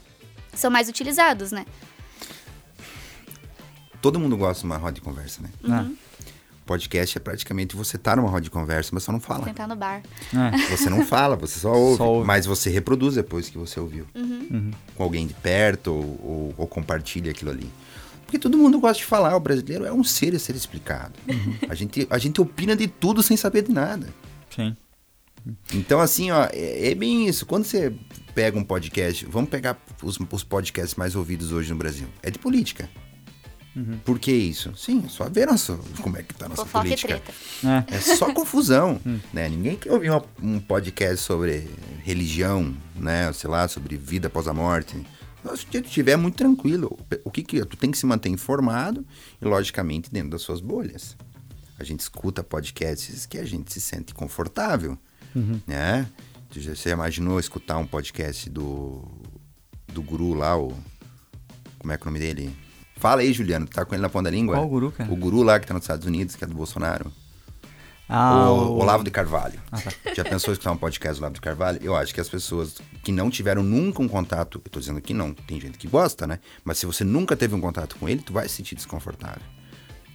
são 0.54 0.70
mais 0.70 0.88
utilizados, 0.88 1.52
né? 1.52 1.66
Todo 4.00 4.18
mundo 4.18 4.36
gosta 4.36 4.60
de 4.60 4.66
uma 4.66 4.76
roda 4.76 4.92
de 4.92 5.00
conversa, 5.00 5.42
né? 5.42 5.50
Né? 5.62 5.92
Podcast 6.72 7.18
é 7.18 7.20
praticamente 7.20 7.76
você 7.76 7.98
tá 7.98 8.16
numa 8.16 8.30
roda 8.30 8.40
de 8.40 8.50
conversa, 8.50 8.88
mas 8.94 9.02
só 9.02 9.12
não 9.12 9.20
fala. 9.20 9.44
Sentar 9.44 9.68
no 9.68 9.76
bar. 9.76 10.02
É. 10.32 10.74
Você 10.74 10.88
não 10.88 11.04
fala, 11.04 11.36
você 11.36 11.60
só 11.60 11.70
ouve, 11.70 11.98
Só 11.98 12.10
ouve. 12.10 12.26
mas 12.26 12.46
você 12.46 12.70
reproduz 12.70 13.14
depois 13.14 13.50
que 13.50 13.58
você 13.58 13.78
ouviu. 13.78 14.06
com 14.94 15.02
alguém 15.02 15.26
de 15.26 15.34
perto 15.34 15.88
ou, 15.88 16.00
ou, 16.00 16.54
ou 16.56 16.66
compartilha 16.66 17.30
aquilo 17.30 17.50
ali. 17.50 17.70
Porque 18.24 18.38
todo 18.38 18.56
mundo 18.56 18.80
gosta 18.80 18.96
de 18.96 19.04
falar, 19.04 19.36
o 19.36 19.40
brasileiro 19.40 19.84
é 19.84 19.92
um 19.92 20.02
ser 20.02 20.34
a 20.34 20.38
ser 20.38 20.56
explicado. 20.56 21.12
A, 21.68 21.74
gente, 21.74 22.06
a 22.08 22.16
gente 22.16 22.40
opina 22.40 22.74
de 22.74 22.88
tudo 22.88 23.22
sem 23.22 23.36
saber 23.36 23.62
de 23.64 23.70
nada. 23.72 24.08
Sim. 24.48 24.74
Então, 25.74 26.00
assim, 26.00 26.30
ó, 26.30 26.44
é, 26.50 26.88
é 26.90 26.94
bem 26.94 27.28
isso. 27.28 27.44
Quando 27.44 27.64
você 27.64 27.92
pega 28.34 28.58
um 28.58 28.64
podcast, 28.64 29.26
vamos 29.26 29.50
pegar 29.50 29.76
os, 30.02 30.18
os 30.18 30.42
podcasts 30.42 30.94
mais 30.94 31.14
ouvidos 31.14 31.52
hoje 31.52 31.70
no 31.70 31.76
Brasil. 31.76 32.06
É 32.22 32.30
de 32.30 32.38
política. 32.38 32.88
Por 34.04 34.18
que 34.18 34.30
isso? 34.30 34.74
Sim, 34.76 35.08
só 35.08 35.28
ver 35.30 35.46
nossa, 35.46 35.78
como 36.02 36.18
é 36.18 36.22
que 36.22 36.34
tá 36.34 36.44
a 36.46 36.48
nossa 36.50 36.64
Fofoca 36.66 36.86
e 36.86 36.90
política. 36.90 37.22
É. 37.90 37.94
É 37.96 38.00
só 38.00 38.32
confusão, 38.34 39.00
né? 39.32 39.48
Ninguém 39.48 39.76
quer 39.76 39.92
ouvir 39.92 40.10
uma- 40.10 40.24
um 40.42 40.60
podcast 40.60 41.18
sobre 41.24 41.68
religião, 42.04 42.76
né? 42.94 43.32
Sei 43.32 43.48
lá, 43.48 43.66
sobre 43.68 43.96
vida 43.96 44.26
após 44.26 44.46
a 44.46 44.52
morte. 44.52 44.94
Mas 45.42 45.60
Se 45.60 45.66
tu 45.66 45.78
estiver 45.78 46.16
muito 46.16 46.36
tranquilo, 46.36 46.98
o 47.24 47.30
que 47.30 47.42
que 47.42 47.64
tu 47.64 47.76
tem 47.76 47.90
que 47.90 47.96
se 47.98 48.04
manter 48.06 48.28
informado 48.28 49.04
e 49.40 49.44
logicamente 49.44 50.10
dentro 50.12 50.30
das 50.30 50.42
suas 50.42 50.60
bolhas. 50.60 51.16
A 51.78 51.84
gente 51.84 52.00
escuta 52.00 52.44
podcasts 52.44 53.26
que 53.26 53.38
a 53.38 53.44
gente 53.44 53.72
se 53.72 53.80
sente 53.80 54.12
confortável, 54.14 54.96
né? 55.66 56.06
Tu 56.50 56.60
já, 56.60 56.74
você 56.76 56.90
imaginou 56.90 57.40
escutar 57.40 57.78
um 57.78 57.86
podcast 57.86 58.48
do 58.50 59.02
do 59.92 60.02
guru 60.02 60.34
lá, 60.34 60.56
o 60.56 60.76
como 61.78 61.92
é 61.92 61.96
que 61.96 62.02
é 62.02 62.04
o 62.04 62.12
nome 62.12 62.18
dele? 62.20 62.54
Fala 63.02 63.22
aí, 63.22 63.32
Juliano, 63.32 63.66
tu 63.66 63.72
tá 63.72 63.84
com 63.84 63.96
ele 63.96 64.02
na 64.02 64.08
ponta 64.08 64.30
da 64.30 64.30
língua? 64.30 64.54
Qual 64.54 64.68
guru, 64.68 64.92
cara? 64.92 65.12
O 65.12 65.16
guru 65.16 65.42
lá 65.42 65.58
que 65.58 65.66
tá 65.66 65.74
nos 65.74 65.82
Estados 65.82 66.06
Unidos, 66.06 66.36
que 66.36 66.44
é 66.44 66.46
do 66.46 66.54
Bolsonaro. 66.54 67.12
Ah, 68.08 68.48
o, 68.48 68.78
Olavo 68.78 69.02
de 69.02 69.10
Carvalho. 69.10 69.60
Ah, 69.72 69.80
tá. 69.80 69.90
Já 70.14 70.22
pensou 70.22 70.50
em 70.50 70.52
escutar 70.52 70.70
um 70.70 70.76
podcast 70.76 71.18
do 71.18 71.22
Olavo 71.22 71.34
de 71.34 71.40
Carvalho? 71.40 71.80
Eu 71.82 71.96
acho 71.96 72.14
que 72.14 72.20
as 72.20 72.28
pessoas 72.28 72.76
que 73.02 73.10
não 73.10 73.28
tiveram 73.28 73.64
nunca 73.64 74.00
um 74.00 74.06
contato, 74.06 74.62
eu 74.64 74.70
tô 74.70 74.78
dizendo 74.78 75.00
que 75.00 75.12
não, 75.12 75.34
tem 75.34 75.60
gente 75.60 75.78
que 75.78 75.88
gosta, 75.88 76.28
né? 76.28 76.38
Mas 76.64 76.78
se 76.78 76.86
você 76.86 77.02
nunca 77.02 77.36
teve 77.36 77.56
um 77.56 77.60
contato 77.60 77.96
com 77.96 78.08
ele, 78.08 78.22
tu 78.22 78.32
vai 78.32 78.48
se 78.48 78.54
sentir 78.54 78.76
desconfortável, 78.76 79.42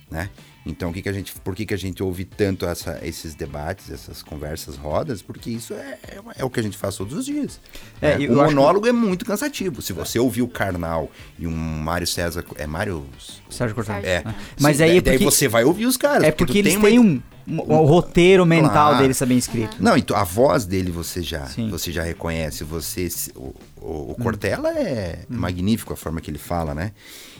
né? 0.09 0.29
Então, 0.67 0.89
o 0.89 0.93
que 0.93 1.01
que 1.01 1.09
a 1.09 1.13
gente, 1.13 1.33
por 1.43 1.55
que, 1.55 1.65
que 1.65 1.73
a 1.73 1.77
gente 1.77 2.03
ouve 2.03 2.25
tanto 2.25 2.65
essa, 2.65 2.99
esses 3.01 3.33
debates, 3.33 3.89
essas 3.89 4.21
conversas 4.21 4.75
rodas? 4.75 5.21
Porque 5.21 5.49
isso 5.49 5.73
é, 5.73 5.97
é, 6.03 6.19
é 6.37 6.43
o 6.45 6.49
que 6.49 6.59
a 6.59 6.63
gente 6.63 6.77
faz 6.77 6.95
todos 6.95 7.17
os 7.17 7.25
dias. 7.25 7.59
É, 8.01 8.17
né? 8.17 8.27
o 8.27 8.33
acho 8.41 8.49
que- 8.49 8.55
monólogo 8.55 8.85
é 8.87 8.91
muito 8.91 9.23
cansativo. 9.25 9.81
Se 9.81 9.93
você 9.93 10.19
ouvir 10.19 10.41
o 10.41 10.47
Karnal 10.47 11.09
e 11.39 11.47
um 11.47 11.55
Mário 11.55 12.05
César... 12.05 12.43
É 12.55 12.67
Mário... 12.67 13.05
Sérgio 13.49 13.73
Cortez. 13.75 14.03
É. 14.03 14.23
Mas 14.59 14.77
Sim, 14.77 14.83
aí 14.83 14.89
daí, 14.89 14.97
é 14.97 15.01
daí 15.01 15.13
porque- 15.17 15.25
você 15.25 15.47
vai 15.47 15.63
ouvir 15.63 15.85
os 15.85 15.95
caras. 15.97 16.23
É 16.23 16.31
tu 16.31 16.37
porque 16.45 16.57
eles 16.59 16.75
têm 16.75 16.99
uma- 16.99 17.21
um, 17.47 17.61
um, 17.63 17.73
um 17.75 17.85
roteiro 17.85 18.45
mental 18.45 18.71
Claro. 18.89 18.97
deles 19.03 19.21
bem 19.21 19.37
escrito. 19.37 19.77
Não, 19.79 19.95
então 19.95 20.17
a 20.17 20.23
voz 20.25 20.65
dele 20.65 20.91
você 20.91 21.21
já, 21.21 21.45
Sim. 21.45 21.67
Hum. 21.67 21.71
você 21.71 21.91
já 21.93 22.03
reconhece, 22.03 22.65
você 22.65 23.07
o, 23.35 23.55
o, 23.79 24.11
o 24.11 24.15
Cortella 24.15 24.69
é 24.77 25.23
magnífico 25.29 25.93
a 25.93 25.95
forma 25.95 26.19
que 26.19 26.29
ele 26.29 26.37
fala, 26.37 26.75
né? 26.75 26.91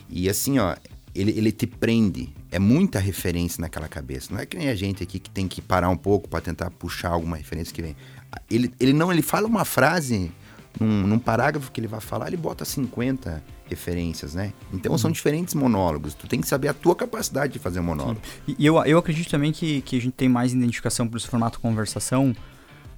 E 0.10 0.30
assim, 0.30 0.58
ó, 0.60 0.74
ele, 1.20 1.32
ele 1.32 1.52
te 1.52 1.66
prende, 1.66 2.30
é 2.52 2.60
muita 2.60 3.00
referência 3.00 3.62
naquela 3.62 3.88
cabeça. 3.88 4.34
Não 4.34 4.40
é 4.40 4.46
que 4.46 4.58
nem 4.58 4.70
a 4.70 4.76
gente 4.76 5.02
aqui 5.04 5.20
que 5.20 5.30
tem 5.30 5.48
que 5.48 5.62
parar 5.62 5.90
um 5.90 5.98
pouco 5.98 6.30
para 6.30 6.42
tentar 6.42 6.70
puxar 6.72 7.10
alguma 7.10 7.38
referência 7.38 7.74
que 7.74 7.82
vem. 7.82 7.96
Ele, 8.50 8.72
ele 8.80 8.94
não, 8.94 9.12
ele 9.12 9.22
fala 9.22 9.48
uma 9.48 9.66
frase 9.66 10.32
num, 10.80 11.08
num 11.08 11.20
parágrafo 11.20 11.72
que 11.72 11.80
ele 11.80 11.88
vai 11.88 12.00
falar, 12.00 12.28
ele 12.28 12.38
bota 12.38 12.64
50 12.64 13.44
referências, 13.70 14.34
né? 14.36 14.54
Então 14.72 14.92
Uhum. 14.92 14.98
são 14.98 15.12
diferentes 15.12 15.54
monólogos. 15.54 16.14
Tu 16.14 16.28
tem 16.28 16.40
que 16.40 16.48
saber 16.48 16.68
a 16.68 16.74
tua 16.74 16.96
capacidade 16.96 17.54
de 17.54 17.60
fazer 17.60 17.80
um 17.80 17.84
monólogo. 17.84 18.22
E 18.48 18.56
e 18.60 18.66
eu, 18.66 18.78
eu 18.86 18.98
acredito 18.98 19.30
também 19.30 19.52
que, 19.52 19.82
que 19.82 19.98
a 19.98 20.02
gente 20.02 20.14
tem 20.14 20.30
mais 20.30 20.54
identificação 20.54 21.08
por 21.08 21.18
esse 21.18 21.28
formato 21.28 21.60
conversação, 21.60 22.36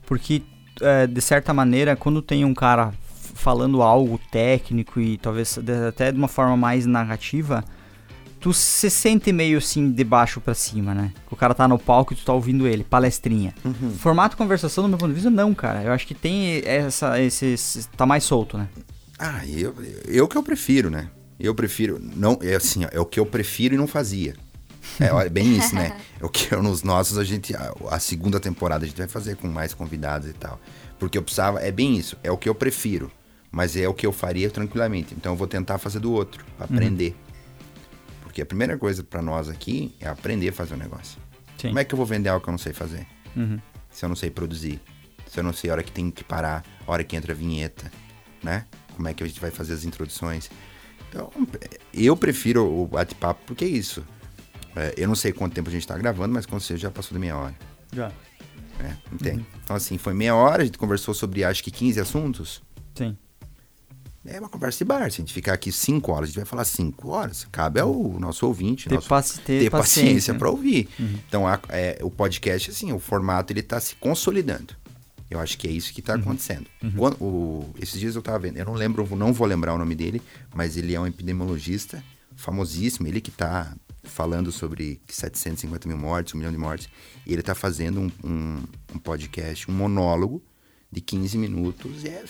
porque, 0.06 0.42
é, 0.82 1.08
de 1.08 1.22
certa 1.22 1.54
maneira, 1.54 1.96
quando 1.96 2.22
tem 2.22 2.44
um 2.44 2.54
cara 2.54 2.94
falando 3.34 3.82
algo 3.82 4.20
técnico 4.32 5.00
e 5.00 5.18
talvez 5.18 5.58
até 5.88 6.12
de 6.12 6.18
uma 6.18 6.28
forma 6.28 6.58
mais 6.58 6.86
narrativa, 6.86 7.64
tu 8.40 8.54
se 8.54 8.90
sente 8.90 9.32
meio 9.32 9.58
assim 9.58 9.92
de 9.92 10.04
baixo 10.04 10.40
pra 10.40 10.54
cima, 10.54 10.94
né? 10.94 11.12
O 11.30 11.36
cara 11.36 11.54
tá 11.54 11.68
no 11.68 11.78
palco 11.78 12.14
e 12.14 12.16
tu 12.16 12.24
tá 12.24 12.34
ouvindo 12.34 12.68
ele, 12.68 12.84
palestrinha. 12.84 13.54
Formato 13.98 14.38
conversação, 14.38 14.86
do 14.86 14.90
meu 14.90 14.98
ponto 14.98 15.10
de 15.10 15.16
vista, 15.16 15.30
não, 15.30 15.54
cara. 15.54 15.84
Eu 15.84 15.92
acho 15.92 16.08
que 16.08 16.16
tem 16.16 16.62
essa, 16.66 17.20
esse, 17.20 17.56
tá 17.98 18.06
mais 18.06 18.24
solto, 18.24 18.58
né? 18.58 18.68
Ah, 19.18 19.46
eu, 19.46 19.76
eu 20.08 20.28
que 20.28 20.38
eu 20.38 20.44
prefiro, 20.44 20.90
né? 20.90 21.10
Eu 21.40 21.54
prefiro, 21.54 22.00
não, 22.02 22.38
é 22.42 22.56
assim, 22.56 22.86
ó, 22.86 22.90
é 22.92 23.00
o 23.00 23.06
que 23.06 23.20
eu 23.20 23.26
prefiro 23.26 23.74
e 23.76 23.78
não 23.78 23.88
fazia. 23.88 24.36
É, 25.00 25.12
olha, 25.12 25.30
bem 25.30 25.58
isso, 25.58 25.76
né? 25.76 25.96
É 26.22 26.26
o 26.26 26.30
que 26.30 26.54
eu, 26.54 26.62
nos 26.62 26.84
nossos 26.84 27.18
a 27.18 27.24
gente, 27.24 27.56
a, 27.56 27.74
a 27.92 28.00
segunda 28.00 28.42
temporada 28.42 28.84
a 28.84 28.88
gente 28.88 28.98
vai 28.98 29.08
fazer 29.08 29.38
com 29.38 29.48
mais 29.48 29.74
convidados 29.74 30.30
e 30.30 30.34
tal. 30.34 30.60
Porque 30.98 31.18
eu 31.18 31.22
precisava, 31.22 31.62
é 31.62 31.72
bem 31.72 31.96
isso, 31.96 32.18
é 32.22 32.30
o 32.30 32.38
que 32.38 32.50
eu 32.50 32.56
prefiro, 32.56 33.10
mas 33.50 33.78
é 33.78 33.88
o 33.88 33.94
que 33.94 34.06
eu 34.06 34.12
faria 34.12 34.50
tranquilamente. 34.50 35.14
Então 35.16 35.32
eu 35.32 35.38
vou 35.38 35.48
tentar 35.48 35.78
fazer 35.78 36.00
do 36.00 36.12
outro, 36.12 36.44
pra 36.58 36.66
aprender. 36.66 37.16
Porque 38.40 38.44
a 38.44 38.46
primeira 38.46 38.78
coisa 38.78 39.04
pra 39.04 39.22
nós 39.22 39.50
aqui 39.50 39.94
é 40.00 40.08
aprender 40.08 40.48
a 40.50 40.54
fazer 40.54 40.74
um 40.74 40.78
negócio. 40.78 41.20
Sim. 41.58 41.70
Como 41.70 41.80
é 41.80 41.84
que 41.84 41.94
eu 41.94 41.98
vou 41.98 42.06
vender 42.06 42.30
algo 42.30 42.42
que 42.42 42.50
eu 42.50 42.54
não 42.54 42.58
sei 42.58 42.72
fazer? 42.72 43.06
Uhum. 43.36 43.60
se 43.92 44.06
eu 44.06 44.10
não 44.10 44.16
sei 44.16 44.32
produzir, 44.32 44.80
se 45.28 45.40
eu 45.40 45.44
não 45.44 45.52
sei 45.54 45.70
a 45.70 45.74
hora 45.74 45.84
que 45.84 45.92
tem 45.92 46.10
que 46.10 46.24
parar, 46.24 46.64
a 46.88 46.92
hora 46.92 47.04
que 47.04 47.16
entra 47.16 47.34
a 47.34 47.36
vinheta, 47.36 47.92
né? 48.42 48.66
Como 48.96 49.08
é 49.08 49.14
que 49.14 49.24
a 49.24 49.28
gente 49.28 49.40
vai 49.40 49.52
fazer 49.52 49.74
as 49.74 49.84
introduções. 49.84 50.50
Então, 51.10 51.32
eu 51.94 52.16
prefiro 52.16 52.66
o 52.66 52.88
bate-papo 52.88 53.42
porque 53.46 53.66
é 53.66 53.68
isso. 53.68 54.06
É, 54.76 54.94
eu 54.98 55.08
não 55.08 55.16
sei 55.16 55.34
quanto 55.34 55.54
tempo 55.54 55.68
a 55.68 55.72
gente 55.72 55.86
tá 55.86 55.98
gravando, 55.98 56.34
mas 56.34 56.46
com 56.46 56.60
certeza 56.60 56.84
já 56.84 56.92
passou 56.92 57.14
de 57.14 57.20
meia 57.20 57.36
hora. 57.36 57.56
Já. 57.92 58.10
né? 58.80 58.98
Entende? 59.12 59.46
Então, 59.64 59.76
assim, 59.76 59.98
foi 59.98 60.14
meia 60.14 60.34
hora, 60.34 60.62
a 60.62 60.66
gente 60.66 60.78
conversou 60.78 61.14
sobre 61.14 61.44
acho 61.44 61.62
que 61.62 61.72
15 61.72 62.00
assuntos. 62.00 62.64
Sim. 62.96 63.18
É 64.36 64.40
uma 64.40 64.50
conversa 64.50 64.78
de 64.80 64.86
bar. 64.86 65.10
Se 65.12 65.18
a 65.22 65.22
gente 65.24 65.34
ficar 65.34 65.54
aqui 65.54 65.72
cinco 65.72 66.12
horas, 66.12 66.26
a 66.26 66.28
gente 66.28 66.36
vai 66.38 66.46
falar 66.46 66.66
cinco 66.66 67.10
horas. 67.10 67.48
Cabe 67.52 67.80
ao 67.80 67.94
nosso 68.20 68.46
ouvinte, 68.46 68.88
Ter 68.88 68.96
nosso, 68.96 69.08
paci- 69.08 69.40
ter 69.42 69.60
ter 69.64 69.70
paciência. 69.70 70.34
para 70.36 70.50
ouvir. 70.50 70.88
Então, 71.28 71.48
a- 71.48 71.60
é, 71.70 72.00
o 72.02 72.10
podcast, 72.12 72.70
assim, 72.72 72.92
o 72.92 73.00
formato, 73.00 73.52
ele 73.54 73.62
tá 73.64 73.80
se 73.80 73.96
consolidando. 73.96 74.76
Eu 75.30 75.40
acho 75.40 75.58
que 75.58 75.68
é 75.68 75.72
isso 75.72 75.94
que 75.94 76.02
tá 76.02 76.16
acontecendo. 76.16 76.66
Quando- 76.98 77.18
o- 77.24 77.74
esses 77.80 78.00
dias 78.00 78.16
eu 78.16 78.22
tava 78.22 78.40
vendo, 78.40 78.58
eu 78.58 78.66
não 78.66 78.74
lembro, 78.74 79.08
não 79.16 79.32
vou 79.34 79.46
lembrar 79.48 79.74
o 79.74 79.78
nome 79.78 79.94
dele, 79.96 80.22
mas 80.54 80.76
ele 80.78 80.94
é 80.96 81.00
um 81.00 81.06
epidemiologista 81.08 82.04
famosíssimo, 82.36 83.08
ele 83.08 83.22
que 83.22 83.32
tá 83.32 83.76
falando 84.04 84.52
sobre 84.52 85.00
750 85.08 85.88
mil 85.88 85.98
mortes, 85.98 86.34
um 86.34 86.38
milhão 86.38 86.52
de 86.52 86.58
mortes, 86.58 86.90
e 87.28 87.34
ele 87.34 87.44
tá 87.44 87.54
fazendo 87.54 88.00
um, 88.00 88.12
um- 88.24 88.64
um 88.96 88.98
podcast, 89.00 89.70
um 89.70 89.74
monólogo 89.74 90.42
de 90.92 91.00
15 91.02 91.38
minutos, 91.38 92.04
e 92.04 92.08
é 92.10 92.24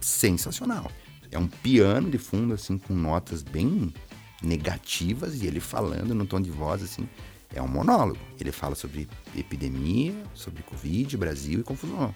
sensacional. 0.00 0.90
É 1.34 1.38
um 1.38 1.48
piano 1.48 2.08
de 2.08 2.16
fundo, 2.16 2.54
assim, 2.54 2.78
com 2.78 2.94
notas 2.94 3.42
bem 3.42 3.92
negativas, 4.40 5.42
e 5.42 5.46
ele 5.46 5.58
falando 5.58 6.14
no 6.14 6.24
tom 6.24 6.40
de 6.40 6.48
voz, 6.48 6.80
assim, 6.80 7.08
é 7.52 7.60
um 7.60 7.66
monólogo. 7.66 8.20
Ele 8.38 8.52
fala 8.52 8.76
sobre 8.76 9.08
epidemia, 9.36 10.14
sobre 10.32 10.62
Covid, 10.62 11.16
Brasil 11.16 11.58
e 11.58 11.62
confusão. 11.64 12.14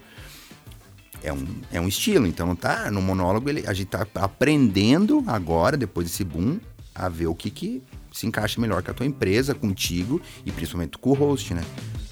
É 1.21 1.33
um, 1.33 1.45
é 1.73 1.81
um 1.81 1.89
estilo, 1.89 2.29
então 2.29 2.55
tá 2.55 2.93
no 2.93 3.03
monólogo 3.03 3.51
ele, 3.51 3.67
a 3.67 3.73
gente 3.73 3.89
tá 3.89 4.07
aprendendo 4.15 5.25
agora, 5.27 5.77
depois 5.77 6.07
desse 6.07 6.23
boom, 6.23 6.61
a 6.95 7.09
ver 7.09 7.27
o 7.27 7.35
que 7.35 7.51
que 7.51 7.83
se 8.13 8.25
encaixa 8.25 8.61
melhor 8.61 8.85
com 8.85 8.93
a 8.93 8.95
tua 8.95 9.07
empresa, 9.07 9.53
contigo 9.53 10.23
e 10.47 10.53
principalmente 10.53 10.97
com 10.97 11.11
o 11.11 11.15
host, 11.15 11.55
né? 11.55 11.65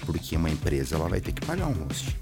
Porque 0.05 0.35
uma 0.35 0.49
empresa 0.49 0.95
ela 0.95 1.07
vai 1.07 1.21
ter 1.21 1.31
que 1.31 1.45
pagar 1.45 1.67
um 1.67 1.73
host. 1.85 2.17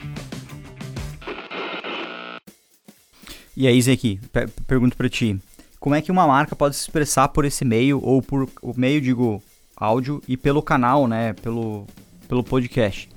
E 3.55 3.67
aí, 3.67 3.81
Zeki, 3.81 4.19
pe- 4.31 4.47
pergunto 4.67 4.97
pra 4.97 5.09
ti, 5.09 5.39
como 5.79 5.95
é 5.95 6.01
que 6.01 6.11
uma 6.11 6.27
marca 6.27 6.55
pode 6.55 6.75
se 6.75 6.81
expressar 6.81 7.29
por 7.29 7.45
esse 7.45 7.63
meio, 7.63 8.01
ou 8.03 8.21
por 8.21 8.49
o 8.61 8.73
meio, 8.75 8.99
digo, 8.99 9.41
áudio, 9.75 10.21
e 10.27 10.35
pelo 10.35 10.61
canal, 10.61 11.07
né, 11.07 11.33
pelo, 11.33 11.85
pelo 12.27 12.43
podcast? 12.43 13.09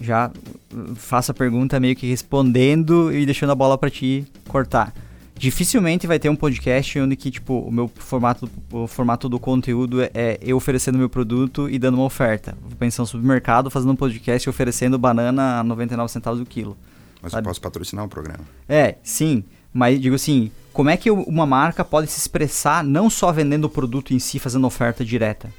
Já 0.00 0.28
uh, 0.72 0.94
faço 0.96 1.30
a 1.30 1.34
pergunta 1.34 1.78
meio 1.78 1.94
que 1.94 2.06
respondendo 2.06 3.12
e 3.12 3.24
deixando 3.24 3.50
a 3.50 3.54
bola 3.54 3.78
pra 3.78 3.88
ti 3.90 4.26
cortar. 4.48 4.92
Dificilmente 5.36 6.06
vai 6.06 6.18
ter 6.18 6.28
um 6.28 6.36
podcast 6.36 6.98
onde 7.00 7.16
que, 7.16 7.30
tipo, 7.30 7.58
o 7.58 7.70
meu 7.70 7.88
formato, 7.94 8.48
o 8.72 8.86
formato 8.86 9.28
do 9.28 9.38
conteúdo 9.38 10.00
é, 10.00 10.10
é 10.14 10.38
eu 10.40 10.56
oferecendo 10.56 10.96
meu 10.96 11.08
produto 11.08 11.68
e 11.68 11.78
dando 11.78 11.94
uma 11.96 12.04
oferta. 12.04 12.56
Vou 12.62 12.76
pensar 12.76 13.02
no 13.02 13.06
supermercado 13.06 13.68
fazendo 13.70 13.92
um 13.92 13.96
podcast 13.96 14.48
e 14.48 14.50
oferecendo 14.50 14.96
banana 14.98 15.58
a 15.60 15.64
99 15.64 16.10
centavos 16.10 16.40
o 16.40 16.46
quilo. 16.46 16.76
Mas 17.24 17.32
Sabe? 17.32 17.42
eu 17.46 17.50
posso 17.50 17.60
patrocinar 17.60 18.04
o 18.04 18.08
programa. 18.08 18.44
É, 18.68 18.96
sim. 19.02 19.42
Mas 19.72 19.98
digo 20.00 20.14
assim, 20.14 20.52
como 20.72 20.90
é 20.90 20.96
que 20.96 21.10
uma 21.10 21.46
marca 21.46 21.82
pode 21.84 22.08
se 22.10 22.18
expressar 22.20 22.84
não 22.84 23.08
só 23.10 23.32
vendendo 23.32 23.64
o 23.64 23.68
produto 23.70 24.12
em 24.14 24.18
si, 24.18 24.38
fazendo 24.38 24.66
oferta 24.66 25.04
direta, 25.04 25.52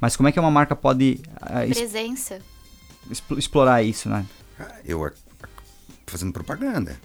mas 0.00 0.16
como 0.16 0.28
é 0.28 0.32
que 0.32 0.38
uma 0.40 0.50
marca 0.50 0.74
pode 0.76 1.20
ah, 1.40 1.66
es- 1.66 1.76
Presença. 1.76 2.38
expl- 3.10 3.36
explorar 3.38 3.82
isso, 3.82 4.08
né? 4.08 4.24
Cara, 4.56 4.80
eu 4.86 5.04
a- 5.04 5.08
a- 5.42 5.48
fazendo 6.06 6.32
propaganda. 6.32 6.96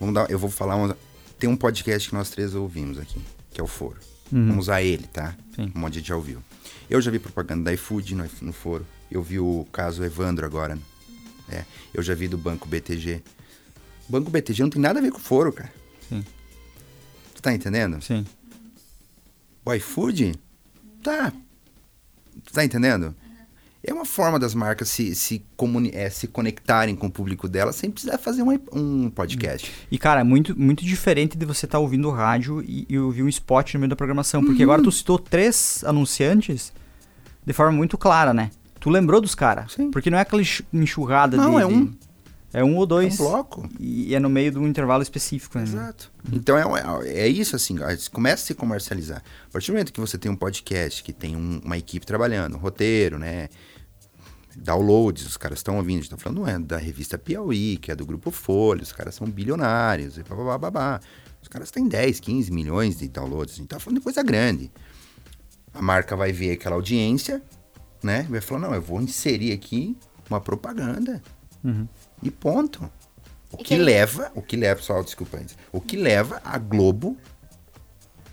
Vamos 0.00 0.14
dar, 0.14 0.28
eu 0.30 0.38
vou 0.38 0.50
falar 0.50 0.74
uma, 0.76 0.96
tem 1.38 1.48
um 1.48 1.56
podcast 1.56 2.08
que 2.08 2.14
nós 2.14 2.28
três 2.28 2.54
ouvimos 2.54 2.98
aqui, 2.98 3.20
que 3.52 3.60
é 3.60 3.64
o 3.64 3.68
Foro. 3.68 3.96
Vamos 4.32 4.64
usar 4.64 4.82
ele, 4.82 5.06
tá? 5.06 5.34
Sim. 5.54 5.70
Um 5.76 5.78
monte 5.78 5.92
de 5.94 5.98
gente 6.00 6.08
já 6.08 6.16
ouviu. 6.16 6.42
Eu 6.90 7.00
já 7.00 7.10
vi 7.10 7.18
propaganda 7.20 7.64
da 7.64 7.72
iFood 7.72 8.14
no, 8.16 8.24
no 8.42 8.52
Foro. 8.52 8.84
Eu 9.10 9.22
vi 9.22 9.38
o 9.38 9.64
caso 9.72 10.02
Evandro 10.04 10.44
agora. 10.44 10.76
É, 11.48 11.64
eu 11.94 12.02
já 12.02 12.14
vi 12.14 12.26
do 12.26 12.36
Banco 12.36 12.66
BTG. 12.66 13.22
Banco 14.08 14.30
BTG 14.30 14.62
não 14.62 14.70
tem 14.70 14.80
nada 14.80 14.98
a 14.98 15.02
ver 15.02 15.10
com 15.10 15.18
o 15.18 15.20
Foro, 15.20 15.52
cara. 15.52 15.72
Sim. 16.08 16.24
tá 17.40 17.52
entendendo? 17.52 18.02
Sim. 18.02 18.24
O 19.64 19.72
iFood? 19.72 20.34
Tá. 21.02 21.32
Tá 22.52 22.64
entendendo? 22.64 23.14
É 23.86 23.92
uma 23.92 24.06
forma 24.06 24.38
das 24.38 24.54
marcas 24.54 24.88
se, 24.88 25.14
se, 25.14 25.44
comuni 25.56 25.90
é, 25.92 26.08
se 26.08 26.26
conectarem 26.26 26.96
com 26.96 27.06
o 27.06 27.10
público 27.10 27.46
delas 27.46 27.76
sem 27.76 27.90
precisar 27.90 28.16
fazer 28.16 28.42
um, 28.42 28.58
um 28.72 29.10
podcast. 29.10 29.70
E, 29.90 29.98
cara, 29.98 30.20
é 30.20 30.24
muito, 30.24 30.58
muito 30.58 30.82
diferente 30.82 31.36
de 31.36 31.44
você 31.44 31.66
estar 31.66 31.76
tá 31.76 31.82
ouvindo 31.82 32.10
rádio 32.10 32.62
e, 32.62 32.86
e, 32.88 32.98
ouvir 32.98 33.22
um 33.22 33.28
spot 33.28 33.74
no 33.74 33.80
meio 33.80 33.90
da 33.90 33.96
programação. 33.96 34.42
Porque 34.42 34.64
uhum. 34.64 34.70
agora 34.70 34.82
tu 34.82 34.90
citou 34.90 35.18
três 35.18 35.84
anunciantes 35.86 36.72
de 37.44 37.52
forma 37.52 37.72
muito 37.72 37.98
clara, 37.98 38.32
né? 38.32 38.50
Tu 38.80 38.88
lembrou 38.88 39.20
dos 39.20 39.34
caras. 39.34 39.76
Porque 39.92 40.08
não 40.08 40.16
é 40.16 40.22
aquela 40.22 40.42
enxurrada 40.72 41.36
não, 41.36 41.44
de... 41.44 41.50
Não, 41.50 41.60
é 41.60 41.66
um. 41.66 41.92
É 42.54 42.62
um 42.62 42.76
ou 42.76 42.86
dois. 42.86 43.18
É 43.18 43.22
um 43.22 43.26
bloco. 43.26 43.68
E 43.80 44.14
é 44.14 44.20
no 44.20 44.30
meio 44.30 44.52
de 44.52 44.58
um 44.58 44.68
intervalo 44.68 45.02
específico, 45.02 45.58
né? 45.58 45.64
Exato. 45.64 46.12
Então 46.32 46.56
é, 46.56 47.08
é, 47.08 47.22
é, 47.22 47.28
isso, 47.28 47.56
assim, 47.56 47.76
começa 48.12 48.44
a 48.44 48.46
se 48.46 48.54
comercializar. 48.54 49.22
A 49.48 49.50
partir 49.50 49.72
do 49.72 49.74
momento 49.74 49.92
que 49.92 50.00
você 50.00 50.16
tem 50.16 50.30
um 50.30 50.36
podcast, 50.36 51.02
que 51.02 51.12
tem 51.12 51.34
um, 51.34 51.60
uma 51.64 51.76
equipe 51.76 52.06
trabalhando, 52.06 52.54
um 52.54 52.60
roteiro, 52.60 53.18
né? 53.18 53.48
Downloads, 54.56 55.26
os 55.26 55.36
caras 55.36 55.58
estão 55.58 55.78
ouvindo, 55.78 55.98
a 55.98 56.02
gente 56.02 56.10
tá 56.10 56.16
falando, 56.16 56.38
não 56.38 56.48
é 56.48 56.56
da 56.56 56.76
revista 56.76 57.18
Piauí, 57.18 57.76
que 57.76 57.90
é 57.90 57.96
do 57.96 58.06
Grupo 58.06 58.30
Folha, 58.30 58.82
os 58.82 58.92
caras 58.92 59.16
são 59.16 59.26
bilionários, 59.26 60.16
e 60.16 60.22
babá, 60.22 60.56
babá. 60.56 61.00
Os 61.42 61.48
caras 61.48 61.72
têm 61.72 61.88
10, 61.88 62.20
15 62.20 62.52
milhões 62.52 62.96
de 62.96 63.08
downloads, 63.08 63.54
a 63.54 63.56
gente 63.56 63.66
tá 63.66 63.80
falando 63.80 63.98
de 63.98 64.04
coisa 64.04 64.22
grande. 64.22 64.70
A 65.74 65.82
marca 65.82 66.14
vai 66.14 66.30
ver 66.30 66.52
aquela 66.52 66.76
audiência, 66.76 67.42
né? 68.00 68.26
Vai 68.30 68.40
falar, 68.40 68.60
não, 68.60 68.74
eu 68.74 68.80
vou 68.80 69.02
inserir 69.02 69.52
aqui 69.52 69.96
uma 70.30 70.40
propaganda. 70.40 71.20
Uhum. 71.64 71.88
E 72.24 72.30
ponto. 72.30 72.90
O 73.52 73.56
que, 73.58 73.64
que 73.64 73.76
leva, 73.76 74.32
o 74.34 74.42
que 74.42 74.56
leva, 74.56 74.82
só 74.82 75.00
desculpa 75.00 75.36
antes, 75.36 75.56
o 75.70 75.80
que 75.80 75.96
leva 75.96 76.42
a 76.44 76.58
Globo, 76.58 77.16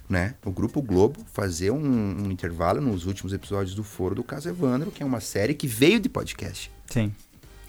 né, 0.10 0.34
o 0.44 0.50
Grupo 0.50 0.82
Globo, 0.82 1.24
fazer 1.32 1.70
um, 1.70 1.78
um, 1.78 2.32
intervalo 2.32 2.82
nos 2.82 3.06
últimos 3.06 3.32
episódios 3.32 3.76
do 3.76 3.84
Foro 3.84 4.16
do 4.16 4.24
Caso 4.24 4.50
Evandro, 4.50 4.90
que 4.90 5.04
é 5.04 5.06
uma 5.06 5.20
série 5.20 5.54
que 5.54 5.68
veio 5.68 6.00
de 6.00 6.10
podcast. 6.10 6.72
Sim. 6.88 7.14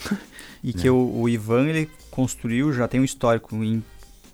E 0.64 0.72
que 0.72 0.84
né? 0.84 0.90
o, 0.92 1.22
o, 1.22 1.28
Ivan, 1.28 1.66
ele 1.66 1.90
construiu, 2.08 2.72
já 2.72 2.86
tem 2.86 3.00
um 3.00 3.04
histórico 3.04 3.56
em 3.56 3.82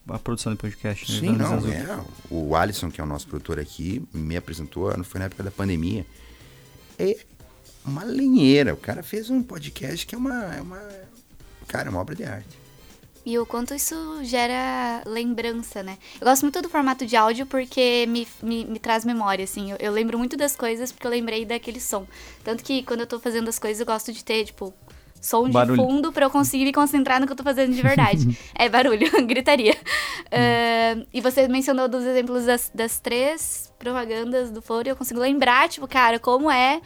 a 0.07 0.18
produção 0.18 0.53
de 0.53 0.59
podcast. 0.59 1.11
Né? 1.11 1.20
Sim, 1.20 1.36
não, 1.36 1.57
é. 1.72 2.05
O 2.30 2.55
Alisson, 2.55 2.91
que 2.91 3.01
é 3.01 3.05
o 3.05 3.07
nosso 3.07 3.26
produtor 3.26 3.59
aqui, 3.59 4.03
me 4.12 4.36
apresentou, 4.36 4.95
não 4.95 5.05
foi 5.05 5.20
na 5.20 5.24
época 5.24 5.43
da 5.43 5.51
pandemia. 5.51 6.05
É 6.99 7.16
uma 7.82 8.05
lenheira. 8.05 8.74
O 8.74 8.76
cara 8.76 9.03
fez 9.03 9.30
um 9.30 9.43
podcast 9.43 10.07
que 10.07 10.14
é 10.14 10.18
uma, 10.18 10.55
é 10.55 10.61
uma 10.61 10.82
cara, 11.69 11.89
é 11.89 11.91
uma 11.91 12.01
obra 12.01 12.14
de 12.14 12.25
arte. 12.25 12.59
E 13.29 13.39
o 13.39 13.45
quanto 13.45 13.75
isso 13.75 13.95
gera 14.23 15.03
lembrança, 15.05 15.83
né? 15.83 15.99
Eu 16.19 16.27
gosto 16.27 16.43
muito 16.43 16.62
do 16.62 16.69
formato 16.69 17.05
de 17.05 17.14
áudio 17.14 17.45
porque 17.45 18.07
me, 18.09 18.27
me, 18.43 18.64
me 18.64 18.79
traz 18.79 19.05
memória, 19.05 19.45
assim. 19.45 19.71
Eu, 19.71 19.77
eu, 19.79 19.93
lembro 19.93 20.16
muito 20.16 20.35
das 20.35 20.57
coisas 20.57 20.91
porque 20.91 21.07
eu 21.07 21.11
lembrei 21.11 21.45
daquele 21.45 21.79
som. 21.79 22.07
Tanto 22.43 22.64
que 22.64 22.83
quando 22.85 23.01
eu 23.01 23.07
tô 23.07 23.21
fazendo 23.21 23.49
as 23.49 23.59
coisas, 23.59 23.81
eu 23.81 23.87
gosto 23.87 24.14
de 24.14 24.25
ter, 24.25 24.47
tipo, 24.47 24.73
som 25.21 25.51
barulho. 25.51 25.77
de 25.77 25.83
fundo 25.83 26.11
para 26.11 26.25
eu 26.25 26.31
conseguir 26.31 26.64
me 26.64 26.73
concentrar 26.73 27.21
no 27.21 27.27
que 27.27 27.33
eu 27.33 27.37
tô 27.37 27.43
fazendo 27.43 27.75
de 27.75 27.83
verdade. 27.83 28.39
é 28.57 28.66
barulho, 28.66 29.07
gritaria. 29.27 29.75
Uh, 29.75 31.07
e 31.12 31.21
você 31.21 31.47
mencionou 31.49 31.87
dos 31.87 32.05
exemplos 32.05 32.47
das, 32.47 32.71
das 32.75 32.99
três 32.99 33.71
propagandas 33.79 34.51
do 34.51 34.62
Foro 34.62 34.89
e 34.89 34.91
eu 34.91 34.97
consigo 34.97 35.21
lembrar, 35.21 35.69
tipo, 35.69 35.87
cara, 35.87 36.19
como 36.19 36.51
é 36.51 36.81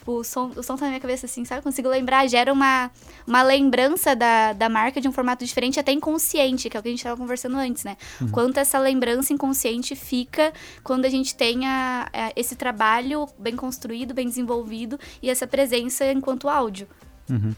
Tipo, 0.00 0.12
o 0.12 0.24
som, 0.24 0.50
o 0.56 0.62
som 0.62 0.76
tá 0.76 0.86
na 0.86 0.92
minha 0.92 1.00
cabeça 1.00 1.26
assim, 1.26 1.44
sabe? 1.44 1.58
Eu 1.58 1.62
consigo 1.62 1.86
lembrar, 1.86 2.26
gera 2.26 2.50
uma, 2.50 2.90
uma 3.26 3.42
lembrança 3.42 4.16
da, 4.16 4.54
da 4.54 4.66
marca 4.66 4.98
de 4.98 5.06
um 5.06 5.12
formato 5.12 5.44
diferente, 5.44 5.78
até 5.78 5.92
inconsciente, 5.92 6.70
que 6.70 6.76
é 6.76 6.80
o 6.80 6.82
que 6.82 6.88
a 6.88 6.90
gente 6.90 7.04
tava 7.04 7.18
conversando 7.18 7.58
antes, 7.58 7.84
né? 7.84 7.98
Uhum. 8.18 8.28
Quanto 8.28 8.56
essa 8.56 8.78
lembrança 8.78 9.34
inconsciente 9.34 9.94
fica 9.94 10.54
quando 10.82 11.04
a 11.04 11.10
gente 11.10 11.34
tenha 11.34 12.08
é, 12.14 12.32
esse 12.34 12.56
trabalho 12.56 13.28
bem 13.38 13.54
construído, 13.54 14.14
bem 14.14 14.26
desenvolvido 14.26 14.98
e 15.20 15.28
essa 15.28 15.46
presença 15.46 16.10
enquanto 16.10 16.48
áudio. 16.48 16.88
Uhum. 17.28 17.54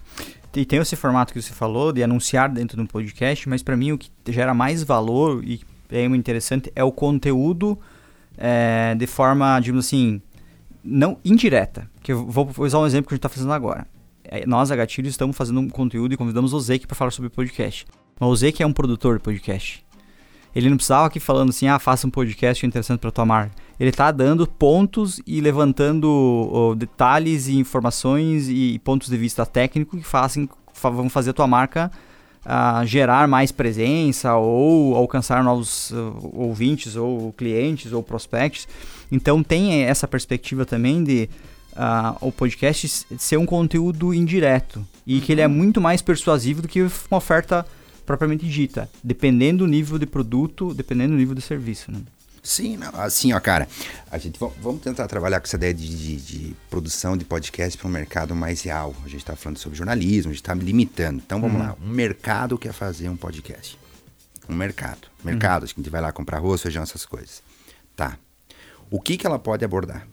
E 0.53 0.65
tem 0.65 0.81
esse 0.81 0.97
formato 0.97 1.33
que 1.33 1.41
você 1.41 1.53
falou 1.53 1.93
de 1.93 2.03
anunciar 2.03 2.49
dentro 2.49 2.77
de 2.77 2.83
um 2.83 2.87
podcast, 2.87 3.49
mas 3.49 3.63
para 3.63 3.77
mim 3.77 3.93
o 3.93 3.99
que 3.99 4.11
gera 4.27 4.53
mais 4.53 4.83
valor 4.83 5.45
e 5.45 5.61
é 5.93 6.09
muito 6.09 6.19
interessante 6.21 6.73
é 6.75 6.83
o 6.83 6.91
conteúdo 6.91 7.79
é, 8.37 8.97
de 8.97 9.07
forma, 9.07 9.61
digamos 9.61 9.87
assim, 9.87 10.21
não 10.85 11.19
indireta. 11.25 11.91
Que 12.03 12.13
eu 12.13 12.25
vou, 12.25 12.51
usar 12.59 12.79
um 12.79 12.87
exemplo 12.87 13.09
que 13.09 13.15
a 13.15 13.17
gente 13.17 13.21
está 13.21 13.29
fazendo 13.29 13.53
agora. 13.53 13.87
É, 14.25 14.47
nós, 14.47 14.71
a 14.71 14.77
Gatilho, 14.77 15.09
estamos 15.09 15.37
fazendo 15.37 15.61
um 15.61 15.69
conteúdo 15.69 16.15
e 16.15 16.17
convidamos 16.17 16.53
o 16.53 16.61
Zeke 16.61 16.87
para 16.87 16.97
falar 16.97 17.11
sobre 17.11 17.31
podcast. 17.31 17.87
Mas 18.19 18.29
o 18.29 18.37
Zeke 18.37 18.63
é 18.63 18.67
um 18.67 18.73
produtor 18.73 19.17
de 19.17 19.23
podcast. 19.23 19.85
Ele 20.55 20.69
não 20.69 20.77
precisava 20.77 21.07
aqui 21.07 21.19
falando 21.19 21.49
assim, 21.49 21.67
ah, 21.67 21.79
faça 21.79 22.07
um 22.07 22.11
podcast 22.11 22.65
interessante 22.65 23.01
para 23.01 23.11
tua 23.11 23.25
marca. 23.25 23.55
Ele 23.81 23.91
está 23.91 24.11
dando 24.11 24.47
pontos 24.47 25.21
e 25.27 25.41
levantando 25.41 26.09
oh, 26.53 26.75
detalhes 26.75 27.49
e 27.49 27.57
informações 27.57 28.49
e 28.49 28.79
pontos 28.85 29.09
de 29.09 29.17
vista 29.17 29.47
técnico 29.47 29.97
que 29.97 30.05
fazem, 30.05 30.49
vão 30.83 31.09
fazer 31.09 31.31
a 31.31 31.33
tua 31.33 31.47
marca 31.47 31.91
uh, 32.47 32.85
gerar 32.87 33.27
mais 33.29 33.53
presença 33.53 34.35
ou 34.37 34.95
alcançar 34.97 35.43
novos 35.43 35.91
uh, 35.91 36.31
ouvintes 36.33 36.97
ou 36.97 37.33
clientes 37.33 37.93
ou 37.93 38.03
prospects. 38.03 38.69
Então 39.11 39.43
tem 39.43 39.83
essa 39.83 40.09
perspectiva 40.09 40.65
também 40.65 41.03
de 41.03 41.29
uh, 41.73 42.17
o 42.21 42.33
podcast 42.33 43.07
ser 43.19 43.37
um 43.37 43.47
conteúdo 43.47 44.13
indireto 44.13 44.87
e 45.07 45.17
uhum. 45.17 45.21
que 45.21 45.33
ele 45.33 45.41
é 45.41 45.47
uhum. 45.47 45.53
muito 45.53 45.81
mais 45.81 46.03
persuasivo 46.03 46.63
do 46.63 46.69
que 46.69 46.83
uma 46.83 47.19
oferta 47.19 47.67
propriamente 48.05 48.47
dita, 48.47 48.91
dependendo 49.03 49.65
do 49.65 49.71
nível 49.71 49.99
de 49.99 50.07
produto, 50.07 50.75
dependendo 50.75 51.13
do 51.13 51.19
nível 51.19 51.35
de 51.35 51.43
serviço. 51.43 51.93
Né? 51.93 52.01
Sim, 52.43 52.77
não, 52.77 52.89
assim, 53.01 53.33
ó, 53.33 53.39
cara, 53.39 53.69
a 54.11 54.19
gente 54.19 54.37
vamos 54.61 54.83
tentar 54.83 55.07
trabalhar 55.07 55.39
com 55.39 55.47
essa 55.47 55.55
ideia 55.55 55.73
de, 55.73 55.89
de, 55.89 56.17
de 56.17 56.57
produção 56.69 57.17
de 57.17 57.25
podcast 57.25 57.79
para 57.79 57.87
um 57.87 57.91
mercado 57.91 58.35
mais 58.35 58.63
real. 58.63 58.93
A 59.05 59.09
gente 59.09 59.21
está 59.21 59.37
falando 59.37 59.59
sobre 59.59 59.79
jornalismo, 59.79 60.31
a 60.31 60.35
gente 60.35 60.43
está 60.43 60.53
limitando. 60.53 61.23
Então 61.25 61.41
vamos 61.41 61.61
uhum. 61.61 61.69
lá, 61.69 61.77
um 61.81 61.89
mercado 61.89 62.59
quer 62.59 62.73
fazer 62.73 63.09
um 63.09 63.17
podcast. 63.17 63.79
Um 64.49 64.57
mercado. 64.57 65.07
Mercado, 65.23 65.63
uhum. 65.63 65.69
a 65.73 65.77
gente 65.77 65.89
vai 65.89 66.01
lá 66.01 66.11
comprar 66.11 66.39
arroz, 66.39 66.61
feijão, 66.61 66.83
essas 66.83 67.07
coisas. 67.07 67.45
Tá. 67.95 68.19
O 68.91 69.01
que, 69.01 69.17
que 69.17 69.25
ela 69.25 69.39
pode 69.39 69.65
abordar? 69.65 70.09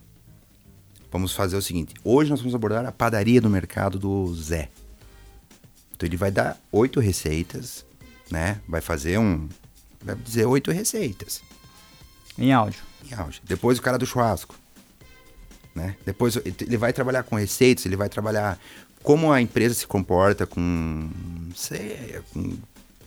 Vamos 1.10 1.32
fazer 1.32 1.56
o 1.56 1.62
seguinte: 1.62 1.94
hoje 2.04 2.30
nós 2.30 2.38
vamos 2.38 2.54
abordar 2.54 2.86
a 2.86 2.92
padaria 2.92 3.40
do 3.40 3.50
mercado 3.50 3.98
do 3.98 4.32
Zé. 4.36 4.68
Então 5.96 6.06
ele 6.06 6.16
vai 6.16 6.30
dar 6.30 6.56
oito 6.70 7.00
receitas, 7.00 7.84
né? 8.30 8.60
Vai 8.68 8.80
fazer 8.80 9.18
um. 9.18 9.48
Vai 10.00 10.14
dizer 10.14 10.46
oito 10.46 10.70
receitas. 10.70 11.42
Em 12.38 12.52
áudio. 12.52 12.80
Em 13.10 13.14
áudio. 13.14 13.40
Depois 13.44 13.78
o 13.78 13.82
cara 13.82 13.98
do 13.98 14.06
churrasco. 14.06 14.54
Né? 15.74 15.96
Depois 16.04 16.36
ele 16.36 16.76
vai 16.76 16.92
trabalhar 16.92 17.22
com 17.22 17.36
receitas, 17.36 17.86
ele 17.86 17.96
vai 17.96 18.08
trabalhar 18.08 18.58
como 19.02 19.32
a 19.32 19.40
empresa 19.40 19.74
se 19.74 19.86
comporta 19.86 20.46
com, 20.46 21.08
sei, 21.54 22.20
com 22.32 22.58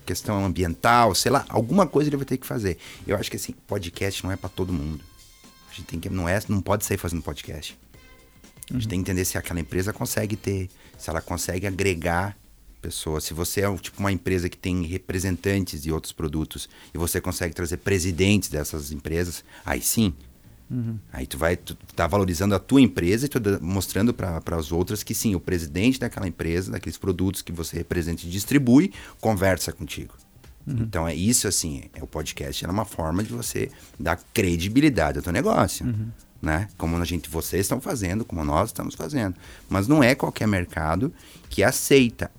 questão 0.05 0.43
ambiental, 0.45 1.13
sei 1.13 1.31
lá, 1.31 1.45
alguma 1.49 1.85
coisa 1.87 2.09
ele 2.09 2.17
vai 2.17 2.25
ter 2.25 2.37
que 2.37 2.47
fazer. 2.47 2.77
Eu 3.05 3.15
acho 3.17 3.29
que 3.29 3.37
assim, 3.37 3.53
podcast 3.67 4.23
não 4.23 4.31
é 4.31 4.35
para 4.35 4.49
todo 4.49 4.73
mundo. 4.73 5.03
A 5.69 5.73
gente 5.73 5.85
tem 5.85 5.99
que 5.99 6.09
não 6.09 6.27
é, 6.27 6.39
não 6.47 6.61
pode 6.61 6.85
sair 6.85 6.97
fazendo 6.97 7.21
podcast. 7.21 7.77
A 8.69 8.73
gente 8.73 8.83
uhum. 8.83 8.89
tem 8.89 9.03
que 9.03 9.11
entender 9.11 9.25
se 9.25 9.37
aquela 9.37 9.59
empresa 9.59 9.91
consegue 9.91 10.35
ter, 10.35 10.69
se 10.97 11.09
ela 11.09 11.21
consegue 11.21 11.67
agregar 11.67 12.35
pessoas. 12.83 13.23
Se 13.23 13.33
você 13.33 13.61
é 13.61 13.77
tipo 13.77 13.99
uma 13.99 14.11
empresa 14.11 14.49
que 14.49 14.57
tem 14.57 14.83
representantes 14.83 15.81
de 15.81 15.91
outros 15.91 16.11
produtos 16.11 16.67
e 16.93 16.97
você 16.97 17.21
consegue 17.21 17.55
trazer 17.55 17.77
presidentes 17.77 18.49
dessas 18.49 18.91
empresas, 18.91 19.43
aí 19.65 19.81
sim. 19.81 20.13
Uhum. 20.69 20.97
Aí 21.11 21.25
tu 21.25 21.37
vai, 21.37 21.55
tu 21.55 21.75
tá 21.95 22.05
valorizando 22.05 22.53
a 22.53 22.59
tua 22.59 22.81
empresa 22.81 23.25
e 23.25 23.29
tu 23.29 23.39
mostrando 23.61 24.13
para 24.13 24.41
as 24.57 24.71
outras 24.71 25.01
que 25.01 25.13
sim, 25.13 25.33
o 25.33 25.39
presidente 25.39 25.99
daquela 25.99 26.27
empresa, 26.27 26.71
daqueles 26.71 26.97
produtos 26.97 27.41
que 27.41 27.51
você 27.51 27.77
representa 27.77 28.25
e 28.25 28.29
distribui, 28.29 28.91
conversa 29.21 29.71
contigo. 29.71 30.13
Uhum. 30.67 30.79
Então 30.81 31.07
é 31.07 31.15
isso 31.15 31.47
assim, 31.47 31.83
é 31.93 32.03
o 32.03 32.07
podcast 32.07 32.65
é 32.65 32.69
uma 32.69 32.85
forma 32.85 33.23
de 33.23 33.31
você 33.31 33.69
dar 33.97 34.19
credibilidade 34.33 35.17
ao 35.17 35.23
teu 35.23 35.31
negócio. 35.31 35.85
Uhum. 35.85 36.09
Né? 36.41 36.67
Como 36.77 36.97
a 36.97 37.05
gente, 37.05 37.29
vocês 37.29 37.61
estão 37.61 37.79
fazendo, 37.79 38.25
como 38.25 38.43
nós 38.43 38.69
estamos 38.69 38.95
fazendo. 38.95 39.35
Mas 39.69 39.87
não 39.87 40.03
é 40.03 40.13
qualquer 40.13 40.45
mercado 40.45 41.13
que 41.49 41.63
aceita 41.63 42.29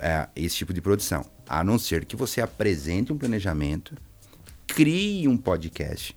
é, 0.00 0.28
esse 0.36 0.56
tipo 0.56 0.72
de 0.72 0.80
produção. 0.80 1.24
A 1.48 1.62
não 1.62 1.78
ser 1.78 2.04
que 2.04 2.16
você 2.16 2.40
apresente 2.40 3.12
um 3.12 3.18
planejamento, 3.18 3.94
crie 4.66 5.28
um 5.28 5.36
podcast 5.36 6.16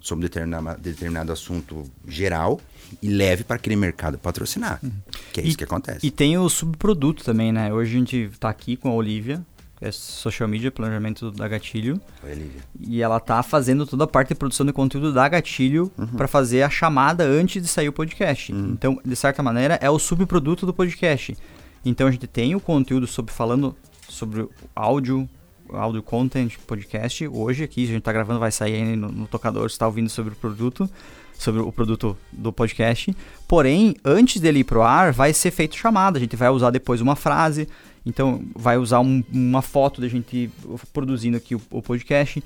sobre 0.00 0.28
determinado, 0.28 0.80
determinado 0.80 1.32
assunto 1.32 1.84
geral 2.06 2.60
e 3.02 3.08
leve 3.08 3.44
para 3.44 3.56
aquele 3.56 3.76
mercado 3.76 4.18
patrocinar. 4.18 4.80
Uhum. 4.82 4.90
Que 5.32 5.40
é 5.40 5.44
e, 5.44 5.48
isso 5.48 5.58
que 5.58 5.64
acontece. 5.64 6.06
E 6.06 6.10
tem 6.10 6.38
o 6.38 6.48
subproduto 6.48 7.24
também, 7.24 7.52
né? 7.52 7.72
Hoje 7.72 7.94
a 7.94 7.98
gente 7.98 8.16
está 8.16 8.48
aqui 8.48 8.76
com 8.76 8.88
a 8.88 8.94
Olivia, 8.94 9.44
é 9.80 9.92
social 9.92 10.48
media, 10.48 10.72
planejamento 10.72 11.30
da 11.30 11.46
Gatilho. 11.46 12.00
Oi, 12.24 12.32
Olivia. 12.32 12.60
E 12.80 13.00
ela 13.00 13.20
tá 13.20 13.42
fazendo 13.42 13.86
toda 13.86 14.04
a 14.04 14.06
parte 14.06 14.30
de 14.30 14.34
produção 14.34 14.66
de 14.66 14.72
conteúdo 14.72 15.12
da 15.12 15.28
Gatilho 15.28 15.92
uhum. 15.96 16.06
para 16.06 16.26
fazer 16.26 16.62
a 16.62 16.70
chamada 16.70 17.24
antes 17.24 17.62
de 17.62 17.68
sair 17.68 17.88
o 17.88 17.92
podcast. 17.92 18.52
Uhum. 18.52 18.70
Então, 18.72 19.00
de 19.04 19.14
certa 19.14 19.42
maneira, 19.42 19.78
é 19.80 19.88
o 19.88 19.98
subproduto 19.98 20.66
do 20.66 20.74
podcast. 20.74 21.36
Então 21.84 22.06
a 22.06 22.10
gente 22.10 22.26
tem 22.26 22.54
o 22.54 22.60
conteúdo 22.60 23.06
sobre 23.06 23.32
falando 23.32 23.76
sobre 24.08 24.48
áudio, 24.74 25.28
Audio 25.70 26.02
Content 26.02 26.56
Podcast. 26.66 27.26
Hoje 27.28 27.64
aqui, 27.64 27.84
a 27.84 27.86
gente 27.86 27.98
está 27.98 28.12
gravando, 28.12 28.40
vai 28.40 28.50
sair 28.50 28.74
aí 28.74 28.96
no, 28.96 29.08
no 29.08 29.26
tocador, 29.26 29.66
está 29.66 29.86
ouvindo 29.86 30.08
sobre 30.08 30.32
o 30.32 30.36
produto, 30.36 30.88
sobre 31.34 31.60
o 31.60 31.70
produto 31.70 32.16
do 32.32 32.52
podcast. 32.52 33.14
Porém, 33.46 33.94
antes 34.04 34.40
dele 34.40 34.60
ir 34.60 34.64
pro 34.64 34.82
ar, 34.82 35.12
vai 35.12 35.32
ser 35.32 35.50
feito 35.50 35.76
chamada. 35.76 36.18
A 36.18 36.20
gente 36.20 36.36
vai 36.36 36.48
usar 36.48 36.70
depois 36.70 37.00
uma 37.00 37.14
frase. 37.14 37.68
Então, 38.04 38.42
vai 38.56 38.78
usar 38.78 39.00
um, 39.00 39.22
uma 39.30 39.60
foto 39.60 40.00
da 40.00 40.08
gente 40.08 40.50
produzindo 40.92 41.36
aqui 41.36 41.54
o, 41.54 41.60
o 41.70 41.82
podcast. 41.82 42.42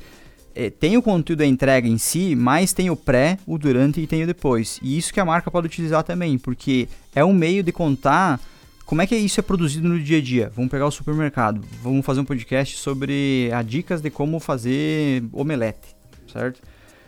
É, 0.54 0.68
tem 0.68 0.96
o 0.96 1.02
conteúdo 1.02 1.38
da 1.38 1.46
entrega 1.46 1.88
em 1.88 1.96
si, 1.96 2.34
mas 2.34 2.72
tem 2.72 2.90
o 2.90 2.96
pré, 2.96 3.38
o 3.46 3.56
durante 3.56 4.00
e 4.00 4.06
tem 4.06 4.24
o 4.24 4.26
depois. 4.26 4.78
E 4.82 4.98
isso 4.98 5.12
que 5.12 5.20
a 5.20 5.24
marca 5.24 5.50
pode 5.50 5.66
utilizar 5.66 6.02
também, 6.02 6.36
porque 6.36 6.88
é 7.14 7.24
um 7.24 7.32
meio 7.32 7.62
de 7.62 7.72
contar 7.72 8.38
como 8.84 9.02
é 9.02 9.06
que 9.06 9.16
isso 9.16 9.40
é 9.40 9.42
produzido 9.42 9.88
no 9.88 9.98
dia 9.98 10.18
a 10.18 10.22
dia. 10.22 10.52
Vamos 10.54 10.70
pegar 10.70 10.86
o 10.86 10.90
supermercado, 10.90 11.60
vamos 11.82 12.04
fazer 12.04 12.20
um 12.20 12.24
podcast 12.24 12.76
sobre 12.76 13.50
as 13.54 13.66
dicas 13.66 14.00
de 14.00 14.10
como 14.10 14.38
fazer 14.40 15.24
omelete, 15.32 15.96
certo? 16.30 16.60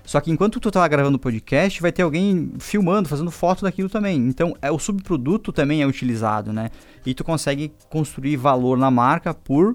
Só 0.05 0.21
que 0.21 0.31
enquanto 0.31 0.61
tu 0.61 0.71
tá 0.71 0.87
gravando 0.87 1.17
o 1.17 1.21
podcast, 1.21 1.81
vai 1.81 1.91
ter 1.91 2.03
alguém 2.03 2.53
filmando, 2.59 3.09
fazendo 3.09 3.31
foto 3.31 3.63
daquilo 3.63 3.89
também. 3.89 4.19
Então, 4.19 4.55
é, 4.61 4.71
o 4.71 4.79
subproduto 4.79 5.51
também 5.51 5.81
é 5.81 5.87
utilizado, 5.87 6.53
né? 6.53 6.71
E 7.07 7.15
tu 7.15 7.25
consegue 7.25 7.73
construir 7.89 8.37
valor 8.37 8.77
na 8.77 8.91
marca 8.91 9.33
por 9.33 9.75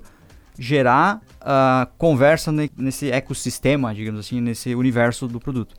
gerar 0.58 1.22
uh, 1.42 1.90
conversa 1.98 2.52
nesse 2.78 3.10
ecossistema, 3.10 3.96
digamos 3.96 4.20
assim, 4.20 4.40
nesse 4.40 4.76
universo 4.76 5.28
do 5.28 5.40
produto. 5.40 5.76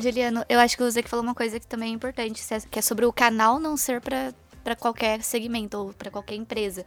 Juliano, 0.00 0.42
eu 0.48 0.58
acho 0.58 0.76
que 0.76 0.82
o 0.82 0.90
Zé 0.90 1.02
falou 1.02 1.22
uma 1.22 1.34
coisa 1.34 1.60
que 1.60 1.66
também 1.66 1.92
é 1.92 1.94
importante, 1.94 2.42
que 2.70 2.78
é 2.78 2.82
sobre 2.82 3.04
o 3.04 3.12
canal 3.12 3.60
não 3.60 3.76
ser 3.76 4.00
para 4.00 4.32
para 4.62 4.76
qualquer 4.76 5.22
segmento 5.22 5.78
ou 5.78 5.92
para 5.92 6.10
qualquer 6.10 6.36
empresa. 6.36 6.84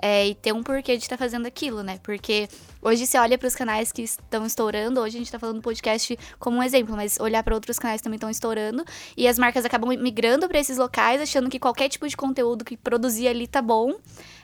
É, 0.00 0.28
e 0.28 0.34
ter 0.34 0.52
um 0.52 0.62
porquê 0.62 0.96
de 0.96 1.02
estar 1.02 1.16
tá 1.16 1.24
fazendo 1.24 1.46
aquilo, 1.46 1.82
né? 1.82 1.98
Porque 2.02 2.48
hoje 2.82 3.06
você 3.06 3.18
olha 3.18 3.36
para 3.36 3.48
os 3.48 3.54
canais 3.54 3.92
que 3.92 4.02
estão 4.02 4.46
estourando, 4.46 5.00
hoje 5.00 5.16
a 5.16 5.18
gente 5.18 5.26
está 5.26 5.38
falando 5.38 5.56
do 5.56 5.62
podcast 5.62 6.18
como 6.38 6.58
um 6.58 6.62
exemplo, 6.62 6.96
mas 6.96 7.18
olhar 7.20 7.42
para 7.42 7.54
outros 7.54 7.78
canais 7.78 8.00
que 8.00 8.04
também 8.04 8.16
estão 8.16 8.30
estourando 8.30 8.84
e 9.16 9.26
as 9.28 9.38
marcas 9.38 9.64
acabam 9.64 9.90
migrando 9.98 10.48
para 10.48 10.58
esses 10.58 10.78
locais, 10.78 11.20
achando 11.20 11.48
que 11.50 11.58
qualquer 11.58 11.88
tipo 11.88 12.08
de 12.08 12.16
conteúdo 12.16 12.64
que 12.64 12.76
produzir 12.76 13.28
ali 13.28 13.46
tá 13.46 13.62
bom. 13.62 13.94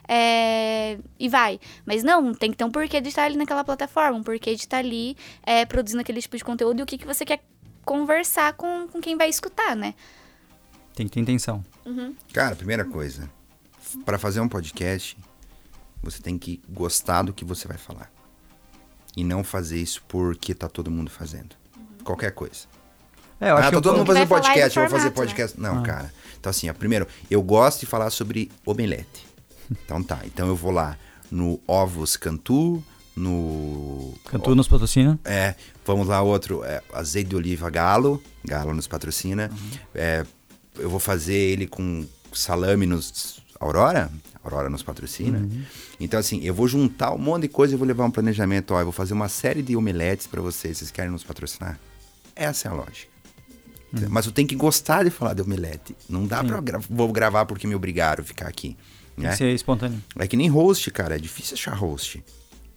É, 0.07 0.99
e 1.19 1.29
vai. 1.29 1.59
Mas 1.87 2.03
não, 2.03 2.35
tem 2.35 2.51
que 2.51 2.57
ter 2.57 2.65
um 2.65 2.71
porquê 2.71 3.01
de 3.01 3.09
estar 3.09 3.25
ali 3.25 3.37
naquela 3.37 3.65
plataforma, 3.65 4.19
um 4.19 4.23
porquê 4.23 4.55
de 4.55 4.63
estar 4.63 4.79
ali 4.79 5.17
é, 5.43 5.65
produzindo 5.65 6.01
aquele 6.01 6.21
tipo 6.21 6.37
de 6.37 6.45
conteúdo 6.45 6.81
e 6.81 6.83
o 6.83 6.87
que, 6.87 6.99
que 6.99 7.07
você 7.07 7.25
quer 7.25 7.41
conversar 7.85 8.55
com, 8.55 8.89
com 8.89 9.01
quem 9.01 9.17
vai 9.17 9.29
escutar, 9.29 9.75
né? 9.77 9.95
Tem 10.95 11.07
que 11.07 11.13
ter 11.13 11.21
intenção. 11.21 11.65
Uhum. 11.85 12.15
Cara, 12.33 12.57
primeira 12.57 12.85
coisa, 12.85 13.29
para 14.05 14.19
fazer 14.19 14.41
um 14.41 14.49
podcast, 14.49 15.17
você 16.03 16.21
tem 16.21 16.39
que 16.39 16.63
gostar 16.69 17.23
do 17.23 17.33
que 17.33 17.45
você 17.45 17.67
vai 17.69 17.77
falar. 17.77 18.11
E 19.17 19.23
não 19.23 19.45
fazer 19.45 19.79
isso 19.79 20.03
porque 20.09 20.55
tá 20.55 20.69
todo 20.69 20.91
mundo 20.91 21.11
fazendo. 21.11 21.55
Uhum. 21.77 22.05
Qualquer 22.05 22.33
coisa. 22.33 22.67
É, 23.41 23.51
eu 23.51 23.57
acho 23.57 23.69
ah, 23.69 23.71
que 23.71 23.77
tá 23.77 23.83
todo 23.83 23.99
mundo 23.99 24.07
fazendo 24.07 24.29
podcast, 24.29 24.79
eu 24.79 24.83
vou 24.85 24.91
fazer 24.91 25.11
né? 25.11 25.15
podcast. 25.15 25.61
Né? 25.61 25.69
Não, 25.69 25.81
ah. 25.81 25.83
cara. 25.83 26.15
Então, 26.39 26.51
assim, 26.51 26.69
ó, 26.69 26.75
primeiro, 26.75 27.07
eu 27.31 27.43
gosto 27.43 27.81
de 27.81 27.87
falar 27.87 28.11
sobre 28.11 28.51
omelete. 28.65 29.27
Então 29.83 30.03
tá, 30.03 30.21
então 30.27 30.47
eu 30.47 30.55
vou 30.55 30.71
lá 30.71 30.95
no 31.31 31.59
Ovos 31.67 32.19
Cantu, 32.19 32.85
no. 33.17 34.13
Cantu 34.27 34.55
nos 34.55 34.69
patrocina? 34.69 35.19
É, 35.25 35.55
vamos 35.87 36.09
lá, 36.09 36.21
outro, 36.21 36.63
é, 36.63 36.83
azeite 36.93 37.31
de 37.31 37.37
oliva 37.37 37.71
Galo, 37.71 38.23
Galo 38.45 38.75
nos 38.75 38.87
patrocina. 38.87 39.51
Uhum. 39.51 39.79
É, 39.95 40.27
eu 40.79 40.91
vou 40.91 41.01
fazer 41.01 41.35
ele 41.35 41.67
com 41.67 42.07
salame 42.33 42.87
nos 42.87 43.43
Aurora, 43.61 44.11
Aurora 44.43 44.69
nos 44.69 44.83
patrocina. 44.83 45.39
Uhum. 45.39 45.63
Então, 45.99 46.21
assim, 46.21 46.41
eu 46.45 46.53
vou 46.53 46.69
juntar 46.69 47.15
um 47.15 47.19
monte 47.19 47.43
de 47.43 47.49
coisa 47.49 47.75
e 47.75 47.77
vou 47.77 47.87
levar 47.87 48.05
um 48.05 48.11
planejamento. 48.11 48.75
Ó, 48.75 48.81
eu 48.81 48.85
vou 48.85 48.93
fazer 48.93 49.15
uma 49.15 49.29
série 49.29 49.63
de 49.63 49.75
omeletes 49.75 50.27
para 50.27 50.41
vocês. 50.43 50.79
Vocês 50.79 50.91
querem 50.91 51.11
nos 51.11 51.25
patrocinar? 51.25 51.79
Essa 52.37 52.69
é 52.69 52.71
a 52.71 52.75
lógica. 52.75 53.13
Uhum. 53.93 54.07
Mas 54.11 54.27
eu 54.27 54.33
tenho 54.33 54.47
que 54.47 54.55
gostar 54.55 55.05
de 55.05 55.11
falar 55.11 55.35
de 55.35 55.43
omelete. 55.43 55.97
Não 56.09 56.27
dá 56.27 56.41
Sim. 56.41 56.49
pra 56.49 56.61
gra 56.61 56.79
vou 56.91 57.11
gravar 57.13 57.47
porque 57.47 57.67
me 57.67 57.75
obrigaram 57.75 58.23
a 58.23 58.25
ficar 58.25 58.49
aqui. 58.49 58.77
Tem 59.17 59.25
né? 59.25 59.31
que 59.31 59.37
ser 59.37 59.55
espontâneo. 59.55 60.03
É 60.19 60.27
que 60.27 60.37
nem 60.37 60.49
host, 60.49 60.91
cara. 60.91 61.15
É 61.15 61.19
difícil 61.19 61.55
achar 61.55 61.75
host. 61.75 62.23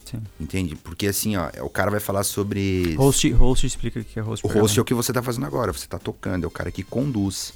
Sim. 0.05 0.21
Entende? 0.39 0.75
Porque 0.75 1.07
assim, 1.07 1.35
ó, 1.35 1.49
o 1.63 1.69
cara 1.69 1.91
vai 1.91 1.99
falar 1.99 2.23
sobre. 2.23 2.95
Host, 2.95 3.29
host 3.31 3.67
explica 3.67 3.99
o 3.99 4.03
que 4.03 4.19
é 4.19 4.21
host. 4.21 4.45
O 4.45 4.49
host 4.49 4.77
é 4.77 4.81
o 4.81 4.85
que 4.85 4.93
você 4.93 5.11
tá 5.11 5.21
fazendo 5.21 5.45
agora. 5.45 5.73
Você 5.73 5.87
tá 5.87 5.99
tocando, 5.99 6.45
é 6.45 6.47
o 6.47 6.51
cara 6.51 6.71
que 6.71 6.83
conduz. 6.83 7.53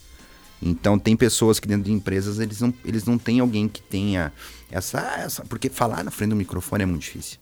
Então 0.62 1.00
tem 1.00 1.16
pessoas 1.16 1.60
que 1.60 1.68
dentro 1.68 1.86
de 1.86 1.92
empresas 1.92 2.40
eles 2.40 2.62
não, 2.62 2.74
eles 2.86 3.06
não 3.06 3.18
têm 3.18 3.40
alguém 3.40 3.68
que 3.68 3.82
tenha 3.82 4.32
essa, 4.70 5.00
essa. 5.18 5.44
Porque 5.46 5.70
falar 5.70 6.04
na 6.04 6.12
frente 6.12 6.30
do 6.30 6.36
microfone 6.36 6.84
é 6.84 6.86
muito 6.86 7.02
difícil. 7.02 7.40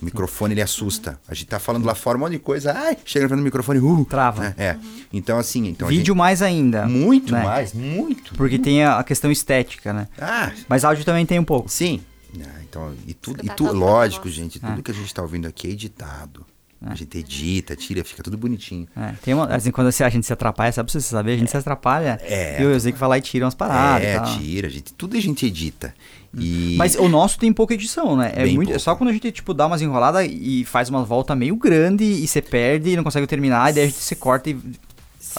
O 0.00 0.04
microfone 0.04 0.54
ele 0.54 0.62
assusta. 0.62 1.20
A 1.28 1.34
gente 1.34 1.48
tá 1.48 1.58
falando 1.58 1.84
lá 1.84 1.94
fora 1.94 2.16
um 2.16 2.20
monte 2.20 2.32
de 2.32 2.38
coisa, 2.38 2.72
ai, 2.72 2.96
chega 3.04 3.24
na 3.24 3.28
frente 3.28 3.40
do 3.40 3.44
microfone, 3.44 3.78
uh, 3.78 4.04
trava. 4.06 4.54
É. 4.56 4.64
é. 4.64 4.78
Então 5.12 5.38
assim, 5.38 5.68
então 5.68 5.88
vídeo 5.88 6.14
gente... 6.14 6.16
mais 6.16 6.40
ainda. 6.40 6.86
Muito 6.86 7.32
né? 7.32 7.44
mais, 7.44 7.74
muito. 7.74 8.34
Porque 8.34 8.56
muito. 8.56 8.64
tem 8.64 8.82
a, 8.82 9.02
questão 9.04 9.30
estética, 9.30 9.92
né? 9.92 10.08
Ah. 10.18 10.50
Mas 10.68 10.84
áudio 10.84 11.04
também 11.04 11.26
tem 11.26 11.38
um 11.38 11.44
pouco. 11.44 11.68
Sim. 11.68 12.00
Ah, 12.40 12.62
então, 12.62 12.94
e 13.06 13.12
tudo, 13.12 13.44
e 13.44 13.48
tu, 13.50 13.70
lógico, 13.72 14.28
gente, 14.28 14.58
tudo 14.58 14.78
é. 14.78 14.82
que 14.82 14.90
a 14.90 14.94
gente 14.94 15.12
tá 15.12 15.20
ouvindo 15.20 15.46
aqui 15.46 15.66
é 15.66 15.70
editado. 15.70 16.46
É. 16.82 16.92
A 16.92 16.94
gente 16.94 17.18
edita, 17.18 17.76
tira, 17.76 18.02
fica 18.02 18.22
tudo 18.22 18.38
bonitinho. 18.38 18.88
É, 18.96 19.12
tem 19.22 19.34
uma, 19.34 19.44
assim, 19.46 19.70
quando 19.70 19.88
a 19.88 20.08
gente 20.08 20.24
se 20.24 20.32
atrapalha, 20.32 20.72
sabe 20.72 20.90
pra 20.90 20.98
você 20.98 21.06
saber? 21.06 21.32
A 21.32 21.36
gente 21.36 21.50
se 21.50 21.56
atrapalha. 21.56 22.18
É. 22.22 22.60
E 22.60 22.64
o 22.64 22.70
Eusei 22.70 22.90
que 22.90 22.98
vai 22.98 23.08
lá 23.08 23.18
e 23.18 23.20
tira 23.20 23.44
umas 23.44 23.54
paradas. 23.54 24.06
É, 24.06 24.18
tira, 24.38 24.68
a 24.68 24.70
gente, 24.70 24.94
tudo 24.94 25.16
a 25.16 25.20
gente 25.20 25.44
edita. 25.44 25.94
E... 26.34 26.76
Mas 26.78 26.94
o 26.94 27.08
nosso 27.08 27.38
tem 27.38 27.52
pouca 27.52 27.74
edição, 27.74 28.16
né? 28.16 28.32
É, 28.34 28.46
muito, 28.46 28.72
é 28.72 28.78
só 28.78 28.94
quando 28.94 29.10
a 29.10 29.12
gente, 29.12 29.30
tipo, 29.30 29.52
dá 29.52 29.66
umas 29.66 29.82
enroladas 29.82 30.26
e 30.30 30.64
faz 30.64 30.88
uma 30.88 31.04
volta 31.04 31.34
meio 31.34 31.56
grande 31.56 32.04
e 32.04 32.26
você 32.26 32.40
perde 32.40 32.90
e 32.90 32.96
não 32.96 33.04
consegue 33.04 33.26
terminar, 33.26 33.70
e 33.70 33.74
daí 33.74 33.84
a 33.84 33.86
gente 33.86 33.98
se 33.98 34.14
corta 34.14 34.48
e. 34.48 34.58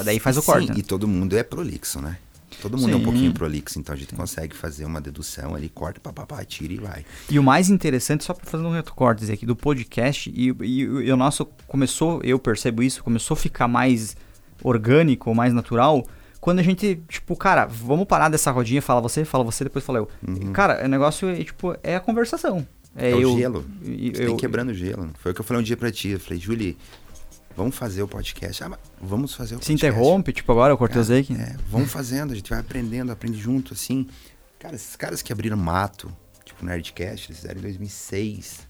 Daí 0.04 0.20
faz 0.20 0.38
o 0.38 0.44
corte. 0.44 0.68
Sim, 0.68 0.74
né? 0.74 0.80
e 0.80 0.84
todo 0.84 1.08
mundo 1.08 1.38
é 1.38 1.44
prolixo, 1.44 2.02
né? 2.02 2.18
Todo 2.62 2.78
mundo 2.78 2.89
Sim. 2.89 2.93
é 2.93 2.95
um 2.97 3.03
pouquinho 3.03 3.34
prolixo, 3.34 3.80
então 3.80 3.93
a 3.93 3.97
gente 3.97 4.14
consegue 4.14 4.55
fazer 4.55 4.86
uma 4.86 5.01
dedução 5.01 5.55
ali, 5.55 5.68
corta, 5.68 5.99
papapá, 5.99 6.43
tira 6.45 6.74
e 6.74 6.78
vai. 6.78 7.05
E 7.30 7.39
o 7.39 7.43
mais 7.43 7.70
interessante, 7.70 8.24
só 8.24 8.34
para 8.34 8.45
fazer 8.45 8.64
um 8.64 8.72
recorte 8.72 9.30
aqui 9.32 9.45
do 9.45 9.55
podcast, 9.55 10.30
e, 10.30 10.55
e, 10.62 10.82
e, 10.82 11.12
o 11.12 11.18
nosso 11.18 11.45
começou, 11.68 12.22
eu 12.24 12.38
percebo 12.38 12.84
isso, 12.84 13.03
começou 13.03 13.36
a 13.36 13.38
ficar 13.38 13.68
mais 13.68 14.16
orgânico, 14.64 15.34
mais 15.34 15.53
natural, 15.53 16.05
quando 16.39 16.59
a 16.59 16.64
gente, 16.64 17.01
tipo, 17.07 17.36
cara, 17.36 17.66
vamos 17.66 18.05
parar 18.05 18.30
dessa 18.30 18.51
rodinha, 18.51 18.82
fala 18.82 19.01
você, 19.01 19.26
fala 19.26 19.43
você, 19.43 19.64
depois 19.64 19.86
fala 19.86 19.99
eu. 19.99 20.09
Uhum. 20.28 20.51
Cara, 20.51 20.84
o 20.84 20.88
negócio 20.88 21.30
é, 21.30 21.43
tipo, 21.43 21.76
é 21.84 21.95
a 21.95 21.99
conversação. 21.99 22.66
É, 22.95 23.12
é 23.12 23.16
o 23.16 23.22
eu, 23.22 23.38
gelo. 23.38 23.66
Você 23.82 24.24
eu, 24.24 24.28
tem 24.28 24.38
quebrando 24.38 24.70
o 24.70 24.74
gelo. 24.74 25.09
Foi 25.20 25.32
o 25.32 25.36
que 25.36 25.41
eu 25.41 25.45
falei 25.45 25.62
um 25.62 25.64
dia 25.64 25.78
pra 25.78 25.91
ti. 25.91 26.09
Eu 26.09 26.20
falei, 26.20 26.39
Julie, 26.39 26.78
Vamos 27.56 27.76
fazer 27.76 28.02
o 28.02 28.08
podcast. 28.08 28.64
Ah, 28.64 28.80
vamos 29.02 29.34
fazer 29.34 29.56
o 29.56 29.58
podcast. 29.60 29.66
Se 29.68 29.74
interrompe, 29.74 30.34
tipo 30.34 30.52
agora, 30.52 30.74
eu 30.74 30.78
cortei 30.78 31.02
o 31.02 31.04
Zeke. 31.04 31.34
É, 31.34 31.56
vamos 31.68 31.91
fazendo, 31.91 32.32
a 32.32 32.36
gente 32.36 32.49
vai 32.49 32.60
aprendendo, 32.60 33.12
aprende 33.12 33.38
junto, 33.38 33.74
assim. 33.74 34.08
Cara, 34.60 34.76
esses 34.76 34.95
caras 34.95 35.22
que 35.22 35.34
abriram 35.34 35.58
mato, 35.58 36.12
tipo 36.45 36.66
Nerdcast, 36.66 37.28
eles 37.28 37.41
fizeram 37.41 37.60
em 37.60 37.64
2006. 37.64 38.68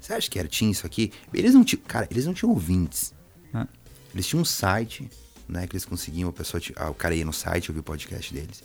Você 0.00 0.12
acha 0.12 0.30
que 0.30 0.38
era, 0.38 0.48
tinha 0.48 0.70
isso 0.70 0.86
aqui? 0.86 1.12
Eles 1.32 1.54
não 1.54 1.64
tinham, 1.64 1.82
cara, 1.86 2.06
eles 2.10 2.26
não 2.26 2.34
tinham 2.34 2.50
ouvintes. 2.50 3.14
Ah. 3.52 3.66
Eles 4.14 4.26
tinham 4.26 4.42
um 4.42 4.44
site, 4.44 5.08
né, 5.48 5.66
que 5.66 5.74
eles 5.74 5.84
conseguiam, 5.84 6.28
a 6.28 6.32
pessoa, 6.32 6.60
ah, 6.76 6.90
o 6.90 6.94
cara 6.94 7.14
ia 7.14 7.24
no 7.24 7.32
site 7.32 7.70
ouvir 7.70 7.80
o 7.80 7.82
podcast 7.84 8.32
deles. 8.32 8.62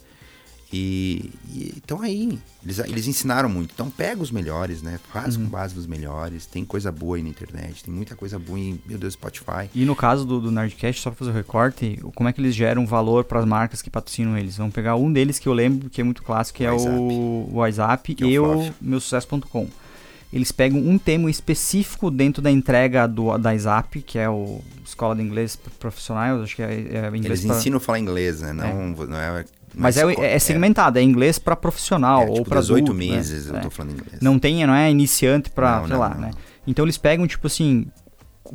E, 0.76 1.30
estão 1.78 2.01
aí. 2.01 2.39
Eles, 2.63 2.80
eles 2.80 3.07
ensinaram 3.07 3.47
muito. 3.47 3.71
Então 3.76 3.91
pega 3.91 4.19
os 4.24 4.32
melhores, 4.32 4.82
né? 4.82 4.99
Faz 5.11 5.38
uhum. 5.38 5.43
com 5.43 5.49
base 5.51 5.76
dos 5.76 5.86
melhores. 5.86 6.47
Tem 6.47 6.65
coisa 6.65 6.91
boa 6.91 7.15
aí 7.15 7.21
na 7.21 7.30
internet. 7.30 7.84
Tem 7.84 7.93
muita 7.93 8.15
coisa 8.15 8.39
boa 8.39 8.59
em, 8.59 8.82
meu 8.84 8.97
Deus, 8.97 9.13
Spotify. 9.13 9.69
E 9.76 9.86
no 9.86 9.95
caso 9.95 10.26
do, 10.26 10.41
do 10.41 10.49
Nerdcast, 10.49 10.99
só 10.99 11.11
pra 11.11 11.19
fazer 11.19 11.30
o 11.30 11.34
recorte, 11.34 11.99
como 12.15 12.28
é 12.28 12.34
que 12.34 12.41
eles 12.41 12.55
geram 12.55 12.88
valor 12.88 13.24
para 13.24 13.39
as 13.39 13.45
marcas 13.45 13.84
que 13.84 13.89
patrocinam 13.91 14.36
eles? 14.36 14.57
Vamos 14.57 14.74
pegar 14.74 14.95
um 14.95 15.13
deles 15.13 15.38
que 15.38 15.47
eu 15.47 15.53
lembro, 15.53 15.91
que 15.91 16.01
é 16.01 16.03
muito 16.03 16.24
clássico, 16.24 16.57
que 16.57 16.65
é 16.65 16.71
o 16.71 17.49
WhatsApp 17.51 18.15
é 18.19 18.26
e 18.26 18.39
o 18.39 18.74
meusucesso.com. 18.82 19.67
Eles 20.34 20.51
pegam 20.51 20.80
um 20.80 20.97
tema 20.97 21.30
específico 21.30 22.09
dentro 22.09 22.41
da 22.41 22.49
entrega 22.49 23.05
do, 23.05 23.38
da 23.38 23.53
ISAP, 23.53 24.01
que 24.01 24.17
é 24.17 24.28
o 24.28 24.61
Escola 24.84 25.15
de 25.15 25.21
Inglês 25.21 25.55
Profissional, 25.80 26.41
acho 26.41 26.55
que 26.55 26.63
é, 26.63 26.65
é 26.65 27.07
inglês 27.09 27.26
Eles 27.26 27.45
pra... 27.45 27.57
ensinam 27.57 27.78
a 27.78 27.80
falar 27.80 27.99
inglês, 27.99 28.41
né? 28.41 28.51
Não 28.51 28.63
é, 28.65 29.05
não 29.05 29.17
é 29.17 29.45
mas, 29.76 29.97
é, 29.97 30.36
é, 30.36 30.39
segmentado, 30.39 30.97
é, 30.97 31.01
é 31.01 31.05
inglês 31.05 31.39
para 31.39 31.55
profissional 31.55 32.21
é, 32.21 32.26
tipo, 32.26 32.39
ou 32.39 32.45
para 32.45 32.59
18 32.59 32.93
né? 32.93 32.99
meses 32.99 33.47
né? 33.47 33.59
eu 33.59 33.63
tô 33.63 33.69
falando 33.69 33.93
inglês. 33.93 34.21
Não 34.21 34.38
tem, 34.38 34.65
não 34.65 34.74
é 34.74 34.89
iniciante 34.89 35.49
para, 35.49 35.82
sei 35.82 35.89
não, 35.89 35.99
lá, 35.99 36.09
não. 36.09 36.21
né? 36.21 36.32
Então 36.65 36.86
eles 36.86 36.97
pegam 36.97 37.26
tipo 37.28 37.47
assim, 37.47 37.88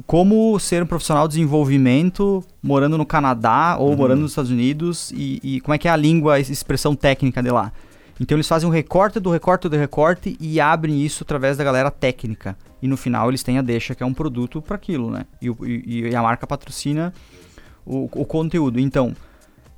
como 0.07 0.59
ser 0.59 0.83
um 0.83 0.87
profissional 0.87 1.27
de 1.27 1.35
desenvolvimento 1.35 2.45
morando 2.63 2.97
no 2.97 3.07
Canadá 3.07 3.77
ou 3.79 3.91
uhum. 3.91 3.97
morando 3.97 4.21
nos 4.21 4.33
Estados 4.33 4.51
Unidos 4.51 5.11
e, 5.13 5.41
e, 5.43 5.61
como 5.61 5.75
é 5.75 5.79
que 5.79 5.89
é 5.89 5.91
a 5.91 5.97
língua, 5.97 6.35
a 6.35 6.41
expressão 6.41 6.95
técnica 6.95 7.43
de 7.43 7.51
lá. 7.51 7.73
Então 8.21 8.37
eles 8.37 8.49
fazem 8.49 8.69
um 8.69 8.73
recorte 8.73 9.21
do 9.21 9.31
recorte 9.31 9.69
do 9.69 9.77
recorte 9.77 10.37
e 10.41 10.61
abrem 10.61 11.05
isso 11.05 11.23
através 11.23 11.57
da 11.57 11.65
galera 11.65 11.91
técnica. 11.91 12.57
E 12.83 12.89
no 12.89 12.97
final 12.97 13.29
eles 13.29 13.43
têm 13.43 13.59
a 13.59 13.63
deixa, 13.63 13.95
que 13.95 14.03
é 14.03 14.07
um 14.07 14.15
produto 14.15 14.61
para 14.61 14.77
aquilo, 14.77 15.11
né? 15.11 15.25
E, 15.41 15.49
e, 15.49 16.09
e, 16.09 16.17
a 16.17 16.23
marca 16.23 16.47
patrocina 16.47 17.13
o, 17.85 18.05
o 18.13 18.25
conteúdo. 18.25 18.79
Então, 18.79 19.15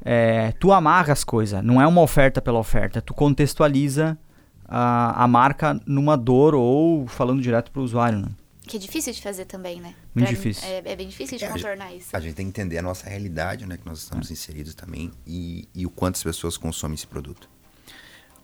é, 0.04 0.52
tu 0.52 0.72
amarra 0.72 1.12
as 1.12 1.24
coisas, 1.24 1.62
não 1.62 1.80
é 1.80 1.86
uma 1.86 2.00
oferta 2.00 2.40
pela 2.40 2.58
oferta, 2.58 3.00
tu 3.02 3.12
contextualiza 3.14 4.18
a, 4.66 5.24
a 5.24 5.28
marca 5.28 5.80
numa 5.86 6.16
dor 6.16 6.54
ou 6.54 7.06
falando 7.06 7.42
direto 7.42 7.70
para 7.70 7.80
o 7.80 7.84
usuário, 7.84 8.18
né? 8.20 8.28
Que 8.66 8.76
é 8.76 8.80
difícil 8.80 9.12
de 9.12 9.20
fazer 9.20 9.46
também, 9.46 9.80
né? 9.80 9.94
Muito 10.14 10.28
Pra- 10.28 10.36
difícil. 10.36 10.64
É, 10.68 10.78
é 10.92 10.96
bem 10.96 11.08
difícil 11.08 11.36
de 11.38 11.44
É, 11.44 11.48
a 11.48 11.50
gente- 11.52 11.62
contornar 11.62 11.92
isso. 11.92 12.08
A 12.16 12.20
gente 12.20 12.34
tem 12.34 12.46
que 12.46 12.50
entender 12.60 12.78
a 12.78 12.82
nossa 12.82 13.08
realidade, 13.08 13.66
né? 13.66 13.76
Que 13.76 13.84
nós 13.84 13.98
estamos 13.98 14.30
inseridos 14.30 14.74
também 14.76 15.10
e, 15.26 15.68
e 15.74 15.84
o 15.84 15.90
quanto 15.90 16.14
as 16.16 16.22
pessoas 16.22 16.56
consomem 16.56 16.94
esse 16.94 17.06
produto. 17.06 17.50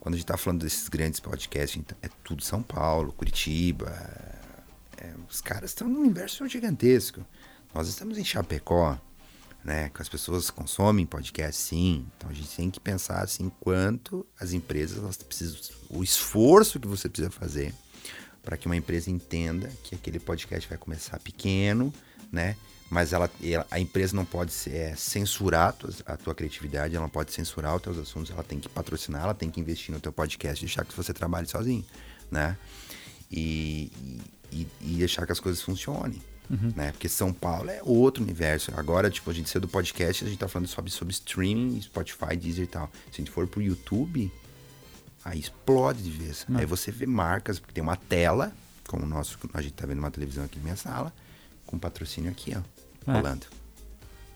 Quando 0.00 0.14
a 0.14 0.16
gente 0.18 0.24
está 0.24 0.36
falando 0.36 0.62
desses 0.62 0.88
grandes 0.88 1.20
podcasts, 1.20 1.76
então, 1.78 1.96
é 2.02 2.08
tudo 2.24 2.42
São 2.42 2.60
Paulo, 2.62 3.12
Curitiba. 3.12 3.88
é, 5.00 5.12
os 5.30 5.40
caras 5.40 5.70
estão 5.70 5.88
num 5.88 6.00
universo 6.00 6.46
gigantesco. 6.48 7.24
Nós 7.74 7.86
estamos 7.88 8.18
em 8.18 8.24
Chapecó, 8.24 8.98
né? 9.66 9.90
Que 9.92 10.00
as 10.00 10.08
pessoas 10.08 10.48
consomem 10.48 11.04
podcast, 11.04 11.60
sim. 11.60 12.06
Então 12.16 12.30
a 12.30 12.32
gente 12.32 12.48
tem 12.56 12.70
que 12.70 12.78
pensar 12.78 13.24
assim 13.24 13.50
quanto 13.58 14.24
as 14.38 14.52
empresas 14.52 14.98
elas 14.98 15.16
precisam, 15.16 15.58
o 15.90 16.04
esforço 16.04 16.78
que 16.78 16.86
você 16.86 17.08
precisa 17.08 17.32
fazer 17.32 17.74
para 18.44 18.56
que 18.56 18.66
uma 18.66 18.76
empresa 18.76 19.10
entenda 19.10 19.68
que 19.82 19.96
aquele 19.96 20.20
podcast 20.20 20.68
vai 20.68 20.78
começar 20.78 21.18
pequeno, 21.18 21.92
né? 22.30 22.56
Mas 22.88 23.12
ela, 23.12 23.28
ela- 23.42 23.66
a 23.68 23.80
empresa 23.80 24.14
não 24.14 24.24
pode 24.24 24.52
é, 24.68 24.94
censurar 24.94 25.70
a 25.70 25.72
tua, 25.72 25.90
a 26.06 26.16
tua 26.16 26.32
criatividade, 26.36 26.94
ela 26.94 27.02
não 27.02 27.10
pode 27.10 27.32
censurar 27.32 27.74
os 27.74 27.82
teus 27.82 27.98
assuntos, 27.98 28.30
ela 28.30 28.44
tem 28.44 28.60
que 28.60 28.68
patrocinar, 28.68 29.24
ela 29.24 29.34
tem 29.34 29.50
que 29.50 29.58
investir 29.60 29.92
no 29.92 29.98
teu 30.00 30.12
podcast 30.12 30.64
deixar 30.64 30.84
que 30.84 30.94
você 30.96 31.12
trabalhe 31.12 31.48
sozinho, 31.48 31.84
né? 32.30 32.56
E, 33.28 33.90
e, 34.52 34.68
e 34.80 34.94
deixar 34.98 35.26
que 35.26 35.32
as 35.32 35.40
coisas 35.40 35.60
funcionem, 35.60 36.22
né? 36.48 36.92
Porque 36.92 37.08
São 37.08 37.32
Paulo 37.32 37.70
é 37.70 37.80
outro 37.82 38.22
universo. 38.22 38.72
Agora, 38.76 39.10
tipo, 39.10 39.30
a 39.30 39.32
gente 39.34 39.48
saiu 39.50 39.60
do 39.62 39.68
podcast, 39.68 40.24
a 40.24 40.28
gente 40.28 40.38
tá 40.38 40.48
falando 40.48 40.68
sobre, 40.68 40.90
sobre 40.90 41.12
streaming, 41.12 41.80
Spotify, 41.82 42.36
Deezer 42.36 42.64
e 42.64 42.68
tal. 42.68 42.90
Se 43.10 43.14
a 43.14 43.16
gente 43.24 43.30
for 43.30 43.46
pro 43.46 43.60
YouTube, 43.62 44.30
aí 45.24 45.38
explode 45.40 46.02
de 46.02 46.10
vez. 46.10 46.46
Aí 46.54 46.64
você 46.66 46.90
vê 46.92 47.06
marcas, 47.06 47.58
porque 47.58 47.74
tem 47.74 47.82
uma 47.82 47.96
tela, 47.96 48.52
como 48.86 49.04
o 49.04 49.08
nosso, 49.08 49.38
a 49.52 49.60
gente 49.62 49.74
tá 49.74 49.86
vendo 49.86 49.98
uma 49.98 50.10
televisão 50.10 50.44
aqui 50.44 50.58
na 50.58 50.64
minha 50.64 50.76
sala, 50.76 51.12
com 51.66 51.78
patrocínio 51.78 52.30
aqui, 52.30 52.54
ó, 52.56 53.10
É. 53.10 53.14
rolando. 53.16 53.46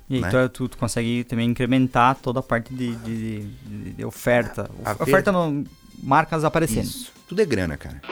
E 0.08 0.16
aí 0.16 0.20
Né? 0.22 0.30
tu, 0.30 0.48
tu, 0.48 0.68
tu 0.70 0.76
consegue 0.76 1.22
também 1.22 1.48
incrementar 1.48 2.16
toda 2.16 2.40
a 2.40 2.42
parte 2.42 2.74
de, 2.74 2.96
de, 2.96 3.44
de- 3.44 3.92
de 3.92 4.04
oferta. 4.04 4.68
A- 4.84 4.90
a 4.90 4.94
ver- 4.94 5.02
oferta 5.04 5.30
não, 5.30 5.64
marcas 6.02 6.42
aparecendo. 6.42 6.82
Isso. 6.82 7.12
Tudo 7.28 7.40
é 7.40 7.44
grana, 7.46 7.76
cara. 7.76 8.02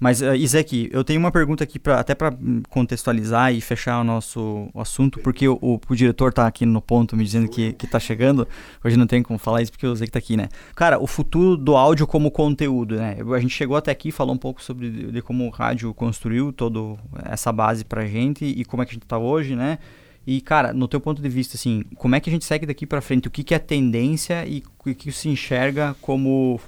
Mas, 0.00 0.22
uh, 0.22 0.32
Isaac, 0.34 0.88
eu 0.92 1.02
tenho 1.02 1.18
uma 1.18 1.32
pergunta 1.32 1.64
aqui 1.64 1.76
pra, 1.76 1.98
até 1.98 2.14
para 2.14 2.32
contextualizar 2.68 3.52
e 3.52 3.60
fechar 3.60 4.00
o 4.00 4.04
nosso 4.04 4.68
assunto, 4.72 5.18
porque 5.18 5.48
o, 5.48 5.58
o, 5.60 5.80
o 5.88 5.96
diretor 5.96 6.32
tá 6.32 6.46
aqui 6.46 6.64
no 6.64 6.80
ponto 6.80 7.16
me 7.16 7.24
dizendo 7.24 7.48
que, 7.48 7.72
que 7.72 7.84
tá 7.84 7.98
chegando. 7.98 8.46
Hoje 8.84 8.96
não 8.96 9.08
tem 9.08 9.24
como 9.24 9.40
falar 9.40 9.60
isso 9.60 9.72
porque 9.72 9.86
o 9.86 9.92
Isaac 9.92 10.12
tá 10.12 10.18
aqui, 10.20 10.36
né? 10.36 10.48
Cara, 10.76 11.02
o 11.02 11.06
futuro 11.06 11.56
do 11.56 11.76
áudio 11.76 12.06
como 12.06 12.30
conteúdo, 12.30 12.94
né? 12.94 13.16
A 13.34 13.40
gente 13.40 13.54
chegou 13.54 13.76
até 13.76 13.90
aqui, 13.90 14.12
falou 14.12 14.34
um 14.34 14.38
pouco 14.38 14.62
sobre 14.62 14.88
de, 14.88 15.20
como 15.20 15.44
o 15.44 15.50
rádio 15.50 15.92
construiu 15.92 16.52
toda 16.52 16.78
essa 17.24 17.50
base 17.50 17.84
pra 17.84 18.06
gente 18.06 18.44
e 18.44 18.64
como 18.64 18.84
é 18.84 18.86
que 18.86 18.92
a 18.92 18.94
gente 18.94 19.06
tá 19.06 19.18
hoje, 19.18 19.56
né? 19.56 19.78
E, 20.24 20.40
cara, 20.40 20.72
no 20.72 20.86
teu 20.86 21.00
ponto 21.00 21.20
de 21.20 21.28
vista, 21.28 21.56
assim, 21.56 21.82
como 21.96 22.14
é 22.14 22.20
que 22.20 22.30
a 22.30 22.32
gente 22.32 22.44
segue 22.44 22.66
daqui 22.66 22.86
pra 22.86 23.00
frente? 23.00 23.26
O 23.26 23.30
que, 23.30 23.42
que 23.42 23.54
é 23.54 23.58
tendência 23.58 24.46
e 24.46 24.62
o 24.78 24.94
que 24.94 25.10
se 25.10 25.28
enxerga 25.28 25.96
como 26.00 26.60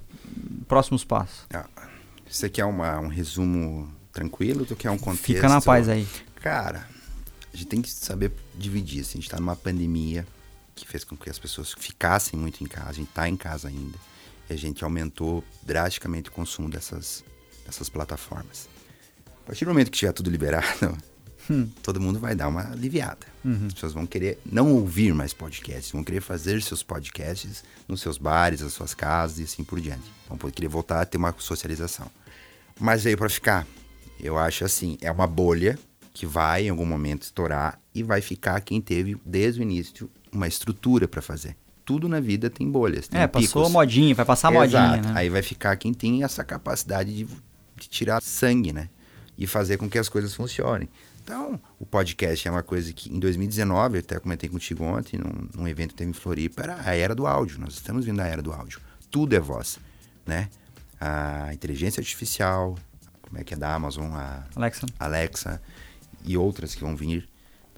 próximos 0.66 1.04
passos? 1.04 1.46
Ah, 1.52 1.66
Aqui 2.44 2.60
é 2.60 2.64
uma, 2.64 2.98
um 3.00 3.08
resumo 3.08 3.92
tranquilo, 4.12 4.64
tu 4.64 4.76
quer 4.76 4.90
um 4.90 4.98
contexto? 4.98 5.34
Fica 5.34 5.48
na 5.48 5.60
paz 5.60 5.88
aí. 5.88 6.06
Cara, 6.36 6.88
a 7.52 7.56
gente 7.56 7.66
tem 7.66 7.82
que 7.82 7.90
saber 7.90 8.32
dividir. 8.56 9.02
Assim, 9.02 9.18
a 9.18 9.20
gente 9.20 9.30
tá 9.30 9.38
numa 9.38 9.56
pandemia 9.56 10.26
que 10.74 10.86
fez 10.86 11.04
com 11.04 11.16
que 11.16 11.28
as 11.28 11.38
pessoas 11.38 11.74
ficassem 11.78 12.38
muito 12.38 12.62
em 12.62 12.66
casa. 12.66 12.90
A 12.90 12.92
gente 12.92 13.08
tá 13.08 13.28
em 13.28 13.36
casa 13.36 13.68
ainda. 13.68 13.98
E 14.48 14.52
a 14.52 14.56
gente 14.56 14.82
aumentou 14.82 15.44
drasticamente 15.62 16.28
o 16.30 16.32
consumo 16.32 16.68
dessas, 16.68 17.24
dessas 17.66 17.88
plataformas. 17.88 18.68
A 19.26 19.46
partir 19.46 19.64
do 19.64 19.68
momento 19.68 19.90
que 19.90 19.98
tiver 19.98 20.12
tudo 20.12 20.30
liberado, 20.30 20.96
todo 21.82 22.00
mundo 22.00 22.18
vai 22.18 22.34
dar 22.34 22.48
uma 22.48 22.70
aliviada. 22.70 23.26
As 23.66 23.74
pessoas 23.74 23.92
vão 23.92 24.06
querer 24.06 24.38
não 24.44 24.72
ouvir 24.72 25.12
mais 25.14 25.32
podcasts, 25.32 25.92
vão 25.92 26.04
querer 26.04 26.20
fazer 26.20 26.62
seus 26.62 26.82
podcasts 26.82 27.64
nos 27.88 28.00
seus 28.00 28.18
bares, 28.18 28.60
nas 28.60 28.72
suas 28.72 28.94
casas 28.94 29.38
e 29.38 29.42
assim 29.42 29.64
por 29.64 29.80
diante. 29.80 30.10
Vão 30.28 30.38
querer 30.50 30.68
voltar 30.68 31.00
a 31.00 31.04
ter 31.04 31.18
uma 31.18 31.34
socialização. 31.38 32.10
Mas 32.80 33.04
veio 33.04 33.16
para 33.18 33.28
ficar. 33.28 33.66
Eu 34.18 34.38
acho 34.38 34.64
assim, 34.64 34.96
é 35.00 35.10
uma 35.10 35.26
bolha 35.26 35.78
que 36.12 36.26
vai 36.26 36.66
em 36.66 36.70
algum 36.70 36.84
momento 36.86 37.22
estourar 37.22 37.78
e 37.94 38.02
vai 38.02 38.20
ficar 38.20 38.60
quem 38.60 38.80
teve 38.80 39.16
desde 39.24 39.60
o 39.60 39.62
início 39.62 40.10
uma 40.32 40.46
estrutura 40.48 41.06
para 41.08 41.22
fazer. 41.22 41.56
Tudo 41.84 42.08
na 42.08 42.20
vida 42.20 42.48
tem 42.50 42.70
bolhas, 42.70 43.08
tem 43.08 43.20
É, 43.20 43.26
passou 43.26 43.62
a 43.62 43.64
picos. 43.64 43.72
modinha, 43.72 44.14
vai 44.14 44.24
passar 44.24 44.48
a 44.48 44.50
modinha, 44.50 44.80
Exato. 44.94 45.08
né? 45.08 45.12
Aí 45.16 45.28
vai 45.28 45.42
ficar 45.42 45.76
quem 45.76 45.92
tem 45.92 46.22
essa 46.22 46.44
capacidade 46.44 47.14
de, 47.14 47.24
de 47.76 47.88
tirar 47.88 48.20
sangue, 48.22 48.72
né? 48.72 48.88
E 49.36 49.46
fazer 49.46 49.76
com 49.76 49.88
que 49.88 49.98
as 49.98 50.08
coisas 50.08 50.34
funcionem. 50.34 50.88
Então, 51.24 51.60
o 51.78 51.86
podcast 51.86 52.46
é 52.46 52.50
uma 52.50 52.62
coisa 52.62 52.92
que 52.92 53.12
em 53.14 53.18
2019, 53.18 53.96
eu 53.96 54.00
até 54.00 54.18
comentei 54.18 54.48
contigo 54.48 54.84
ontem, 54.84 55.18
num, 55.18 55.48
num 55.62 55.68
evento 55.68 55.90
que 55.90 55.96
teve 55.96 56.10
em 56.10 56.14
Floripa, 56.14 56.62
era 56.62 56.80
a 56.84 56.94
era 56.94 57.14
do 57.14 57.26
áudio. 57.26 57.58
Nós 57.58 57.74
estamos 57.74 58.04
vindo 58.04 58.16
da 58.18 58.26
era 58.26 58.42
do 58.42 58.52
áudio. 58.52 58.80
Tudo 59.10 59.34
é 59.34 59.40
voz, 59.40 59.78
né? 60.26 60.48
A 61.00 61.52
inteligência 61.54 62.00
artificial, 62.00 62.76
como 63.22 63.38
é 63.38 63.44
que 63.44 63.54
é 63.54 63.56
da 63.56 63.74
Amazon, 63.74 64.12
a 64.12 64.44
Alexa, 64.54 64.86
Alexa 64.98 65.62
e 66.24 66.36
outras 66.36 66.74
que 66.74 66.82
vão 66.82 66.94
vir. 66.94 67.26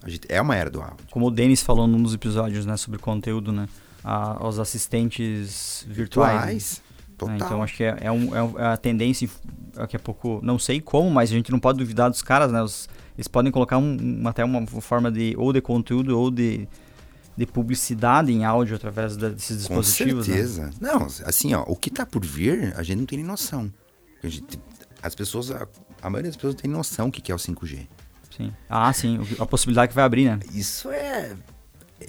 A 0.02 0.10
gente, 0.10 0.26
é 0.28 0.40
uma 0.40 0.56
era 0.56 0.68
do 0.68 0.80
áudio. 0.82 1.06
como 1.10 1.26
o 1.28 1.30
Denis 1.30 1.62
falou 1.62 1.86
num 1.86 2.02
dos 2.02 2.12
episódios, 2.14 2.66
né, 2.66 2.76
sobre 2.76 2.98
conteúdo, 2.98 3.52
né? 3.52 3.68
A, 4.02 4.44
os 4.44 4.58
assistentes 4.58 5.84
virtuais. 5.88 6.32
né? 6.34 6.40
Virtuais, 6.52 6.82
total. 7.16 7.34
É, 7.34 7.36
então 7.36 7.62
acho 7.62 7.76
que 7.76 7.84
é, 7.84 7.96
é, 8.00 8.10
um- 8.10 8.34
é 8.34 8.42
um- 8.42 8.58
é 8.58 8.66
a 8.72 8.76
tendência, 8.76 9.28
daqui 9.74 9.94
a 9.96 10.00
pouco, 10.00 10.40
não 10.42 10.58
sei 10.58 10.80
como, 10.80 11.08
mas 11.10 11.30
a 11.30 11.34
gente 11.34 11.52
não 11.52 11.60
pode 11.60 11.78
duvidar 11.78 12.10
dos 12.10 12.22
caras, 12.22 12.50
né? 12.50 12.60
Os- 12.62 12.88
eles 13.16 13.28
podem 13.28 13.52
colocar 13.52 13.78
um- 13.78 14.26
até 14.26 14.44
uma 14.44 14.66
forma 14.66 15.10
de 15.12 15.34
ou 15.38 15.52
de 15.52 15.60
conteúdo 15.60 16.18
ou 16.18 16.30
de, 16.32 16.66
de 17.36 17.46
publicidade 17.46 18.30
em 18.32 18.44
áudio 18.44 18.76
através 18.76 19.16
desses 19.16 19.66
Com 19.66 19.80
dispositivos. 19.80 20.28
né? 20.28 20.34
certeza. 20.34 20.70
Não, 20.80 21.06
assim, 21.24 21.54
ó, 21.54 21.62
o 21.66 21.74
que 21.76 21.90
tá 21.90 22.04
por 22.04 22.24
vir, 22.24 22.74
a 22.76 22.82
gente 22.82 22.98
não 22.98 23.06
tem 23.06 23.18
nem 23.18 23.26
noção. 23.26 23.72
A 24.22 24.28
gente- 24.28 24.60
as 25.02 25.14
pessoas, 25.14 25.50
a, 25.50 25.66
a 26.02 26.10
maioria 26.10 26.30
das 26.30 26.36
pessoas 26.36 26.54
não 26.54 26.60
tem 26.62 26.70
noção 26.70 27.08
o 27.08 27.12
que 27.12 27.20
que 27.22 27.32
é 27.32 27.34
o 27.34 27.38
5G. 27.38 27.86
Sim. 28.36 28.52
Ah, 28.68 28.92
sim, 28.92 29.18
a 29.38 29.46
possibilidade 29.46 29.88
que 29.90 29.94
vai 29.94 30.04
abrir, 30.04 30.24
né? 30.26 30.38
Isso 30.54 30.90
é, 30.90 31.34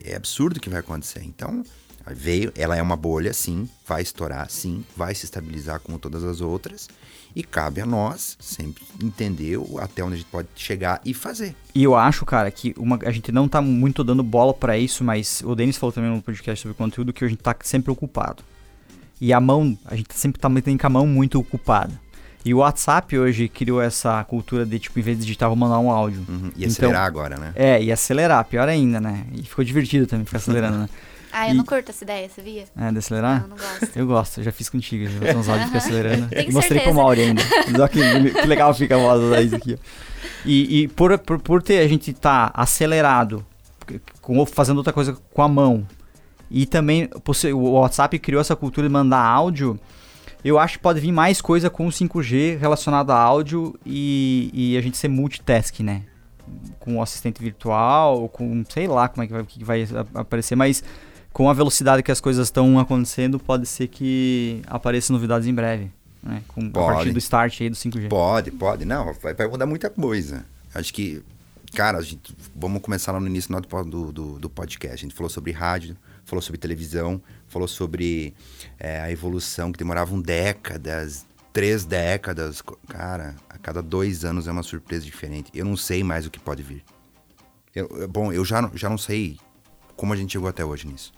é 0.06 0.16
absurdo 0.16 0.60
que 0.60 0.70
vai 0.70 0.80
acontecer. 0.80 1.22
Então, 1.24 1.64
veio, 2.12 2.52
ela 2.56 2.76
é 2.76 2.82
uma 2.82 2.96
bolha, 2.96 3.34
sim, 3.34 3.70
vai 3.88 4.02
estourar, 4.02 4.50
sim, 4.50 4.84
vai 4.96 5.14
se 5.16 5.26
estabilizar 5.26 5.80
como 5.80 5.98
todas 6.00 6.24
as 6.24 6.42
outras. 6.42 6.90
E 7.36 7.42
cabe 7.44 7.82
a 7.82 7.86
nós 7.86 8.38
sempre 8.40 8.84
entender 9.02 9.58
até 9.82 10.04
onde 10.04 10.14
a 10.14 10.18
gente 10.18 10.28
pode 10.30 10.48
chegar 10.56 11.02
e 11.04 11.14
fazer. 11.16 11.56
E 11.74 11.84
eu 11.84 11.96
acho, 11.96 12.24
cara, 12.26 12.52
que 12.52 12.76
uma, 12.78 13.00
a 13.04 13.12
gente 13.12 13.32
não 13.32 13.48
tá 13.48 13.60
muito 13.60 14.04
dando 14.04 14.22
bola 14.22 14.54
pra 14.54 14.78
isso, 14.78 15.04
mas 15.04 15.42
o 15.44 15.56
Denis 15.56 15.76
falou 15.78 15.92
também 15.92 16.12
no 16.12 16.22
podcast 16.22 16.62
sobre 16.62 16.78
conteúdo 16.78 17.12
que 17.12 17.26
a 17.26 17.28
gente 17.28 17.40
tá 17.42 17.56
sempre 17.64 17.90
ocupado. 17.92 18.44
E 19.20 19.34
a 19.34 19.40
mão, 19.40 19.76
a 19.86 19.96
gente 19.96 20.14
sempre 20.14 20.40
tá 20.40 20.48
mantendo 20.48 20.78
com 20.78 20.86
a 20.86 20.90
mão 20.92 21.08
muito 21.08 21.40
ocupada. 21.40 22.00
E 22.46 22.54
o 22.54 22.58
WhatsApp 22.58 23.18
hoje 23.18 23.48
criou 23.48 23.82
essa 23.82 24.24
cultura 24.26 24.64
de, 24.66 24.78
tipo, 24.78 25.00
em 25.00 25.02
vez 25.02 25.18
de 25.18 25.24
digitar, 25.24 25.48
vou 25.50 25.56
mandar 25.56 25.80
um 25.80 25.90
áudio. 25.90 26.24
Uhum, 26.28 26.48
E 26.56 26.66
Então- 26.66 26.68
acelerar 26.68 27.06
agora, 27.06 27.38
né? 27.38 27.54
É, 27.56 27.82
e 27.82 27.92
acelerar, 27.92 28.44
pior 28.46 28.68
ainda, 28.68 29.00
né? 29.02 29.26
E 29.34 29.42
ficou 29.44 29.64
divertido 29.64 30.06
também 30.06 30.26
ficar 30.26 30.38
acelerando, 30.40 30.78
né? 30.86 30.90
Ah, 31.34 31.48
eu 31.48 31.54
E- 31.54 31.58
não 31.58 31.66
curto 31.66 31.90
essa 31.90 32.04
ideia, 32.04 32.30
sabia? 32.30 32.66
É, 32.78 32.92
de 32.92 32.98
acelerar? 33.00 33.42
Não, 33.42 33.48
não 33.50 33.58
gosto. 33.58 33.98
Eu 33.98 34.06
gosto, 34.08 34.40
eu 34.40 34.44
já 34.44 34.52
fiz 34.52 34.70
contigo, 34.70 35.06
já 35.10 35.20
botei 35.20 35.36
uns 35.36 35.50
áudios 35.50 35.66
fica 35.68 35.78
acelerando. 35.80 36.28
Tenho 36.32 36.54
Mostrei 36.54 36.80
certeza. 36.80 36.84
pro 36.84 36.94
Mauri 36.94 37.22
ainda. 37.22 37.42
Olha 37.74 37.90
que, 37.90 38.32
que 38.42 38.48
legal 38.48 38.74
fica 38.74 38.96
a 38.96 39.00
voz 39.00 39.30
da 39.32 39.42
Isa 39.42 39.58
aqui. 39.58 39.78
E, 40.46 40.82
e 40.84 40.88
por, 40.90 41.18
por, 41.20 41.40
por 41.40 41.64
ter 41.64 41.80
a 41.80 41.88
gente 41.88 42.14
tá 42.14 42.52
acelerado, 42.54 43.46
com, 44.22 44.46
fazendo 44.46 44.78
outra 44.78 44.94
coisa 44.94 45.18
com 45.34 45.42
a 45.42 45.48
mão, 45.48 45.88
e 46.52 46.66
também 46.68 47.10
o 47.54 47.72
WhatsApp 47.72 48.20
criou 48.20 48.40
essa 48.40 48.56
cultura 48.56 48.88
de 48.88 48.94
mandar 48.94 49.20
áudio, 49.26 49.80
eu 50.46 50.60
acho 50.60 50.78
que 50.78 50.84
pode 50.84 51.00
vir 51.00 51.12
mais 51.12 51.42
coisa 51.42 51.70
com 51.70 51.88
o 51.88 51.90
5G 51.90 52.60
relacionada 52.60 53.14
a 53.14 53.18
áudio 53.20 53.74
e, 53.86 54.52
e 54.54 54.78
a 54.78 54.82
gente 54.82 54.98
ser 54.98 55.08
multitask, 55.08 55.80
né? 55.80 56.04
Com 56.80 56.98
o 56.98 57.02
assistente 57.02 57.42
virtual, 57.42 58.28
com 58.30 58.64
sei 58.70 58.86
lá 58.88 59.08
como 59.08 59.24
é 59.24 59.28
que 59.28 59.34
vai, 59.34 59.44
que 59.46 59.64
vai 59.64 59.88
aparecer, 60.14 60.56
mas 60.56 60.84
com 61.34 61.50
a 61.50 61.54
velocidade 61.54 62.04
que 62.04 62.12
as 62.12 62.22
coisas 62.22 62.48
estão 62.48 62.80
acontecendo, 62.80 63.40
pode 63.40 63.66
ser 63.66 63.88
que 63.88 64.62
apareçam 64.68 65.16
novidades 65.16 65.48
em 65.48 65.54
breve. 65.54 65.92
Né? 66.22 66.42
Com, 66.48 66.68
a 66.68 66.70
Pode. 66.70 66.96
partir 66.96 67.12
do 67.12 67.20
start 67.20 67.62
aí 67.62 67.70
do 67.70 67.76
5G. 67.76 68.08
Pode, 68.08 68.52
pode. 68.52 68.86
Não, 68.86 69.14
vai, 69.14 69.34
vai 69.34 69.48
mudar 69.48 69.66
muita 69.66 69.90
coisa. 69.90 70.46
Acho 70.74 70.94
que, 70.94 71.22
cara, 71.74 71.98
a 71.98 72.02
gente, 72.02 72.34
vamos 72.56 72.82
começar 72.82 73.12
lá 73.12 73.20
no 73.20 73.28
início 73.28 73.54
do, 73.60 74.12
do, 74.12 74.40
do, 74.40 74.50
podcast. 74.50 74.94
A 74.94 74.98
gente 74.98 75.14
falou 75.14 75.30
sobre 75.30 75.52
rádio, 75.52 75.98
falou 76.24 76.42
sobre 76.42 76.58
televisão, 76.60 77.22
falou 77.50 77.68
sobre 77.68 78.34
é, 78.80 79.02
a 79.02 79.12
evolução 79.12 79.72
que 79.72 79.78
demoravam 79.78 80.22
décadas, 80.22 81.26
três 81.52 81.84
décadas. 81.84 82.62
Cara, 82.88 83.36
a 83.50 83.58
cada 83.58 83.82
dois 83.82 84.24
anos 84.24 84.48
é 84.48 84.52
uma 84.52 84.64
surpresa 84.64 85.04
diferente. 85.04 85.52
Eu 85.54 85.66
não 85.66 85.76
sei 85.76 86.04
mais 86.04 86.26
o 86.26 86.32
que 86.32 86.40
pode 86.40 86.64
vir. 86.64 86.86
Eu- 87.76 88.08
bom, 88.08 88.32
eu 88.32 88.46
já, 88.46 88.72
já 88.76 88.90
não 88.90 88.98
sei 88.98 89.38
como 89.98 90.14
a 90.14 90.16
gente 90.16 90.32
chegou 90.32 90.48
até 90.48 90.64
hoje 90.64 90.88
nisso. 90.88 91.12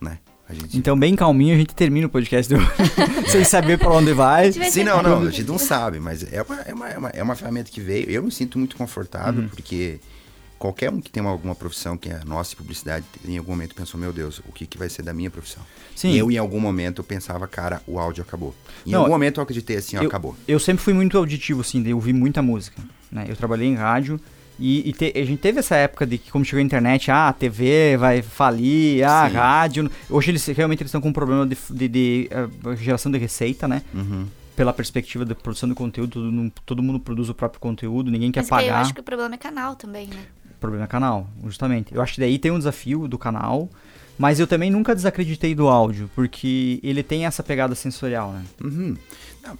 Né? 0.00 0.18
A 0.48 0.54
gente... 0.54 0.76
Então, 0.76 0.98
bem 0.98 1.14
calminho, 1.14 1.54
a 1.54 1.58
gente 1.58 1.74
termina 1.74 2.06
o 2.06 2.10
podcast 2.10 2.52
do... 2.52 2.60
sem 3.30 3.44
saber 3.44 3.78
pra 3.78 3.90
onde 3.90 4.12
vai. 4.12 4.50
Vai 4.50 4.70
Sim, 4.70 4.84
não, 4.84 5.02
não, 5.02 5.22
a 5.22 5.30
gente 5.30 5.46
não 5.48 5.58
sabe, 5.58 6.00
mas 6.00 6.24
é 6.32 6.42
uma, 6.42 6.60
é 6.62 6.74
uma, 6.74 6.88
é 6.88 6.98
uma, 6.98 7.08
é 7.10 7.22
uma 7.22 7.34
ferramenta 7.36 7.70
que 7.70 7.80
veio. 7.80 8.10
Eu 8.10 8.22
me 8.22 8.32
sinto 8.32 8.58
muito 8.58 8.74
confortável, 8.76 9.48
porque 9.48 10.00
qualquer 10.58 10.90
um 10.90 11.00
que 11.00 11.10
tem 11.10 11.22
uma- 11.22 11.30
alguma 11.30 11.54
profissão 11.54 11.96
que 11.96 12.08
é 12.10 12.20
nossa, 12.26 12.56
publicidade, 12.56 13.04
em 13.24 13.38
algum 13.38 13.52
momento 13.52 13.74
pensou, 13.76 13.98
meu 14.00 14.12
Deus, 14.12 14.40
o 14.40 14.52
que, 14.52 14.66
que 14.66 14.76
vai 14.76 14.88
ser 14.88 15.02
da 15.02 15.14
minha 15.14 15.30
profissão? 15.30 15.62
Sim. 15.94 16.10
E 16.10 16.18
eu, 16.18 16.30
em 16.30 16.36
algum 16.38 16.58
momento, 16.58 16.98
eu 17.00 17.04
pensava, 17.04 17.46
cara, 17.46 17.80
o 17.86 17.98
áudio 17.98 18.22
acabou. 18.22 18.54
Em 18.84 18.90
Não, 18.90 19.00
algum 19.00 19.12
momento 19.12 19.38
eu 19.38 19.42
acreditei 19.42 19.76
assim, 19.76 19.96
ó, 19.98 20.02
eu, 20.02 20.08
acabou. 20.08 20.34
eu 20.48 20.58
sempre 20.58 20.82
fui 20.82 20.92
muito 20.94 21.16
auditivo, 21.16 21.60
assim, 21.60 21.80
de 21.82 21.94
ouvir 21.94 22.12
muita 22.12 22.42
música. 22.42 22.82
Né? 23.12 23.26
Eu 23.28 23.36
trabalhei 23.36 23.68
em 23.68 23.74
rádio 23.74 24.20
e, 24.60 24.90
e 24.90 24.92
te- 24.92 25.12
a 25.16 25.24
gente 25.24 25.38
teve 25.40 25.58
essa 25.60 25.74
época 25.74 26.06
de 26.06 26.18
que, 26.18 26.30
como 26.30 26.44
chegou 26.44 26.60
a 26.60 26.64
internet, 26.64 27.10
ah, 27.10 27.28
a 27.28 27.32
TV 27.32 27.96
vai 27.96 28.20
falir, 28.22 29.02
ah, 29.04 29.28
Sim. 29.28 29.34
rádio. 29.34 29.90
Hoje 30.08 30.30
eles 30.30 30.46
realmente 30.46 30.82
eles 30.82 30.90
estão 30.90 31.00
com 31.00 31.08
um 31.08 31.12
problema 31.12 31.46
de, 31.46 31.56
de- 31.70 31.88
de, 31.88 32.28
eh, 32.30 32.76
geração 32.76 33.10
de 33.10 33.18
receita, 33.18 33.66
né? 33.66 33.82
Uhum. 33.94 34.26
Pela 34.54 34.72
perspectiva 34.72 35.24
da 35.24 35.34
produção 35.34 35.68
de 35.68 35.74
conteúdo, 35.74 36.12
todo, 36.12 36.30
mundo- 36.32 36.52
todo 36.66 36.82
mundo 36.82 37.00
produz 37.00 37.28
o 37.30 37.34
próprio 37.34 37.58
conteúdo, 37.60 38.10
ninguém 38.10 38.30
quer 38.30 38.40
Mas 38.40 38.48
que 38.48 38.54
aí 38.54 38.66
eu 38.66 38.68
pagar. 38.72 38.82
acho 38.82 38.94
que 38.94 39.00
o 39.00 39.04
problema 39.04 39.34
é 39.34 39.38
canal 39.38 39.74
também, 39.74 40.06
né? 40.08 40.22
O 40.50 40.60
problema 40.60 40.84
é 40.84 40.88
canal, 40.88 41.26
justamente. 41.46 41.94
Eu 41.94 42.02
acho 42.02 42.14
que 42.14 42.20
daí 42.20 42.38
tem 42.38 42.50
um 42.50 42.58
desafio 42.58 43.08
do 43.08 43.16
canal, 43.16 43.70
mas 44.18 44.38
eu 44.38 44.46
também 44.46 44.70
nunca 44.70 44.94
desacreditei 44.94 45.54
do 45.54 45.66
áudio, 45.68 46.10
porque 46.14 46.78
ele 46.82 47.02
tem 47.02 47.24
essa 47.24 47.42
pegada 47.42 47.74
sensorial, 47.74 48.32
né? 48.32 48.44
Uhum. 48.62 48.94
Não, 49.42 49.56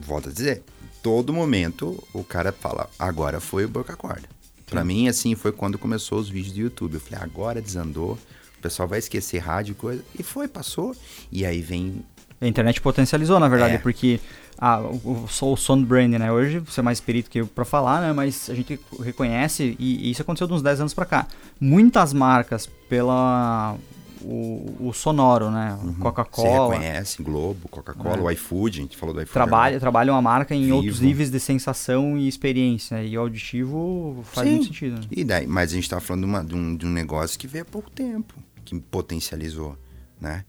volto 0.00 0.30
a 0.30 0.32
dizer, 0.32 0.62
todo 1.02 1.32
momento 1.32 2.02
o 2.12 2.22
cara 2.22 2.52
fala, 2.52 2.88
agora 2.98 3.40
foi 3.40 3.64
o 3.64 3.68
boca 3.68 3.96
corda. 3.96 4.28
Pra 4.66 4.84
mim, 4.84 5.08
assim, 5.08 5.34
foi 5.34 5.52
quando 5.52 5.78
começou 5.78 6.18
os 6.18 6.30
vídeos 6.30 6.54
do 6.54 6.60
YouTube. 6.60 6.94
Eu 6.94 7.00
falei, 7.00 7.22
agora 7.22 7.60
desandou, 7.60 8.12
o 8.58 8.62
pessoal 8.62 8.88
vai 8.88 9.00
esquecer 9.00 9.38
rádio 9.38 9.72
e 9.72 9.74
coisa. 9.74 10.02
E 10.18 10.22
foi, 10.22 10.48
passou. 10.48 10.96
E 11.30 11.44
aí 11.44 11.60
vem. 11.60 12.02
A 12.40 12.46
internet 12.46 12.80
potencializou, 12.80 13.38
na 13.38 13.48
verdade, 13.48 13.74
É. 13.74 13.78
porque 13.78 14.18
ah, 14.58 14.80
o, 14.80 15.26
o, 15.42 15.52
o 15.52 15.56
sound 15.56 15.84
brand, 15.84 16.12
né? 16.14 16.32
Hoje 16.32 16.58
você 16.58 16.80
é 16.80 16.82
mais 16.82 17.00
perito 17.00 17.28
que 17.28 17.40
eu 17.40 17.46
pra 17.46 17.64
falar, 17.66 18.00
né? 18.00 18.12
Mas 18.14 18.48
a 18.48 18.54
gente 18.54 18.80
reconhece, 19.02 19.76
e, 19.78 20.08
e 20.08 20.10
isso 20.10 20.22
aconteceu 20.22 20.46
de 20.46 20.54
uns 20.54 20.62
10 20.62 20.80
anos 20.80 20.94
pra 20.94 21.04
cá. 21.04 21.26
Muitas 21.60 22.12
marcas 22.14 22.66
pela. 22.88 23.76
O, 24.24 24.88
o 24.88 24.92
sonoro, 24.92 25.50
né? 25.50 25.76
Uhum. 25.82 25.92
Você 25.92 26.00
Coca-Cola. 26.00 26.74
reconhece, 26.74 27.22
Globo, 27.22 27.68
Coca-Cola, 27.68 28.16
É. 28.18 28.20
o 28.20 28.30
iFood, 28.30 28.78
a 28.78 28.82
gente 28.82 28.96
falou 28.96 29.14
do 29.14 29.20
iFood. 29.22 29.32
Trabalha, 29.32 29.80
trabalha 29.80 30.12
uma 30.12 30.22
marca 30.22 30.54
em 30.54 30.62
Vivo. 30.64 30.76
outros 30.76 31.00
níveis 31.00 31.30
de 31.30 31.40
sensação 31.40 32.16
e 32.16 32.28
experiência. 32.28 32.96
né? 32.96 33.06
E 33.06 33.16
o 33.18 33.20
auditivo 33.20 34.22
faz 34.24 34.46
Sim. 34.48 34.54
muito 34.54 34.66
sentido. 34.68 34.94
Né? 35.00 35.06
E 35.10 35.24
daí, 35.24 35.46
mas 35.46 35.72
a 35.72 35.74
gente 35.74 35.88
tá 35.88 36.00
falando 36.00 36.22
de, 36.24 36.28
uma- 36.30 36.44
de 36.44 36.54
um, 36.54 36.76
de 36.76 36.86
um 36.86 36.90
negócio 36.90 37.38
que 37.38 37.46
veio 37.46 37.62
há 37.62 37.66
pouco 37.66 37.90
tempo, 37.90 38.34
que 38.64 38.78
potencializou, 38.80 39.76
né? 40.20 40.44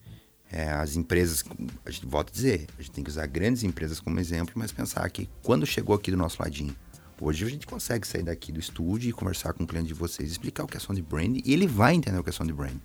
É, 0.51 0.69
as 0.71 0.95
empresas, 0.95 1.43
a 1.83 1.89
gente 1.89 2.05
volta 2.05 2.31
a 2.31 2.33
dizer, 2.35 2.67
a 2.77 2.81
gente 2.81 2.91
tem 2.91 3.03
que 3.03 3.09
usar 3.09 3.25
grandes 3.25 3.63
empresas 3.63 3.99
como 3.99 4.19
exemplo, 4.19 4.53
mas 4.55 4.71
pensar 4.71 5.09
que 5.09 5.27
quando 5.41 5.65
chegou 5.65 5.95
aqui 5.95 6.11
do 6.11 6.17
nosso 6.17 6.39
ladinho, 6.39 6.75
hoje 7.21 7.45
a 7.45 7.49
gente 7.49 7.65
consegue 7.67 8.07
sair 8.07 8.23
daqui 8.23 8.51
do 8.51 8.59
estúdio 8.59 9.09
e 9.09 9.13
conversar 9.13 9.53
com 9.53 9.63
o 9.63 9.67
cliente 9.67 9.87
de 9.87 9.93
vocês, 9.93 10.31
explicar 10.31 10.63
o 10.63 10.67
que 10.67 10.77
é 10.77 10.79
sound 10.79 11.01
brand, 11.01 11.37
e 11.43 11.53
ele 11.53 11.67
vai 11.67 11.93
entender 11.95 12.17
o 12.19 12.23
que 12.23 12.29
é 12.29 12.33
sound 12.33 12.51
brand. 12.53 12.75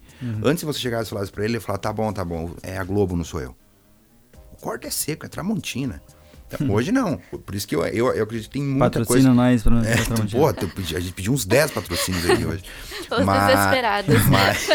Antes 0.44 0.60
de 0.60 0.66
você 0.66 0.78
chegar 0.78 1.02
e 1.02 1.06
falar 1.06 1.22
isso 1.24 1.32
pra 1.32 1.44
ele, 1.44 1.54
ele 1.54 1.60
falar, 1.60 1.78
tá 1.78 1.92
bom, 1.92 2.12
tá 2.12 2.24
bom, 2.24 2.54
é 2.62 2.76
a 2.78 2.84
Globo, 2.84 3.16
não 3.16 3.24
sou 3.24 3.40
eu. 3.40 3.56
O 4.52 4.56
corte 4.60 4.86
é 4.86 4.90
seco, 4.90 5.24
é 5.26 5.28
Tramontina. 5.28 6.02
Então, 6.50 6.70
Hoje 6.70 6.90
não. 6.90 7.18
Por 7.18 7.54
isso 7.54 7.68
que 7.68 7.76
eu, 7.76 7.84
eu, 7.86 8.06
eu 8.14 8.24
acredito 8.24 8.46
que 8.50 8.54
tem 8.58 8.62
muita 8.62 9.00
Patrocina 9.00 9.34
coisa. 9.34 9.34
nós 9.34 9.62
pra, 9.62 9.86
É, 9.86 9.96
pra 10.02 10.16
pô, 10.16 10.48
a 10.48 11.00
gente 11.00 11.12
pediu 11.12 11.30
uns 11.34 11.44
10 11.44 11.72
patrocínios 11.72 12.24
aqui 12.28 12.44
hoje. 12.46 12.64
Desesperados. 13.08 14.24
Mas, 14.28 14.68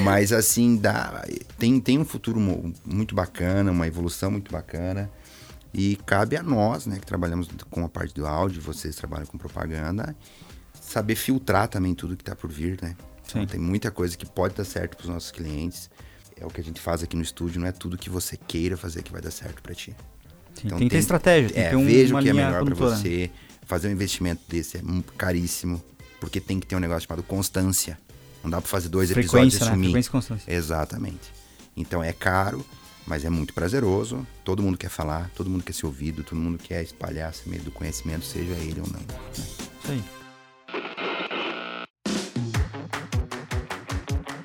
mas, 0.00 0.32
assim, 0.32 0.76
dá, 0.76 1.24
tem, 1.58 1.78
tem 1.80 1.98
um 2.00 2.04
futuro 2.04 2.40
mu- 2.40 2.72
muito 2.84 3.14
bacana, 3.14 3.70
uma 3.70 3.86
evolução 3.86 4.30
muito 4.30 4.50
bacana. 4.50 5.08
E 5.74 5.96
cabe 6.06 6.36
a 6.36 6.42
nós, 6.42 6.86
né, 6.86 7.00
que 7.00 7.06
trabalhamos 7.06 7.48
com 7.68 7.84
a 7.84 7.88
parte 7.88 8.14
do 8.14 8.24
áudio, 8.24 8.62
vocês 8.62 8.94
trabalham 8.94 9.26
com 9.26 9.36
propaganda, 9.36 10.14
saber 10.80 11.16
filtrar 11.16 11.66
também 11.66 11.94
tudo 11.94 12.16
que 12.16 12.22
está 12.22 12.36
por 12.36 12.48
vir, 12.48 12.78
né? 12.80 12.96
Então, 13.26 13.44
tem 13.44 13.58
muita 13.58 13.90
coisa 13.90 14.16
que 14.16 14.24
pode 14.24 14.54
dar 14.54 14.64
certo 14.64 14.96
para 14.96 15.04
os 15.04 15.10
nossos 15.10 15.32
clientes. 15.32 15.90
É 16.36 16.46
o 16.46 16.48
que 16.48 16.60
a 16.60 16.64
gente 16.64 16.80
faz 16.80 17.02
aqui 17.02 17.16
no 17.16 17.22
estúdio, 17.22 17.60
não 17.60 17.66
é 17.66 17.72
tudo 17.72 17.98
que 17.98 18.08
você 18.08 18.36
queira 18.36 18.76
fazer 18.76 19.02
que 19.02 19.10
vai 19.10 19.20
dar 19.20 19.32
certo 19.32 19.60
para 19.62 19.74
ti. 19.74 19.96
Sim, 20.54 20.68
tem 20.68 20.78
que 20.78 20.90
ter 20.90 20.98
estratégia, 20.98 21.50
tem 21.50 21.64
é, 21.64 21.70
que 21.70 21.76
um, 21.76 21.84
veja 21.84 22.16
o 22.16 22.22
que 22.22 22.28
é 22.28 22.32
melhor 22.32 22.64
para 22.64 22.74
você. 22.74 23.30
Fazer 23.66 23.88
um 23.88 23.92
investimento 23.92 24.42
desse 24.46 24.76
é 24.76 24.80
caríssimo, 25.16 25.82
porque 26.20 26.40
tem 26.40 26.60
que 26.60 26.66
ter 26.66 26.76
um 26.76 26.80
negócio 26.80 27.08
chamado 27.08 27.22
constância. 27.24 27.98
Não 28.42 28.50
dá 28.50 28.60
para 28.60 28.68
fazer 28.68 28.90
dois 28.90 29.10
episódios 29.10 29.54
e 29.54 29.56
Frequência, 29.56 29.64
né? 29.64 29.72
sumir. 29.72 29.86
Frequência 29.86 30.08
e 30.08 30.12
constância. 30.12 30.54
Exatamente. 30.54 31.32
Então 31.76 32.04
é 32.04 32.12
caro, 32.12 32.64
mas 33.06 33.24
é 33.24 33.30
muito 33.30 33.52
prazeroso. 33.54 34.26
Todo 34.44 34.62
mundo 34.62 34.78
quer 34.78 34.90
falar, 34.90 35.30
todo 35.34 35.50
mundo 35.50 35.62
quer 35.64 35.72
ser 35.72 35.86
ouvido, 35.86 36.22
todo 36.22 36.38
mundo 36.38 36.58
quer 36.58 36.82
espalhar 36.82 37.30
esse 37.30 37.48
meio 37.48 37.62
do 37.62 37.70
conhecimento, 37.70 38.24
seja 38.24 38.52
ele 38.54 38.80
ou 38.80 38.86
não. 38.86 39.00
né? 39.00 39.06
Isso 39.32 40.23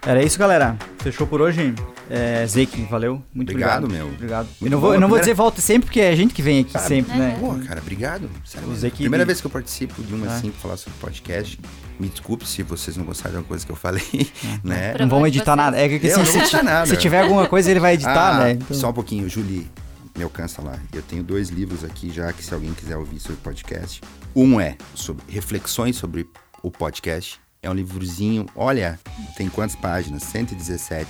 Era 0.10 0.24
isso, 0.24 0.39
galera. 0.39 0.76
Fechou 1.03 1.28
por 1.28 1.39
hoje? 1.39 1.76
É, 2.10 2.43
Zeke, 2.47 2.82
valeu. 2.89 3.22
Muito 3.32 3.51
Obrigado, 3.51 3.84
obrigado. 3.84 4.05
meu. 4.07 4.16
Obrigado. 4.16 4.47
Muito 4.60 4.66
eu 4.66 4.70
não 4.72 4.80
vou, 4.80 4.93
eu 4.95 4.99
não 4.99 5.07
vou 5.07 5.20
dizer 5.20 5.36
volta 5.36 5.62
sempre, 5.62 5.86
porque 5.86 5.99
é 5.99 6.10
a 6.10 6.16
gente 6.16 6.34
que 6.34 6.41
vem 6.41 6.62
aqui 6.62 6.74
Cara, 6.74 6.88
sempre, 6.88 7.16
né? 7.16 7.38
Pô, 7.39 7.53
cara, 7.68 7.80
obrigado. 7.80 8.28
Sério. 8.43 8.74
Zeke- 8.76 8.97
Primeira 9.03 9.24
vez 9.24 9.39
que 9.39 9.45
eu 9.45 9.51
participo 9.51 10.01
de 10.01 10.16
uma 10.16 10.26
Ah. 10.26 10.36
assim, 10.36 10.49
pra 10.49 10.60
falar 10.62 10.78
sobre 10.78 10.97
podcast. 10.99 11.60
Me 11.99 12.07
desculpe 12.10 12.43
se 12.47 12.64
vocês 12.64 12.97
não 12.97 13.05
gostaram 13.05 13.34
de 13.34 13.38
uma 13.38 13.43
coisa 13.43 13.64
que 13.64 13.72
eu 13.72 13.76
falei, 13.76 14.01
né? 14.64 14.93
Pra- 14.93 15.05
Não 15.05 15.10
vamos 15.12 15.28
editar 15.28 15.55
nada. 15.55 15.78
É 15.78 15.88
que 15.88 16.07
assim, 16.07 16.18
não 16.38 16.45
se, 16.47 16.64
nada. 16.64 16.88
se 16.88 16.97
tiver 16.97 17.22
alguma 17.22 17.45
coisa, 17.47 17.70
ele 17.70 17.80
vai 17.80 17.93
editar, 17.93 18.36
Ah, 18.36 18.39
né? 18.45 18.51
Então- 18.53 18.76
Só 18.76 18.89
um 18.89 18.93
pouquinho, 18.93 19.30
Julie, 19.30 19.70
me 20.18 20.24
alcança 20.24 20.60
lá. 20.64 20.80
Eu 20.91 21.03
tenho 21.03 21.22
dois 21.22 21.49
livros 21.49 21.84
aqui 21.84 22.10
já 22.12 22.34
que 22.34 22.43
se 22.43 22.51
alguém 22.51 22.74
quiser 22.74 22.97
ouvir 22.97 23.20
sobre 23.20 23.38
podcast. 23.43 24.01
Um 24.36 24.60
é 24.60 24.76
sobre 24.95 25.24
reflexões 25.30 25.95
sobre 25.97 26.28
o 26.64 26.72
podcast. 26.72 27.39
É 27.62 27.70
um 27.70 27.74
livrozinho, 27.74 28.45
olha, 28.55 28.97
tem 29.36 29.49
quantas 29.49 29.76
páginas? 29.76 30.24
117. 30.24 31.10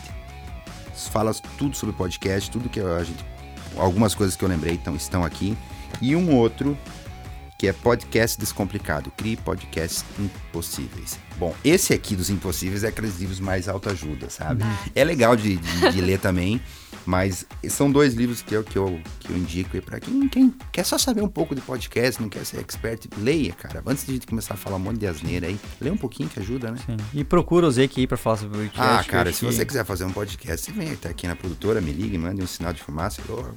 Fala 1.12 1.34
tudo 1.58 1.76
sobre 1.76 1.95
podcast, 1.95 2.50
tudo 2.50 2.68
que 2.70 2.80
a 2.80 3.04
gente. 3.04 3.24
Algumas 3.78 4.16
coisas 4.16 4.36
que 4.36 4.43
eu 4.43 4.50
lembrei 4.50 4.74
então, 4.74 4.95
estão 4.95 5.24
aqui. 5.24 5.56
E 6.02 6.16
um 6.16 6.36
outro 6.36 6.78
que 7.58 7.68
é 7.68 7.74
podcast 7.74 8.39
descomplicado. 8.39 9.12
Crie 9.12 9.38
podcasts 9.38 10.04
impossíveis. 10.20 11.20
Bom, 11.38 11.54
esse 11.64 11.93
aqui 11.93 12.16
dos 12.16 12.30
impossíveis 12.30 12.84
é 12.84 12.88
aqueles 12.88 13.18
livros 13.20 13.39
mais 13.39 13.70
autoajuda, 13.70 14.30
sabe? 14.30 14.64
É 14.95 15.04
legal 15.04 15.36
de, 15.36 15.58
de- 15.58 15.91
de 15.91 16.02
ler 16.02 16.20
também, 16.20 16.60
mas 17.06 17.45
são 17.70 17.91
dois 17.91 18.14
livros 18.14 18.41
que 18.41 18.56
eu, 18.56 18.64
que 18.64 18.78
eu, 18.78 19.00
que 19.20 19.30
eu 19.32 19.38
indico 19.38 19.72
aí 19.76 19.82
pra 19.82 20.00
quem, 20.00 20.28
quem 20.28 20.54
quer 20.72 20.84
só 20.86 20.97
saber 20.97 21.22
um 21.22 21.28
pouco 21.28 21.56
de 21.56 21.62
podcast, 21.62 22.22
não 22.22 22.30
quer 22.30 22.45
ser 22.45 22.60
expert, 22.60 23.08
leia, 23.18 23.54
cara. 23.54 23.82
Antes 23.86 24.06
de 24.06 24.12
a 24.12 24.14
gente 24.16 24.28
começar 24.28 24.54
a 24.54 24.58
falar 24.58 24.76
um 24.76 24.80
monte 24.80 25.00
de 25.00 25.08
asneira 25.08 25.47
aí, 25.47 25.60
lê 25.82 25.89
um 25.89 25.97
pouquinho 25.97 26.30
que 26.30 26.39
ajuda, 26.39 26.72
né? 26.72 26.78
Sim. 26.86 26.97
E 27.14 27.24
procura 27.24 27.66
o 27.68 27.72
Zeke 27.72 28.02
aí 28.02 28.08
pra 28.08 28.18
falar 28.18 28.38
sobre 28.38 28.58
o 28.58 28.62
podcast. 28.62 29.00
Ah, 29.00 29.04
cara, 29.12 29.34
se 29.34 29.39
que- 29.39 29.45
você 29.45 29.66
quiser 29.66 29.86
fazer 29.86 30.06
um 30.06 30.12
podcast, 30.12 30.72
vem 30.72 30.91
até 30.91 31.10
aqui 31.10 31.26
na 31.28 31.36
produtora, 31.36 31.82
me 31.82 31.91
ligue, 31.91 32.18
mande 32.18 32.41
um 32.43 32.47
sinal 32.47 32.74
de 32.74 32.82
fumaça, 32.82 33.22
eu 33.28 33.54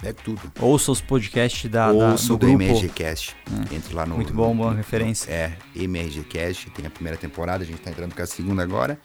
pego 0.00 0.18
tudo. 0.24 0.40
Ouça 0.60 0.90
os 0.92 1.00
podcasts 1.00 1.70
da, 1.70 1.86
da, 1.92 2.10
Ouça 2.10 2.26
do 2.28 2.34
o 2.34 2.36
do 2.36 2.46
grupo. 2.48 2.62
MRGcast. 2.64 3.36
Entre 3.70 3.94
lá 3.94 4.04
no. 4.04 4.16
Muito 4.16 4.30
no- 4.30 4.36
bom, 4.42 4.56
boa 4.56 4.70
no- 4.72 4.76
referência. 4.76 5.30
É, 5.30 5.56
MRGcast, 5.76 6.70
tem 6.70 6.84
a 6.86 6.90
primeira 6.90 7.16
temporada, 7.16 7.62
a 7.62 7.66
gente 7.66 7.80
tá 7.80 7.90
entrando 7.90 8.14
com 8.14 8.20
a 8.22 8.26
segunda 8.26 8.62
agora. 8.62 8.98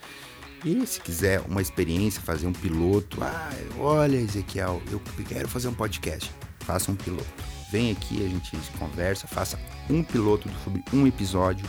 E 0.68 0.86
se 0.86 1.00
quiser 1.00 1.40
uma 1.48 1.62
experiência, 1.62 2.22
fazer 2.22 2.46
um 2.46 2.52
piloto, 2.52 3.24
ah, 3.24 3.50
olha, 3.80 4.18
Ezequiel, 4.18 4.82
eu 4.92 5.02
quero 5.26 5.48
fazer 5.48 5.70
um 5.70 5.74
podcast. 5.74 6.30
Faça 6.60 6.92
um 6.92 6.96
piloto. 6.96 7.26
Vem 7.72 7.90
aqui, 7.90 8.18
a 8.26 8.28
gente 8.28 8.52
conversa, 8.78 9.28
faça 9.28 9.58
um 9.90 10.04
piloto 10.04 10.50
sobre 10.66 10.84
um 10.92 11.08
episódio. 11.08 11.66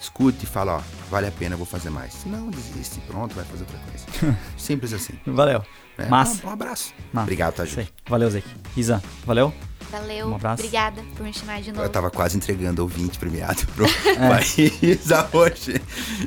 Escute 0.00 0.44
e 0.44 0.46
fala, 0.46 0.76
ó, 0.76 0.82
vale 1.10 1.26
a 1.26 1.32
pena, 1.32 1.56
vou 1.56 1.66
fazer 1.66 1.90
mais. 1.90 2.12
Se 2.12 2.28
não, 2.28 2.48
desiste, 2.48 3.00
pronto, 3.08 3.34
vai 3.34 3.44
fazer 3.44 3.64
outra 3.64 3.80
coisa. 3.90 4.38
Simples 4.56 4.92
assim. 4.92 5.14
Valeu. 5.26 5.64
né? 5.98 6.06
Massa. 6.08 6.46
Um, 6.46 6.50
um 6.50 6.52
abraço. 6.52 6.94
Massa. 7.12 7.24
Obrigado, 7.24 7.54
tá. 7.54 7.64
Valeu, 8.08 8.30
Zeke. 8.30 8.48
Isa, 8.76 9.02
valeu? 9.24 9.52
Valeu. 9.90 10.28
Um 10.28 10.34
abraço. 10.34 10.62
Obrigada 10.62 11.02
por 11.16 11.24
me 11.24 11.32
chamar 11.32 11.60
de 11.62 11.70
novo. 11.72 11.84
Eu 11.84 11.88
tava 11.88 12.10
quase 12.10 12.36
entregando 12.36 12.82
ouvinte 12.82 13.18
premiado 13.18 13.64
pro 13.74 13.86
pra 13.86 14.40
Isa 14.82 15.28
hoje. 15.32 15.80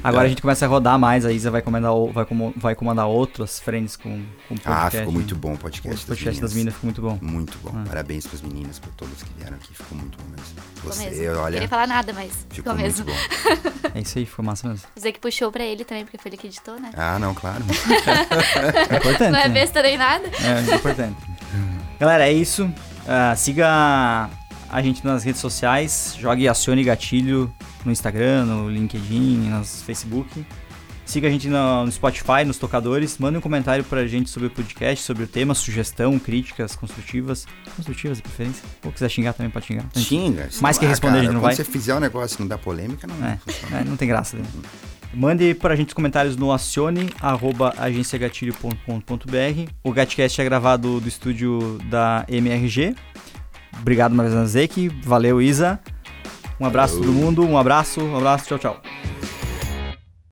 Agora 0.03 0.23
É. 0.23 0.27
a 0.27 0.29
gente 0.29 0.41
começa 0.41 0.65
a 0.65 0.67
rodar 0.67 0.97
mais, 0.97 1.25
a 1.25 1.31
Isa 1.31 1.51
vai 1.51 1.61
comandar, 1.61 1.91
vai, 2.13 2.25
vai 2.55 2.75
comandar 2.75 3.07
outras 3.07 3.59
frentes 3.59 3.95
com, 3.95 4.23
com 4.47 4.55
podcast. 4.55 4.87
Ah, 4.87 4.89
ficou 4.91 5.13
muito 5.13 5.35
né? 5.35 5.41
bom 5.41 5.51
o 5.51 5.53
O 5.55 5.57
podcast, 5.57 6.05
podcast 6.05 6.41
das 6.41 6.53
meninas 6.53 6.73
ficou 6.73 6.87
muito 6.87 7.01
bom. 7.01 7.17
Muito 7.21 7.57
bom. 7.59 7.71
Ah. 7.75 7.83
Parabéns 7.87 8.25
pras 8.25 8.41
meninas, 8.41 8.79
pra 8.79 8.89
todas 8.97 9.21
que 9.23 9.29
vieram 9.37 9.57
aqui. 9.57 9.73
Ficou 9.73 9.97
muito 9.97 10.17
bom 10.17 10.23
mesmo. 10.29 10.45
Ficou 10.75 10.91
Você, 10.93 11.09
mesmo. 11.09 11.33
Não 11.33 11.41
olha, 11.41 11.53
queria 11.53 11.67
falar 11.69 11.87
nada, 11.87 12.13
mas 12.13 12.31
ficou 12.49 12.55
ficou 12.55 12.75
muito 12.75 12.83
mesmo. 12.83 13.05
bom. 13.05 13.79
É 13.95 14.01
isso 14.01 14.19
aí, 14.19 14.25
ficou 14.25 14.45
massa 14.45 14.67
mesmo. 14.69 14.85
Dizer 14.95 15.11
que 15.11 15.19
puxou 15.19 15.51
pra 15.51 15.63
ele 15.63 15.83
também, 15.83 16.05
porque 16.05 16.17
foi 16.17 16.29
ele 16.29 16.37
que 16.37 16.47
editou, 16.47 16.79
né? 16.79 16.91
Ah, 16.95 17.17
não, 17.19 17.33
claro. 17.33 17.63
É 18.89 18.97
importante. 18.97 19.31
Não 19.31 19.39
é 19.39 19.47
né? 19.47 19.53
besta 19.53 19.81
nem 19.81 19.97
nada. 19.97 20.25
É, 20.27 20.71
é 20.71 20.75
importante. 20.75 21.17
Galera, 21.99 22.27
é 22.29 22.31
isso. 22.31 22.71
Ah, 23.11 23.35
siga 23.35 24.29
a 24.69 24.81
gente 24.83 25.03
nas 25.03 25.23
redes 25.23 25.41
sociais. 25.41 26.15
Jogue 26.19 26.47
Acione 26.47 26.83
Gatilho 26.83 27.51
no 27.83 27.91
Instagram, 27.91 28.45
no 28.45 28.69
LinkedIn, 28.69 29.49
no 29.49 29.65
Facebook. 29.65 30.45
Siga 31.07 31.27
a 31.27 31.31
gente 31.31 31.47
no, 31.47 31.91
Spotify, 31.91 32.45
nos 32.45 32.59
tocadores. 32.59 33.17
Mande 33.17 33.39
um 33.39 33.41
comentário 33.41 33.83
pra 33.83 34.05
gente 34.05 34.29
sobre 34.29 34.47
o 34.47 34.51
podcast, 34.51 35.03
sobre 35.03 35.23
o 35.23 35.27
tema, 35.27 35.55
sugestão, 35.55 36.19
críticas 36.19 36.75
construtivas. 36.75 37.47
Construtivas 37.75 38.17
de 38.17 38.21
preferência. 38.21 38.63
Ou 38.85 38.91
quiser 38.91 39.09
xingar 39.09 39.33
também 39.33 39.49
pode 39.49 39.65
xingar. 39.65 39.85
Xinga. 39.95 40.47
Mais 40.61 40.77
que 40.77 40.85
responder, 40.85 41.13
cara, 41.13 41.21
a 41.21 41.23
gente 41.23 41.33
não 41.33 41.41
vai. 41.41 41.55
você 41.55 41.63
fizer 41.63 41.95
um 41.95 41.99
negócio 41.99 42.37
que 42.37 42.43
não 42.43 42.47
dá 42.47 42.59
polêmica, 42.59 43.07
não. 43.07 43.25
É, 43.25 43.39
é, 43.71 43.83
não 43.83 43.97
tem 43.97 44.07
graça. 44.07 44.37
Né? 44.37 44.43
Mande 45.13 45.53
pra 45.55 45.75
gente 45.75 45.89
os 45.89 45.93
comentários 45.93 46.37
no 46.37 46.51
acione, 46.51 47.09
arroba 47.19 47.73
agenciagatilho.com.br. 47.77 49.71
O 49.83 49.91
Gatcast 49.91 50.39
é 50.39 50.43
gravado 50.43 50.99
do 50.99 51.07
estúdio 51.07 51.79
da 51.89 52.25
MRG. 52.27 52.95
Obrigado, 53.79 54.13
Marizana 54.13 54.45
Zek. 54.45 54.89
Valeu, 55.03 55.41
Isa. 55.41 55.79
Um 56.59 56.65
abraço 56.65 56.97
a 56.97 56.99
todo 56.99 57.11
mundo. 57.11 57.43
Um 57.43 57.57
abraço, 57.57 58.01
um 58.01 58.17
abraço. 58.17 58.45
Tchau, 58.45 58.59
tchau. 58.59 58.81